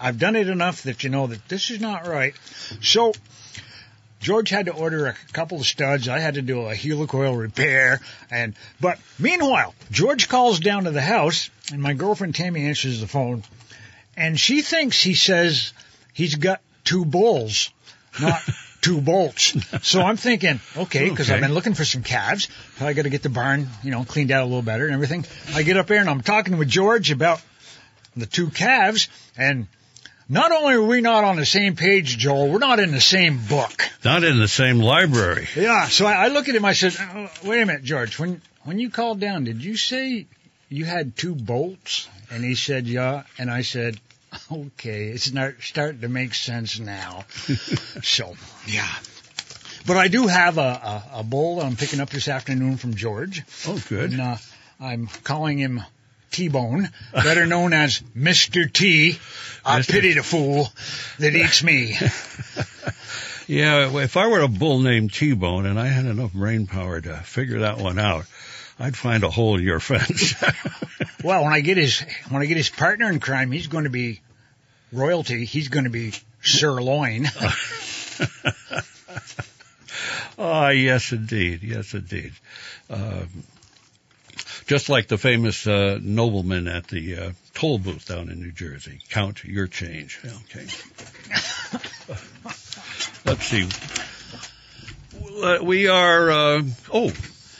I've 0.00 0.18
done 0.18 0.36
it 0.36 0.48
enough 0.48 0.84
that 0.84 1.04
you 1.04 1.10
know 1.10 1.26
that 1.26 1.46
this 1.48 1.70
is 1.70 1.80
not 1.80 2.06
right. 2.06 2.34
So. 2.80 3.12
George 4.20 4.50
had 4.50 4.66
to 4.66 4.72
order 4.72 5.06
a 5.06 5.14
couple 5.32 5.60
of 5.60 5.64
studs. 5.64 6.08
I 6.08 6.18
had 6.18 6.34
to 6.34 6.42
do 6.42 6.62
a 6.62 6.74
helicoil 6.74 7.38
repair, 7.38 8.00
and 8.32 8.56
but 8.80 8.98
meanwhile, 9.16 9.76
George 9.92 10.28
calls 10.28 10.58
down 10.58 10.84
to 10.84 10.90
the 10.90 11.00
house, 11.00 11.50
and 11.70 11.80
my 11.80 11.92
girlfriend 11.92 12.34
Tammy 12.34 12.66
answers 12.66 13.00
the 13.00 13.06
phone, 13.06 13.44
and 14.18 14.38
she 14.38 14.62
thinks 14.62 15.02
he 15.02 15.14
says 15.14 15.72
he's 16.12 16.34
got 16.34 16.60
two 16.84 17.04
bulls, 17.04 17.70
not 18.20 18.40
two 18.80 19.00
bolts. 19.00 19.56
So 19.82 20.02
I'm 20.02 20.16
thinking, 20.16 20.60
okay, 20.76 21.08
because 21.08 21.30
I've 21.30 21.40
been 21.40 21.54
looking 21.54 21.74
for 21.74 21.84
some 21.84 22.02
calves. 22.02 22.48
So 22.78 22.86
I 22.86 22.92
got 22.92 23.02
to 23.02 23.10
get 23.10 23.22
the 23.22 23.28
barn, 23.28 23.68
you 23.82 23.90
know, 23.90 24.04
cleaned 24.04 24.30
out 24.30 24.42
a 24.42 24.46
little 24.46 24.62
better 24.62 24.84
and 24.84 24.94
everything. 24.94 25.24
I 25.54 25.62
get 25.62 25.76
up 25.76 25.86
there 25.86 26.00
and 26.00 26.10
I'm 26.10 26.20
talking 26.22 26.58
with 26.58 26.68
George 26.68 27.10
about 27.10 27.40
the 28.16 28.26
two 28.26 28.50
calves, 28.50 29.08
and 29.36 29.66
Not 30.28 30.52
only 30.52 30.74
are 30.74 30.82
we 30.82 31.00
not 31.00 31.24
on 31.24 31.36
the 31.36 31.46
same 31.46 31.74
page, 31.74 32.18
Joel, 32.18 32.48
we're 32.50 32.58
not 32.58 32.80
in 32.80 32.90
the 32.92 33.00
same 33.00 33.38
book. 33.48 33.88
Not 34.04 34.24
in 34.24 34.38
the 34.38 34.48
same 34.48 34.78
library. 34.78 35.48
Yeah, 35.56 35.88
so 35.88 36.04
I, 36.04 36.24
I 36.24 36.28
look 36.28 36.48
at 36.48 36.54
him. 36.54 36.64
I 36.66 36.74
said, 36.74 36.94
"Oh, 37.00 37.30
"Wait 37.44 37.62
a 37.62 37.66
minute, 37.66 37.82
George. 37.82 38.18
When 38.18 38.42
when 38.64 38.78
you 38.78 38.90
called 38.90 39.20
down, 39.20 39.44
did 39.44 39.64
you 39.64 39.76
say 39.76 40.26
you 40.68 40.84
had 40.84 41.16
two 41.16 41.34
bolts?" 41.34 42.08
And 42.30 42.44
he 42.44 42.56
said, 42.56 42.86
"Yeah." 42.86 43.22
And 43.38 43.50
I 43.50 43.62
said, 43.62 43.98
"Okay, 44.52 45.08
it's 45.08 45.32
not 45.32 45.54
starting 45.60 46.00
to 46.02 46.08
make 46.08 46.34
sense 46.34 46.78
now." 46.78 47.24
so 48.02 48.36
yeah, 48.66 48.88
but 49.86 49.96
I 49.96 50.08
do 50.08 50.26
have 50.26 50.58
a, 50.58 50.60
a 50.60 51.04
a 51.20 51.22
bowl 51.22 51.60
I'm 51.60 51.76
picking 51.76 52.00
up 52.00 52.10
this 52.10 52.28
afternoon 52.28 52.76
from 52.76 52.94
George, 52.94 53.42
Oh, 53.66 53.80
good. 53.88 54.12
and 54.12 54.20
uh, 54.20 54.36
I'm 54.80 55.08
calling 55.24 55.58
him 55.58 55.82
T-Bone, 56.30 56.88
better 57.12 57.46
known 57.46 57.72
as 57.72 58.00
Mr. 58.16 58.70
T. 58.72 59.18
I 59.64 59.80
Mr. 59.80 59.90
pity 59.90 60.12
the 60.12 60.22
fool 60.22 60.68
that 61.18 61.34
eats 61.34 61.62
me. 61.62 61.96
Yeah, 63.50 63.96
if 64.00 64.18
I 64.18 64.26
were 64.26 64.40
a 64.40 64.48
bull 64.48 64.80
named 64.80 65.14
T-Bone 65.14 65.64
and 65.64 65.80
I 65.80 65.86
had 65.86 66.04
enough 66.04 66.34
brain 66.34 66.66
power 66.66 67.00
to 67.00 67.16
figure 67.22 67.60
that 67.60 67.78
one 67.78 67.98
out, 67.98 68.26
I'd 68.78 68.96
find 68.96 69.24
a 69.24 69.30
hole 69.30 69.56
in 69.56 69.64
your 69.64 69.80
fence. 69.80 70.34
Well, 71.24 71.42
when 71.42 71.52
I 71.52 71.60
get 71.60 71.76
his 71.76 71.98
when 72.28 72.42
I 72.42 72.46
get 72.46 72.56
his 72.56 72.68
partner 72.68 73.10
in 73.10 73.18
crime, 73.18 73.50
he's 73.50 73.66
going 73.66 73.82
to 73.84 73.90
be 73.90 74.20
royalty. 74.92 75.44
He's 75.44 75.66
going 75.66 75.82
to 75.84 75.90
be 75.90 76.12
sirloin. 76.42 77.26
Ah, 80.38 80.68
yes, 80.68 81.10
indeed. 81.10 81.64
Yes, 81.64 81.94
indeed. 81.94 82.32
Um, 82.88 83.28
just 84.66 84.88
like 84.88 85.08
the 85.08 85.18
famous 85.18 85.66
uh, 85.66 85.98
nobleman 86.00 86.68
at 86.68 86.86
the 86.86 87.16
uh, 87.16 87.32
toll 87.54 87.78
booth 87.80 88.06
down 88.06 88.30
in 88.30 88.40
New 88.40 88.52
Jersey. 88.52 89.00
Count 89.08 89.42
your 89.42 89.66
change. 89.66 90.20
Okay. 90.24 90.64
Let's 93.24 93.44
see. 93.46 93.68
Uh, 95.42 95.58
We 95.64 95.88
are. 95.88 96.30
Uh, 96.30 96.62
oh, 96.94 97.12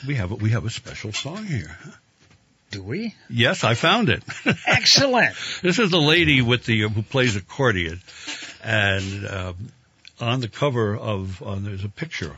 we 0.07 0.15
have 0.17 0.33
a, 0.33 0.35
we 0.35 0.51
have 0.51 0.65
a 0.65 0.71
special 0.71 1.13
song 1.13 1.45
here. 1.45 1.77
Do 2.71 2.83
we? 2.83 3.15
Yes, 3.31 3.65
I 3.65 3.75
found 3.75 4.11
it. 4.11 4.23
Excellent. 4.67 5.35
This 5.63 5.79
is 5.79 5.91
the 5.91 6.01
lady 6.01 6.43
with 6.43 6.65
the 6.67 6.83
who 6.83 7.03
plays 7.03 7.35
accordion, 7.35 8.01
and 8.63 9.27
um, 9.27 9.57
on 10.21 10.41
the 10.41 10.49
cover 10.49 10.97
of 10.97 11.43
uh, 11.43 11.57
there's 11.59 11.85
a 11.85 11.89
picture 11.89 12.37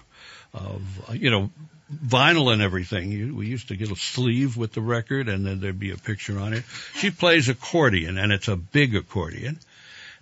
of 0.54 0.82
uh, 1.08 1.12
you 1.12 1.30
know 1.30 1.50
vinyl 1.92 2.52
and 2.52 2.62
everything. 2.62 3.10
You, 3.10 3.34
we 3.34 3.46
used 3.46 3.68
to 3.68 3.76
get 3.76 3.90
a 3.90 3.96
sleeve 3.96 4.56
with 4.56 4.72
the 4.72 4.80
record, 4.80 5.28
and 5.28 5.44
then 5.44 5.60
there'd 5.60 5.78
be 5.78 5.90
a 5.90 5.96
picture 5.96 6.38
on 6.38 6.54
it. 6.54 6.64
She 6.94 7.10
plays 7.10 7.48
accordion, 7.48 8.16
and 8.16 8.32
it's 8.32 8.48
a 8.48 8.56
big 8.56 8.94
accordion, 8.94 9.58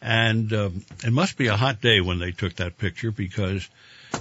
and 0.00 0.52
um, 0.52 0.84
it 1.04 1.12
must 1.12 1.36
be 1.36 1.48
a 1.48 1.56
hot 1.56 1.80
day 1.80 2.00
when 2.00 2.18
they 2.18 2.32
took 2.32 2.56
that 2.56 2.78
picture 2.78 3.10
because 3.10 3.68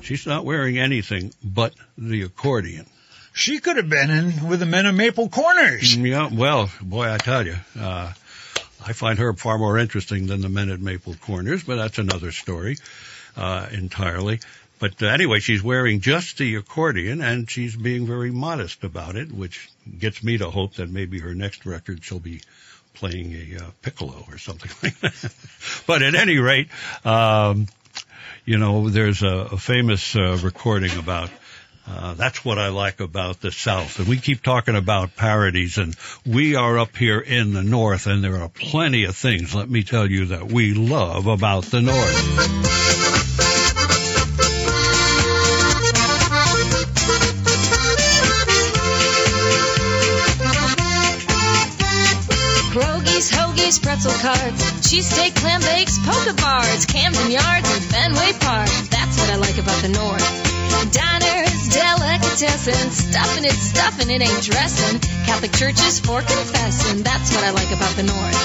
she's 0.01 0.27
not 0.27 0.45
wearing 0.45 0.77
anything 0.77 1.33
but 1.43 1.73
the 1.97 2.23
accordion. 2.23 2.85
She 3.37 3.59
could 3.59 3.77
have 3.77 3.87
been 3.87 4.09
in 4.09 4.47
with 4.47 4.61
the 4.61 4.65
men 4.65 4.87
of 4.87 4.95
Maple 4.95 5.29
Corners. 5.29 5.95
Yeah, 5.95 6.27
well, 6.33 6.71
boy, 6.81 7.07
I 7.13 7.17
tell 7.17 7.45
you, 7.45 7.55
uh, 7.79 8.11
I 8.83 8.93
find 8.93 9.19
her 9.19 9.31
far 9.33 9.59
more 9.59 9.77
interesting 9.77 10.25
than 10.25 10.41
the 10.41 10.49
men 10.49 10.71
at 10.71 10.79
Maple 10.79 11.13
Corners, 11.13 11.63
but 11.63 11.75
that's 11.75 11.99
another 11.99 12.31
story 12.31 12.77
uh, 13.35 13.67
entirely. 13.71 14.39
But 14.79 15.03
uh, 15.03 15.05
anyway, 15.05 15.39
she's 15.39 15.61
wearing 15.61 16.01
just 16.01 16.39
the 16.39 16.55
accordion, 16.55 17.21
and 17.21 17.47
she's 17.47 17.75
being 17.75 18.07
very 18.07 18.31
modest 18.31 18.83
about 18.83 19.15
it, 19.15 19.31
which 19.31 19.69
gets 19.99 20.23
me 20.23 20.39
to 20.39 20.49
hope 20.49 20.73
that 20.77 20.89
maybe 20.89 21.19
her 21.19 21.35
next 21.35 21.63
record 21.67 22.03
she'll 22.03 22.17
be 22.17 22.41
playing 22.95 23.33
a 23.33 23.65
uh, 23.65 23.69
piccolo 23.83 24.25
or 24.31 24.39
something 24.39 24.71
like 24.81 24.99
that. 25.01 25.33
but 25.85 26.01
at 26.01 26.15
any 26.15 26.39
rate, 26.39 26.69
um, 27.05 27.67
you 28.45 28.57
know, 28.57 28.89
there's 28.89 29.21
a, 29.21 29.49
a 29.51 29.57
famous 29.57 30.15
uh, 30.15 30.39
recording 30.41 30.97
about 30.97 31.29
uh, 31.89 32.13
that's 32.15 32.43
what 32.43 32.59
I 32.59 32.69
like 32.69 32.99
about 32.99 33.39
the 33.41 33.51
South. 33.51 33.99
And 33.99 34.07
we 34.07 34.17
keep 34.17 34.43
talking 34.43 34.75
about 34.75 35.15
parodies 35.15 35.77
and 35.77 35.95
we 36.25 36.55
are 36.55 36.77
up 36.77 36.95
here 36.95 37.19
in 37.19 37.53
the 37.53 37.63
North 37.63 38.07
and 38.07 38.23
there 38.23 38.37
are 38.37 38.49
plenty 38.49 39.05
of 39.05 39.15
things, 39.15 39.55
let 39.55 39.69
me 39.69 39.83
tell 39.83 40.09
you, 40.09 40.25
that 40.27 40.51
we 40.51 40.73
love 40.73 41.27
about 41.27 41.63
the 41.65 41.81
North. 41.81 42.77
Pretzel 53.81 54.11
carts, 54.21 54.63
cheesesteak, 54.87 55.35
clam 55.35 55.59
bakes, 55.61 55.97
polka 56.05 56.33
bars, 56.41 56.85
Camden 56.85 57.31
Yards, 57.31 57.69
and 57.69 57.83
Fenway 57.83 58.31
Park. 58.39 58.69
That's 58.89 59.19
what 59.19 59.29
I 59.29 59.35
like 59.35 59.57
about 59.57 59.81
the 59.81 59.89
North. 59.89 60.93
Diners, 60.93 61.16
delicatessen, 62.37 62.91
stuffing 62.91 63.45
it, 63.45 63.51
stuffing 63.51 64.09
it 64.09 64.21
ain't 64.21 64.43
dressing. 64.43 64.99
Catholic 65.25 65.51
churches 65.53 65.99
for 65.99 66.21
confessing. 66.21 67.03
That's 67.03 67.33
what 67.33 67.43
I 67.43 67.51
like 67.51 67.71
about 67.71 67.95
the 67.95 68.03
North. 68.03 68.37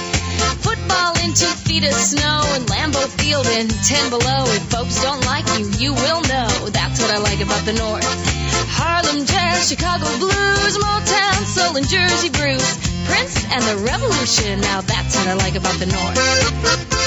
Football 0.64 1.12
in 1.24 1.34
two 1.34 1.52
feet 1.68 1.84
of 1.84 1.92
snow 1.92 2.40
and 2.56 2.64
Lambeau 2.66 3.06
Field 3.20 3.46
in 3.46 3.68
ten 3.68 4.08
below. 4.10 4.44
If 4.48 4.62
folks 4.70 5.02
don't 5.02 5.24
like 5.26 5.46
you, 5.58 5.68
you 5.78 5.94
will 5.94 6.22
know. 6.22 6.48
That's 6.72 7.00
what 7.00 7.10
I 7.10 7.18
like 7.18 7.40
about 7.40 7.64
the 7.64 7.74
North. 7.74 8.08
Harlem 8.72 9.26
jazz, 9.26 9.68
Chicago 9.68 10.06
blues, 10.18 10.74
Motown, 10.78 11.44
soul, 11.44 11.76
and 11.76 11.86
Jersey 11.86 12.30
Bruce. 12.30 12.72
Prince 13.06 13.44
and 13.52 13.62
the 13.62 13.84
Revolution. 13.84 14.60
Now 14.60 14.80
that's 14.80 15.16
what 15.16 15.28
I 15.28 15.34
like 15.34 15.54
about 15.54 15.78
the 15.78 15.86
North. 15.86 17.01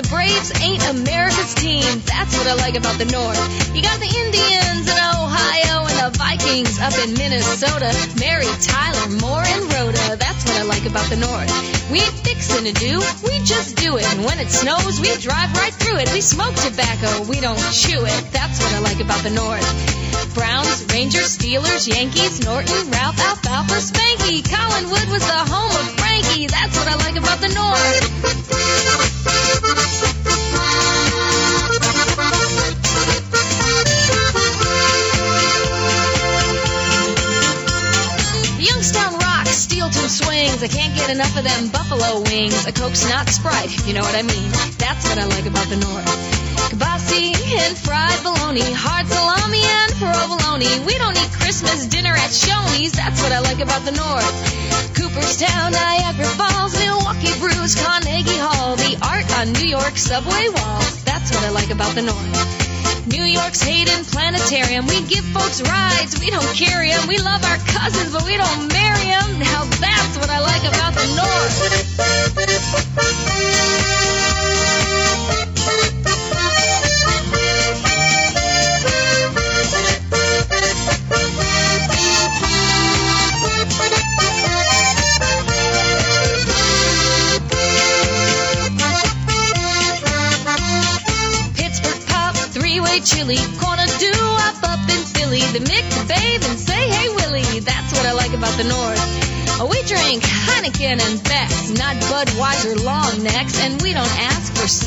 The 0.00 0.08
Braves 0.08 0.48
ain't 0.62 0.80
America's 0.88 1.54
team. 1.54 1.84
That's 2.08 2.32
what 2.38 2.46
I 2.46 2.54
like 2.54 2.76
about 2.76 2.96
the 2.96 3.04
North. 3.04 3.36
You 3.76 3.82
got 3.82 4.00
the 4.00 4.08
Indians 4.08 4.88
in 4.88 4.96
Ohio 4.96 5.84
and 5.84 5.98
the 6.00 6.10
Vikings 6.16 6.80
up 6.80 6.96
in 7.04 7.12
Minnesota. 7.20 7.92
Mary 8.16 8.48
Tyler 8.64 9.08
Moore 9.20 9.44
and 9.44 9.64
Rhoda. 9.68 10.16
That's 10.16 10.42
what 10.48 10.56
I 10.56 10.64
like 10.64 10.86
about 10.88 11.04
the 11.12 11.20
North. 11.20 11.52
We 11.92 12.00
ain't 12.00 12.16
fixing 12.24 12.64
to 12.64 12.72
do, 12.72 13.02
we 13.28 13.44
just 13.44 13.76
do 13.76 13.98
it. 13.98 14.06
And 14.14 14.24
when 14.24 14.38
it 14.38 14.48
snows, 14.48 15.00
we 15.00 15.12
drive 15.20 15.52
right 15.52 15.74
through 15.74 15.98
it. 16.00 16.08
We 16.12 16.20
smoke 16.22 16.54
tobacco, 16.54 17.28
we 17.28 17.40
don't 17.40 17.60
chew 17.72 18.00
it. 18.00 18.20
That's 18.32 18.56
what 18.62 18.72
I 18.72 18.80
like 18.80 19.00
about 19.04 19.20
the 19.20 19.34
North. 19.36 19.68
Browns, 20.32 20.86
Rangers, 20.88 21.36
Steelers, 21.36 21.84
Yankees, 21.88 22.40
Norton, 22.40 22.90
Ralph, 22.90 23.20
Alfalfa, 23.20 23.76
Spanky. 23.84 24.40
Collinwood 24.48 25.08
was 25.12 25.24
the 25.26 25.42
home 25.44 25.74
of 25.76 25.86
Frankie. 26.00 26.46
That's 26.46 26.72
what 26.78 26.88
I 26.88 26.96
like 27.04 27.16
about 27.20 27.40
the 27.44 27.52
North. 27.52 29.09
I 40.62 40.68
can't 40.68 40.94
get 40.94 41.08
enough 41.08 41.38
of 41.38 41.44
them 41.44 41.68
buffalo 41.68 42.20
wings. 42.20 42.66
A 42.66 42.72
Coke's 42.72 43.08
not 43.08 43.30
Sprite, 43.30 43.86
you 43.86 43.94
know 43.94 44.02
what 44.02 44.14
I 44.14 44.20
mean. 44.20 44.50
That's 44.76 45.08
what 45.08 45.18
I 45.18 45.24
like 45.24 45.46
about 45.46 45.68
the 45.68 45.76
North. 45.76 46.49
Kielbasi 46.68 47.32
and 47.64 47.76
fried 47.76 48.22
bologna, 48.22 48.60
hard 48.72 49.06
salami 49.06 49.62
and 49.64 49.92
provolone. 49.96 50.84
We 50.84 50.94
don't 50.98 51.16
eat 51.16 51.32
Christmas 51.40 51.86
dinner 51.86 52.12
at 52.12 52.30
Shoney's. 52.30 52.92
That's 52.92 53.22
what 53.22 53.32
I 53.32 53.40
like 53.40 53.60
about 53.60 53.84
the 53.84 53.92
North. 53.92 54.94
Cooperstown, 54.94 55.72
Niagara 55.72 56.28
Falls, 56.36 56.76
Milwaukee 56.78 57.32
Brews, 57.40 57.74
Carnegie 57.80 58.36
Hall. 58.36 58.76
The 58.76 58.98
art 59.02 59.24
on 59.38 59.52
New 59.52 59.68
York 59.68 59.96
subway 59.96 60.48
walls. 60.48 61.02
That's 61.04 61.30
what 61.32 61.44
I 61.44 61.50
like 61.50 61.70
about 61.70 61.94
the 61.94 62.02
North. 62.02 63.06
New 63.06 63.24
York's 63.24 63.62
Hayden 63.62 64.04
Planetarium. 64.04 64.86
We 64.86 65.00
give 65.02 65.24
folks 65.32 65.62
rides, 65.62 66.20
we 66.20 66.30
don't 66.30 66.54
carry 66.54 66.92
'em. 66.92 67.06
We 67.08 67.16
love 67.18 67.42
our 67.44 67.58
cousins, 67.72 68.12
but 68.12 68.24
we 68.24 68.36
don't 68.36 68.68
marry 68.68 69.08
'em. 69.08 69.38
Now 69.38 69.64
that's 69.64 70.16
what 70.18 70.28
I 70.28 70.40
like 70.40 70.64
about 70.64 70.94
the 70.94 71.06
North. 71.16 71.60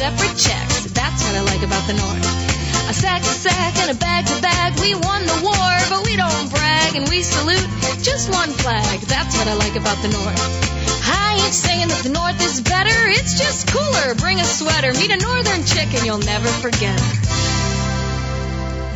That's 0.04 1.24
what 1.24 1.36
I 1.36 1.42
like 1.42 1.64
about 1.64 1.88
the 1.88 1.94
North. 1.94 2.90
A 2.90 2.94
sack 2.94 3.22
to 3.22 3.28
sack 3.28 3.78
and 3.78 3.92
a 3.92 3.94
bag 3.94 4.26
to 4.26 4.42
bag, 4.42 4.78
we 4.82 4.96
won 4.96 5.26
the 5.26 5.40
war, 5.42 5.74
but 5.90 6.04
we 6.04 6.18
don't 6.18 6.50
brag 6.52 6.96
and 6.98 7.08
we 7.08 7.24
salute 7.24 7.70
just 8.04 8.30
one 8.30 8.50
flag. 8.50 9.00
That's 9.02 9.38
what 9.38 9.48
I 9.48 9.54
like 9.54 9.78
about 9.78 9.96
the 10.02 10.10
North. 10.10 11.08
I 11.08 11.40
ain't 11.46 11.54
saying 11.54 11.88
that 11.88 12.04
the 12.04 12.10
North 12.10 12.42
is 12.44 12.60
better, 12.60 12.92
it's 13.08 13.40
just 13.40 13.72
cooler. 13.72 14.16
Bring 14.16 14.42
a 14.42 14.44
sweater, 14.44 14.92
meet 14.92 15.12
a 15.12 15.18
northern 15.24 15.64
chick, 15.64 15.94
and 15.94 16.06
you'll 16.06 16.18
never 16.18 16.50
forget. 16.50 17.00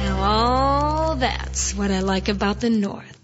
Now, 0.04 0.24
all 0.24 1.16
that's 1.16 1.74
what 1.74 1.90
I 1.90 2.02
like 2.02 2.28
about 2.28 2.60
the 2.60 2.70
North. 2.70 3.17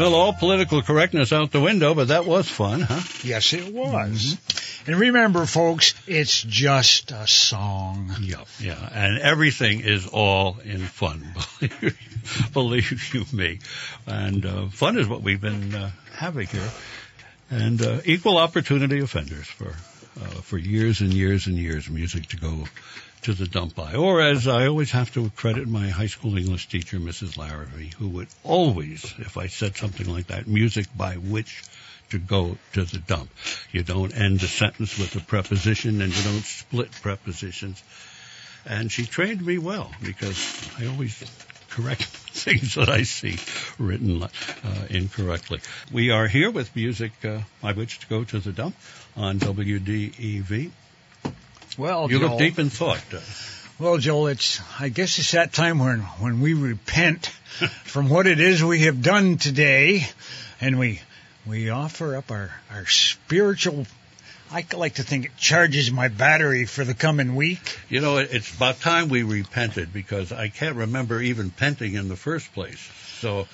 Well, 0.00 0.14
all 0.14 0.32
political 0.32 0.80
correctness 0.80 1.30
out 1.30 1.50
the 1.50 1.60
window, 1.60 1.94
but 1.94 2.08
that 2.08 2.24
was 2.24 2.48
fun, 2.48 2.80
huh? 2.80 3.02
Yes, 3.22 3.52
it 3.52 3.70
was. 3.70 4.38
And 4.86 4.96
remember, 4.96 5.44
folks, 5.44 5.92
it's 6.06 6.42
just 6.42 7.10
a 7.10 7.26
song. 7.26 8.10
Yeah, 8.18 8.44
yeah, 8.58 8.78
and 8.94 9.18
everything 9.18 9.80
is 9.80 10.06
all 10.06 10.56
in 10.64 10.78
fun. 10.78 11.34
Believe 12.54 13.12
you 13.12 13.26
me, 13.30 13.58
and 14.06 14.46
uh, 14.46 14.68
fun 14.68 14.98
is 14.98 15.06
what 15.06 15.20
we've 15.20 15.38
been 15.38 15.74
uh, 15.74 15.90
having 16.14 16.46
here, 16.46 16.70
and 17.50 17.82
uh, 17.82 18.00
equal 18.06 18.38
opportunity 18.38 19.00
offenders 19.00 19.48
for 19.48 19.68
uh, 19.68 20.40
for 20.40 20.56
years 20.56 21.02
and 21.02 21.12
years 21.12 21.46
and 21.46 21.58
years. 21.58 21.90
Music 21.90 22.26
to 22.28 22.38
go 22.38 22.64
to 23.22 23.34
the 23.34 23.46
dump 23.46 23.74
by, 23.74 23.94
or 23.94 24.20
as 24.20 24.48
I 24.48 24.66
always 24.66 24.92
have 24.92 25.12
to 25.14 25.28
credit 25.30 25.68
my 25.68 25.88
high 25.88 26.06
school 26.06 26.38
English 26.38 26.68
teacher, 26.68 26.98
Mrs. 26.98 27.36
Larrabee, 27.36 27.90
who 27.98 28.08
would 28.08 28.28
always, 28.42 29.04
if 29.18 29.36
I 29.36 29.48
said 29.48 29.76
something 29.76 30.10
like 30.10 30.28
that, 30.28 30.46
music 30.46 30.86
by 30.96 31.14
which 31.14 31.62
to 32.10 32.18
go 32.18 32.56
to 32.72 32.84
the 32.84 32.98
dump. 32.98 33.30
You 33.72 33.82
don't 33.82 34.16
end 34.16 34.40
the 34.40 34.48
sentence 34.48 34.98
with 34.98 35.14
a 35.16 35.20
preposition 35.20 36.00
and 36.02 36.16
you 36.16 36.22
don't 36.22 36.44
split 36.44 36.90
prepositions. 36.92 37.82
And 38.66 38.90
she 38.90 39.06
trained 39.06 39.44
me 39.44 39.58
well 39.58 39.90
because 40.02 40.68
I 40.78 40.86
always 40.86 41.22
correct 41.70 42.02
things 42.04 42.74
that 42.74 42.88
I 42.88 43.02
see 43.04 43.38
written 43.78 44.22
uh, 44.22 44.28
incorrectly. 44.90 45.60
We 45.92 46.10
are 46.10 46.26
here 46.26 46.50
with 46.50 46.74
music 46.74 47.12
uh, 47.24 47.40
by 47.60 47.72
which 47.72 48.00
to 48.00 48.06
go 48.08 48.24
to 48.24 48.38
the 48.38 48.52
dump 48.52 48.76
on 49.16 49.38
WDEV. 49.38 50.70
Well, 51.80 52.10
You 52.10 52.18
Joel, 52.18 52.30
look 52.32 52.38
deep 52.38 52.58
in 52.58 52.68
thought. 52.68 53.02
Uh, 53.10 53.20
Well, 53.78 53.96
Joel, 53.96 54.26
it's 54.26 54.60
I 54.78 54.90
guess 54.90 55.18
it's 55.18 55.30
that 55.30 55.54
time 55.54 55.78
when 55.78 56.00
when 56.20 56.42
we 56.42 56.52
repent 56.52 57.26
from 57.84 58.10
what 58.10 58.26
it 58.26 58.38
is 58.38 58.62
we 58.62 58.80
have 58.80 59.00
done 59.00 59.38
today, 59.38 60.06
and 60.60 60.78
we 60.78 61.00
we 61.46 61.70
offer 61.70 62.16
up 62.16 62.30
our 62.30 62.50
our 62.70 62.84
spiritual. 62.84 63.86
I 64.52 64.66
like 64.76 64.96
to 64.96 65.02
think 65.02 65.24
it 65.24 65.36
charges 65.38 65.90
my 65.90 66.08
battery 66.08 66.66
for 66.66 66.84
the 66.84 66.92
coming 66.92 67.34
week. 67.34 67.78
You 67.88 68.02
know, 68.02 68.18
it's 68.18 68.54
about 68.54 68.80
time 68.80 69.08
we 69.08 69.22
repented 69.22 69.90
because 69.90 70.32
I 70.32 70.48
can't 70.48 70.76
remember 70.76 71.22
even 71.22 71.50
penting 71.50 71.94
in 71.94 72.08
the 72.08 72.16
first 72.16 72.52
place. 72.52 72.80
So, 73.20 73.48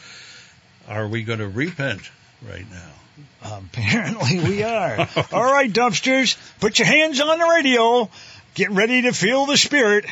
are 0.89 1.07
we 1.07 1.22
going 1.22 1.39
to 1.39 1.49
repent 1.49 2.11
right 2.49 2.66
now? 2.70 3.59
Apparently, 3.59 4.40
we 4.40 4.62
are. 4.62 5.09
All 5.32 5.44
right, 5.44 5.70
dumpsters, 5.72 6.36
put 6.61 6.78
your 6.78 6.86
hands 6.86 7.20
on 7.20 7.38
the 7.38 7.47
radio. 7.47 8.11
Get 8.55 8.70
ready 8.70 9.03
to 9.03 9.12
feel 9.12 9.47
the 9.47 9.57
spirit. 9.57 10.07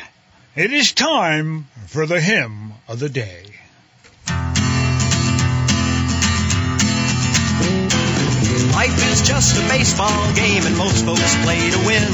It 0.55 0.71
is 0.71 0.93
time 0.93 1.67
for 1.87 2.05
the 2.05 2.21
hymn 2.21 2.73
of 2.87 2.99
the 2.99 3.09
day. 3.09 3.43
Life 8.71 9.11
is 9.11 9.21
just 9.27 9.57
a 9.57 9.67
baseball 9.69 10.33
game 10.35 10.63
and 10.65 10.77
most 10.77 11.05
folks 11.05 11.35
play 11.43 11.59
to 11.71 11.79
win. 11.87 12.11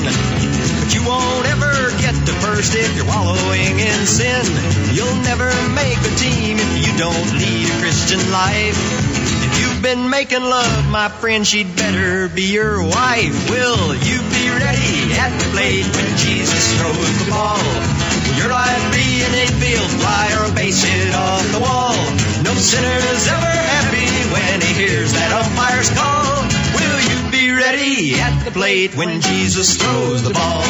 But 0.80 0.94
you 0.94 1.04
won't 1.06 1.46
ever 1.48 1.92
get 2.00 2.14
to 2.14 2.34
first 2.42 2.74
if 2.76 2.96
you're 2.96 3.06
wallowing 3.06 3.80
in 3.80 4.06
sin. 4.06 4.46
You'll 4.94 5.22
never 5.22 5.50
make 5.74 5.98
a 6.00 6.16
team 6.16 6.58
if 6.58 6.88
you 6.88 6.98
don't 6.98 7.34
lead 7.38 7.68
a 7.68 7.80
Christian 7.82 8.32
life. 8.32 9.41
Been 9.82 10.12
making 10.12 10.44
love, 10.44 10.92
my 10.92 11.10
friend, 11.10 11.46
she'd 11.46 11.76
better 11.76 12.30
be 12.30 12.54
your 12.54 12.86
wife. 12.86 13.50
Will 13.50 13.96
you 13.98 14.18
be 14.30 14.46
ready 14.54 15.10
at 15.18 15.34
the 15.34 15.48
plate 15.50 15.90
when 15.90 16.10
Jesus 16.22 16.78
throws 16.78 17.26
the 17.26 17.32
ball? 17.32 17.58
Will 17.58 18.38
your 18.38 18.54
life 18.54 18.86
be 18.94 19.26
an 19.26 19.34
infield 19.34 19.90
fly 19.98 20.38
or 20.38 20.52
a 20.52 20.54
base 20.54 20.84
hit 20.84 21.16
off 21.16 21.42
the 21.52 21.60
wall? 21.60 21.98
No 22.46 22.54
sinner's 22.54 23.26
ever 23.26 23.54
happy 23.74 24.06
when 24.30 24.62
he 24.62 24.86
hears 24.86 25.14
that 25.14 25.34
umpire's 25.34 25.90
call. 25.98 26.30
Will 26.78 27.02
you 27.10 27.20
be 27.34 27.50
ready 27.50 28.22
at 28.22 28.46
the 28.46 28.52
plate 28.52 28.96
when 28.96 29.20
Jesus 29.20 29.78
throws 29.78 30.22
the 30.22 30.30
ball? 30.30 30.62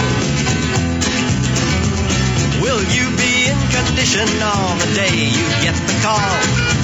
Will 2.64 2.80
you 2.96 3.12
be 3.20 3.52
in 3.52 3.60
condition 3.76 4.24
on 4.40 4.80
the 4.80 4.90
day 4.96 5.20
you 5.36 5.46
get 5.60 5.76
the 5.76 6.00
call? 6.00 6.81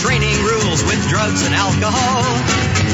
Training 0.00 0.36
rules 0.42 0.82
with 0.84 1.00
drugs 1.08 1.44
and 1.44 1.54
alcohol? 1.54 2.22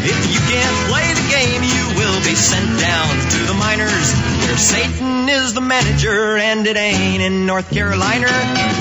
If 0.05 0.19
you 0.33 0.41
can't 0.51 0.77
play 0.91 1.07
the 1.15 1.29
game, 1.31 1.63
you 1.63 1.97
will 1.97 2.19
be 2.25 2.35
sent 2.35 2.81
down 2.81 3.09
to 3.31 3.39
the 3.47 3.55
minors, 3.55 4.13
where 4.43 4.59
Satan 4.59 5.29
is 5.29 5.55
the 5.55 5.61
manager 5.61 6.37
and 6.37 6.67
it 6.67 6.77
ain't 6.77 7.23
in 7.23 7.47
North 7.47 7.71
Carolina. 7.71 8.27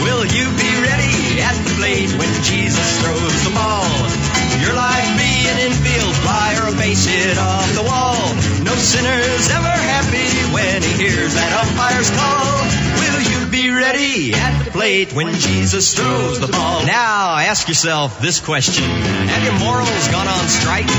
Will 0.02 0.26
you 0.26 0.45
be 0.58 0.72
ready 0.82 1.41
at 1.41 1.54
the 1.64 1.76
plate 1.78 2.10
when 2.18 2.43
Jesus 2.43 3.02
throws 3.02 3.43
the 3.43 3.52
ball? 3.54 4.41
Your 4.62 4.74
life 4.74 5.09
be 5.18 5.34
an 5.49 5.57
infield 5.68 6.16
fly 6.22 6.55
or 6.62 6.70
a 6.74 6.76
base 6.78 7.05
hit 7.05 7.38
off 7.38 7.68
the 7.74 7.84
wall. 7.84 8.22
No 8.64 8.76
sinner's 8.76 9.49
ever 9.49 9.74
happy 9.74 10.30
when 10.53 10.82
he 10.84 10.93
hears 11.09 11.34
that 11.34 11.51
umpire's 11.66 12.09
call. 12.14 12.62
Will 13.01 13.22
you 13.26 13.49
be 13.49 13.70
ready 13.74 14.34
at 14.34 14.64
the 14.64 14.72
plate 14.72 15.14
when 15.14 15.34
Jesus 15.36 15.93
throws 15.93 16.39
the 16.39 16.47
ball? 16.47 16.86
Now 16.86 17.38
ask 17.38 17.68
yourself 17.68 18.22
this 18.22 18.39
question. 18.39 18.86
Have 18.86 19.43
your 19.43 19.57
morals 19.59 20.07
gone 20.09 20.28
on 20.28 20.45
strike? 20.47 20.89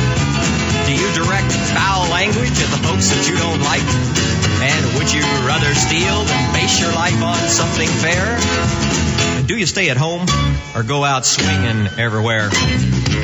Do 0.86 0.92
you 0.92 1.08
direct 1.14 1.52
foul 1.72 2.10
language 2.10 2.58
at 2.58 2.70
the 2.74 2.82
folks 2.82 3.08
that 3.10 3.28
you 3.30 3.38
don't 3.38 3.62
like? 3.62 3.86
And 4.62 4.98
would 4.98 5.10
you 5.12 5.22
rather 5.46 5.72
steal 5.74 6.22
than 6.24 6.52
base 6.52 6.80
your 6.80 6.92
life 6.92 7.20
on 7.22 7.38
something 7.48 7.88
fair? 7.88 8.38
Do 9.46 9.56
you 9.56 9.66
stay 9.66 9.90
at 9.90 9.96
home 9.96 10.26
or 10.74 10.82
go 10.82 11.04
out 11.04 11.26
swinging 11.26 11.88
everywhere? 11.98 12.50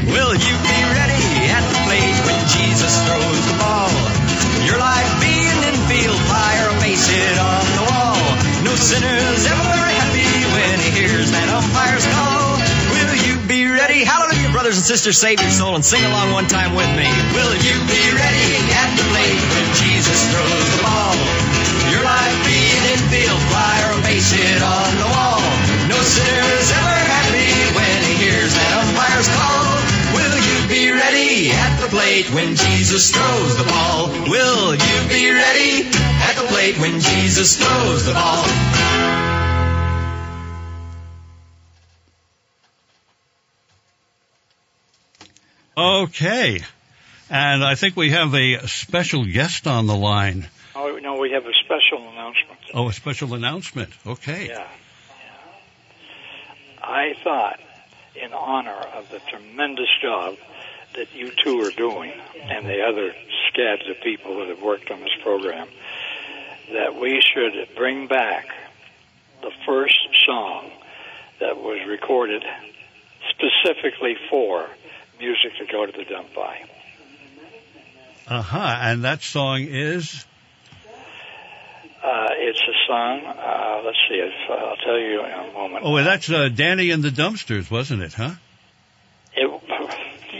Will 0.09 0.33
you 0.33 0.55
be 0.65 0.81
ready 0.97 1.25
at 1.53 1.65
the 1.69 1.79
plate 1.85 2.17
when 2.25 2.41
Jesus 2.49 2.97
throws 3.05 3.43
the 3.45 3.57
ball? 3.61 3.93
Your 4.65 4.81
life 4.81 5.11
be 5.21 5.37
an 5.37 5.61
infield 5.69 6.17
fly 6.25 6.53
or 6.65 6.73
a 6.73 6.81
base 6.81 7.05
hit 7.05 7.37
off 7.37 7.67
the 7.77 7.85
wall. 7.85 8.17
No 8.65 8.73
sinner's 8.73 9.45
ever 9.45 9.77
happy 10.01 10.33
when 10.57 10.81
he 10.81 10.91
hears 10.97 11.29
that 11.29 11.49
umpire's 11.53 12.09
call. 12.09 12.57
Will 12.97 13.17
you 13.21 13.37
be 13.45 13.69
ready? 13.69 14.01
Hallelujah, 14.01 14.49
brothers 14.49 14.81
and 14.81 14.87
sisters, 14.89 15.21
save 15.21 15.45
your 15.45 15.53
soul 15.53 15.77
and 15.77 15.85
sing 15.85 16.01
along 16.01 16.33
one 16.33 16.49
time 16.49 16.73
with 16.73 16.89
me. 16.97 17.05
Will 17.37 17.55
you 17.61 17.77
be 17.85 18.03
ready 18.17 18.49
at 18.81 18.91
the 18.97 19.05
plate 19.13 19.43
when 19.53 19.67
Jesus 19.77 20.19
throws 20.33 20.67
the 20.73 20.81
ball? 20.89 21.17
Your 21.93 22.01
life 22.01 22.37
be 22.49 22.57
an 22.57 22.85
infield 22.97 23.43
fly 23.53 23.77
or 23.85 24.01
a 24.01 24.03
base 24.09 24.33
hit 24.33 24.61
on 24.65 24.91
the 25.05 25.09
wall. 25.13 25.45
No 25.93 26.01
sinner's 26.01 26.69
ever 26.73 26.97
happy 27.13 27.53
when 27.77 27.97
he 28.09 28.15
hears 28.25 28.57
that 28.57 28.73
umpire's 28.89 29.29
call. 29.37 29.58
Will 30.99 31.05
you 31.05 31.11
be 31.15 31.31
ready 31.31 31.51
at 31.51 31.81
the 31.81 31.89
plate 31.89 32.31
when 32.35 32.57
Jesus 32.57 33.13
throws 33.13 33.57
the 33.57 33.65
ball? 33.65 34.09
Will 34.29 34.75
you 34.75 35.09
be 35.09 35.31
ready 35.31 35.87
at 35.87 36.35
the 36.35 36.47
plate 36.49 36.79
when 36.79 37.01
Jesus 37.01 37.57
throws 37.57 38.05
the 38.05 38.15
ball? 38.15 38.45
Okay. 46.03 46.61
And 47.31 47.63
I 47.63 47.77
think 47.77 47.97
we 47.97 48.11
have 48.11 48.35
a 48.35 48.67
special 48.67 49.25
guest 49.25 49.69
on 49.69 49.87
the 49.87 49.95
line. 49.95 50.49
Oh, 50.75 50.99
no, 51.01 51.19
we 51.19 51.31
have 51.31 51.47
a 51.47 51.53
special 51.65 52.09
announcement. 52.11 52.61
Oh, 52.75 52.89
a 52.89 52.93
special 52.93 53.35
announcement. 53.35 53.91
Okay. 54.05 54.49
Yeah. 54.49 54.67
I 56.83 57.15
thought, 57.23 57.61
in 58.17 58.33
honor 58.33 58.73
of 58.73 59.09
the 59.11 59.21
tremendous 59.31 59.89
job 60.03 60.37
that 60.99 61.15
you 61.15 61.31
two 61.45 61.61
are 61.63 61.71
doing 61.71 62.13
and 62.43 62.67
the 62.67 62.83
other 62.83 63.15
scads 63.49 63.89
of 63.89 64.01
people 64.03 64.41
that 64.41 64.49
have 64.49 64.61
worked 64.61 64.91
on 64.91 65.01
this 65.01 65.15
program, 65.23 65.69
that 66.73 66.97
we 67.01 67.23
should 67.23 67.69
bring 67.77 68.09
back 68.09 68.49
the 69.41 69.53
first 69.65 69.97
song 70.27 70.71
that 71.39 71.57
was 71.57 71.79
recorded 71.87 72.43
specifically 73.31 74.17
for 74.29 74.69
music 75.21 75.53
to 75.59 75.67
go 75.67 75.87
to 75.87 75.93
the 75.93 76.05
dump 76.05 76.35
by. 76.35 76.65
Uh 78.27 78.43
huh. 78.43 78.79
And 78.81 79.05
that 79.05 79.23
song 79.23 79.61
is. 79.61 80.27
it's 82.03 82.61
a 82.61 82.87
song. 82.89 83.25
Uh, 83.25 83.83
let's 83.85 83.99
see. 84.09 84.17
If, 84.17 84.33
uh, 84.51 84.53
I'll 84.53 84.77
tell 84.77 84.99
you 84.99 85.25
in 85.25 85.31
a 85.31 85.53
moment. 85.53 85.85
Oh, 85.85 85.93
well, 85.93 86.05
that's 86.05 86.29
uh, 86.29 86.49
Danny 86.49 86.91
and 86.91 87.03
the 87.03 87.11
Dumpsters, 87.11 87.71
wasn't 87.71 88.03
it? 88.03 88.15
Huh? 88.15 88.33
It, 89.35 89.68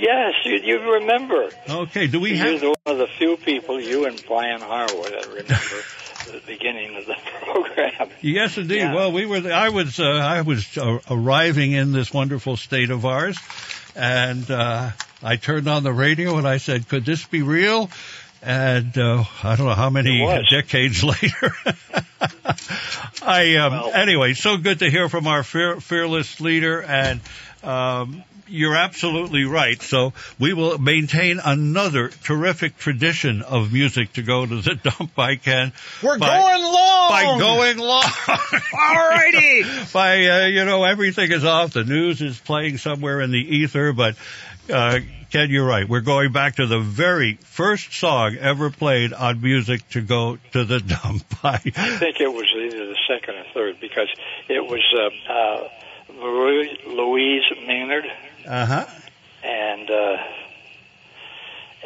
yes, 0.01 0.35
you, 0.45 0.61
you 0.63 0.93
remember. 0.95 1.51
Okay. 1.69 2.07
Do 2.07 2.21
we 2.21 2.35
You're 2.35 2.53
have? 2.53 2.63
one 2.63 2.75
of 2.87 2.99
the 2.99 3.07
few 3.19 3.37
people, 3.37 3.81
you 3.81 4.07
and 4.07 4.23
Brian 4.27 4.61
Harwood, 4.61 5.13
that 5.13 5.27
remember 5.27 5.85
the 6.33 6.41
beginning 6.47 6.97
of 6.97 7.07
the 7.07 7.17
program. 7.43 8.11
Yes, 8.21 8.59
indeed. 8.59 8.79
Yeah. 8.79 8.95
Well, 8.95 9.13
we 9.13 9.27
were. 9.27 9.53
I 9.53 9.71
was. 9.71 9.99
Uh, 9.99 10.05
I 10.05 10.43
was 10.43 10.77
uh, 10.77 10.99
arriving 11.11 11.73
in 11.73 11.93
this 11.93 12.13
wonderful 12.13 12.57
state 12.57 12.91
of 12.91 13.05
ours, 13.05 13.39
and 13.97 14.51
uh, 14.51 14.91
I 15.23 15.37
turned 15.37 15.69
on 15.69 15.83
the 15.83 15.93
radio 15.93 16.37
and 16.37 16.47
I 16.47 16.59
said, 16.59 16.89
"Could 16.89 17.05
this 17.05 17.25
be 17.25 17.43
real?" 17.43 17.91
And 18.41 18.97
uh, 18.97 19.25
I 19.43 19.57
don't 19.57 19.67
know 19.67 19.75
how 19.75 19.91
many 19.91 20.25
decades 20.49 21.03
later. 21.23 21.53
I 23.23 23.57
um, 23.57 23.91
anyway. 23.95 24.35
So 24.35 24.57
good 24.57 24.81
to 24.81 24.91
hear 24.91 25.09
from 25.09 25.27
our 25.27 25.43
fear, 25.43 25.81
fearless 25.81 26.41
leader, 26.41 26.83
and 26.83 27.21
um, 27.65 28.23
you're 28.49 28.77
absolutely 28.77 29.45
right. 29.45 29.81
So 29.81 30.13
we 30.39 30.53
will 30.53 30.79
maintain 30.79 31.41
another 31.45 32.09
terrific 32.09 32.77
tradition 32.79 33.43
of 33.43 33.73
music 33.73 34.15
to 34.15 34.23
go 34.23 34.47
to 34.47 34.61
the 34.61 34.75
dump 34.83 35.15
by 35.15 35.37
Ken. 35.37 35.73
We're 36.03 36.19
by- 36.19 36.39
going 36.39 36.63
long. 36.63 37.11
by 37.11 37.39
going 37.39 37.79
long. 37.79 38.03
Alrighty. 38.03 39.93
by 39.93 40.27
uh, 40.27 40.47
you 40.47 40.65
know 40.65 40.85
everything 40.85 41.31
is 41.33 41.45
off. 41.45 41.73
The 41.73 41.85
news 41.85 42.21
is 42.23 42.39
playing 42.39 42.79
somewhere 42.79 43.21
in 43.21 43.31
the 43.31 43.39
ether, 43.57 43.93
but 43.93 44.17
uh, 44.73 45.01
Ken, 45.31 45.51
you're 45.51 45.67
right. 45.67 45.87
We're 45.87 46.01
going 46.01 46.33
back 46.33 46.57
to 46.57 46.67
the 46.67 46.81
very 46.81 47.35
first 47.35 47.93
song 47.93 48.37
ever 48.41 48.71
played 48.71 49.13
on 49.13 49.43
music 49.43 49.87
to 49.91 50.01
go 50.01 50.39
to 50.53 50.65
the 50.65 50.81
dump. 50.81 51.23
By 51.43 51.61
I 51.77 51.97
think 51.99 52.21
it 52.21 52.33
was 52.33 52.47
either 52.57 52.87
the 52.87 52.97
second 53.07 53.35
or 53.37 53.45
third 53.53 53.81
because 53.81 54.09
it 54.49 54.65
was 54.65 54.83
uh, 54.95 55.33
uh, 55.33 55.69
Louise 56.15 56.79
Louise 56.87 57.43
Maynard 57.67 58.07
uh 58.49 58.67
huh. 58.67 58.87
and 59.45 59.91
uh, 59.91 60.17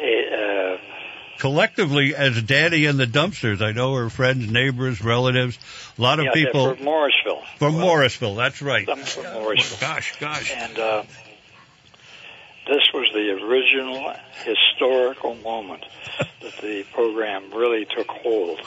a, 0.01 0.73
uh, 0.73 0.77
Collectively, 1.39 2.15
as 2.15 2.41
Daddy 2.41 2.85
and 2.85 2.97
the 2.97 3.05
Dumpsters, 3.05 3.61
I 3.61 3.73
know 3.73 3.95
her 3.95 4.09
friends, 4.09 4.49
neighbors, 4.49 5.01
relatives, 5.03 5.59
a 5.97 6.01
lot 6.01 6.19
of 6.19 6.25
yeah, 6.27 6.31
people 6.31 6.75
from 6.75 6.85
Morrisville. 6.85 7.43
from 7.57 7.79
Morrisville. 7.79 8.35
That's 8.35 8.61
right. 8.61 8.87
I'm 8.89 8.99
from 8.99 9.25
Morrisville. 9.33 9.77
Gosh, 9.81 10.17
gosh. 10.19 10.53
And 10.55 10.79
uh, 10.79 11.03
this 12.65 12.83
was 12.93 13.11
the 13.13 13.31
original 13.43 14.13
historical 14.45 15.35
moment 15.35 15.83
that 16.41 16.57
the 16.61 16.85
program 16.93 17.51
really 17.53 17.85
took 17.85 18.07
hold 18.07 18.61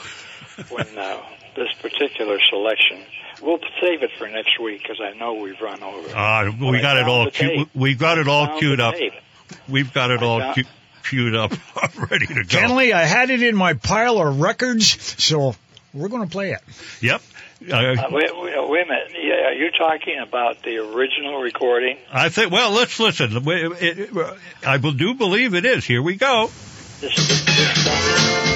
when 0.69 0.97
uh, 0.99 1.19
this 1.57 1.73
particular 1.81 2.37
selection. 2.49 2.99
We'll 3.41 3.59
save 3.81 4.01
it 4.03 4.11
for 4.17 4.27
next 4.29 4.59
week 4.59 4.81
because 4.81 5.01
I 5.01 5.17
know 5.17 5.33
we've 5.35 5.59
run 5.61 5.83
over. 5.83 6.09
Uh, 6.15 6.51
we 6.71 6.79
got 6.79 6.97
it 6.97 7.07
all. 7.07 7.25
the 7.25 7.31
Cu- 7.31 7.47
tape. 7.47 7.69
we 7.75 7.93
got 7.95 8.17
it 8.17 8.27
all 8.29 8.57
queued 8.59 8.79
up. 8.79 8.95
We've 9.67 9.91
got 9.93 10.11
it 10.11 10.21
I 10.21 10.25
all 10.25 10.39
found- 10.39 10.65
queued 11.03 11.35
up, 11.35 11.51
ready 12.11 12.25
to 12.27 12.33
go. 12.35 12.41
Kenley, 12.43 12.93
I 12.93 13.05
had 13.05 13.29
it 13.29 13.41
in 13.43 13.55
my 13.55 13.73
pile 13.73 14.17
of 14.19 14.39
records, 14.39 15.23
so 15.23 15.55
we're 15.93 16.09
going 16.09 16.23
to 16.23 16.29
play 16.31 16.51
it. 16.51 16.61
Yep. 17.01 17.21
Uh, 17.71 17.73
Uh, 17.75 17.95
wait, 18.11 18.29
wait, 18.37 18.69
wait 18.69 18.85
a 18.85 18.89
minute. 18.89 19.11
Yeah, 19.19 19.47
are 19.47 19.53
you 19.53 19.71
talking 19.71 20.19
about 20.19 20.61
the 20.63 20.77
original 20.77 21.39
recording? 21.41 21.97
I 22.11 22.29
think. 22.29 22.51
Well, 22.51 22.71
let's 22.71 22.99
listen. 22.99 23.43
We- 23.43 23.55
it- 23.77 23.99
it- 23.99 24.37
I 24.65 24.77
do 24.77 25.13
believe 25.15 25.53
it 25.55 25.65
is. 25.65 25.85
Here 25.85 26.01
we 26.01 26.15
go. 26.17 26.51
This, 26.99 27.15
this 27.15 27.85
Rolling 27.87 28.46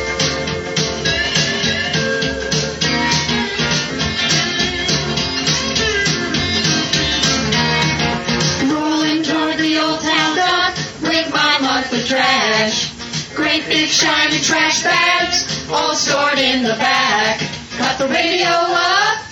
the 9.72 9.80
old 9.80 10.02
town 10.02 10.36
dock 10.36 10.76
with 11.02 11.32
my 11.34 11.58
monthly 11.62 12.04
trash. 12.04 12.92
Great 13.36 13.66
big 13.68 13.88
shiny 13.88 14.40
trash 14.42 14.84
bags, 14.84 15.70
all 15.72 15.96
stored 15.96 16.40
in 16.40 16.62
the 16.64 16.76
back. 16.76 17.40
Got 17.78 17.98
the 17.98 18.08
radio 18.10 18.50
up, 18.50 19.24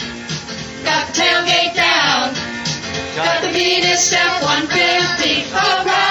got 0.85 1.07
the 1.07 1.21
tailgate 1.21 1.75
down, 1.75 2.33
got 3.15 3.41
the 3.41 3.49
Venus 3.49 4.07
Step 4.07 4.41
150, 4.41 5.51
around. 5.51 6.08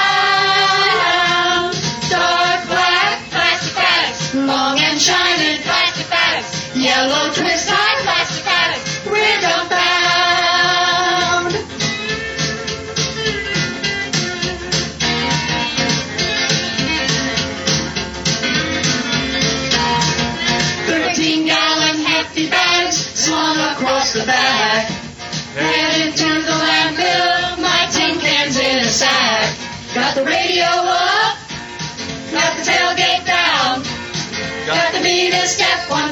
The 35.56 35.64
Venus 35.88 36.07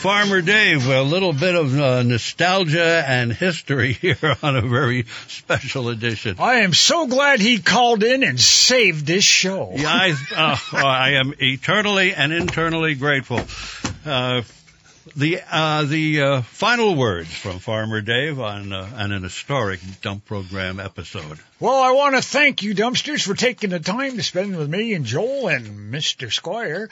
Farmer 0.00 0.40
Dave, 0.40 0.88
a 0.88 1.02
little 1.02 1.34
bit 1.34 1.54
of 1.54 1.78
uh, 1.78 2.02
nostalgia 2.02 3.04
and 3.06 3.30
history 3.30 3.92
here 4.00 4.34
on 4.42 4.56
a 4.56 4.62
very 4.62 5.04
special 5.28 5.90
edition. 5.90 6.36
I 6.38 6.60
am 6.60 6.72
so 6.72 7.06
glad 7.06 7.40
he 7.40 7.58
called 7.58 8.02
in 8.02 8.22
and 8.22 8.40
saved 8.40 9.06
this 9.06 9.24
show. 9.24 9.72
Yeah, 9.76 9.88
I, 9.88 10.14
uh, 10.34 10.56
I 10.72 11.10
am 11.16 11.34
eternally 11.38 12.14
and 12.14 12.32
internally 12.32 12.94
grateful. 12.94 13.42
Uh, 14.06 14.40
the 15.16 15.40
uh, 15.50 15.84
the 15.84 16.22
uh, 16.22 16.42
final 16.42 16.94
words 16.94 17.32
from 17.32 17.58
Farmer 17.58 18.00
Dave 18.00 18.38
on, 18.40 18.72
uh, 18.72 18.88
on 18.96 19.12
an 19.12 19.22
historic 19.22 19.80
dump 20.02 20.24
program 20.24 20.80
episode. 20.80 21.38
Well, 21.58 21.80
I 21.80 21.92
want 21.92 22.16
to 22.16 22.22
thank 22.22 22.62
you, 22.62 22.74
dumpsters, 22.74 23.26
for 23.26 23.34
taking 23.34 23.70
the 23.70 23.80
time 23.80 24.16
to 24.16 24.22
spend 24.22 24.56
with 24.56 24.70
me 24.70 24.94
and 24.94 25.04
Joel 25.04 25.48
and 25.48 25.92
Mr. 25.92 26.28
Squier 26.28 26.88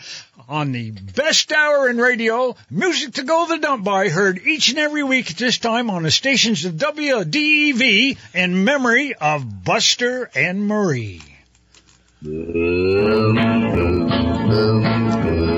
on 0.49 0.73
the 0.73 0.91
best 0.91 1.53
hour 1.53 1.89
in 1.89 1.99
radio, 1.99 2.57
music 2.71 3.15
to 3.15 3.23
go 3.23 3.47
the 3.47 3.59
dump 3.59 3.85
by, 3.85 4.09
heard 4.09 4.39
each 4.47 4.69
and 4.71 4.79
every 4.79 5.03
week 5.03 5.31
at 5.31 5.37
this 5.37 5.59
time 5.59 5.89
on 5.91 6.03
the 6.03 6.11
stations 6.11 6.65
of 6.65 6.75
WDEV 6.75 8.19
in 8.35 8.65
memory 8.65 9.15
of 9.15 9.65
Buster 9.65 10.31
and 10.35 10.67
Marie. 10.67 11.23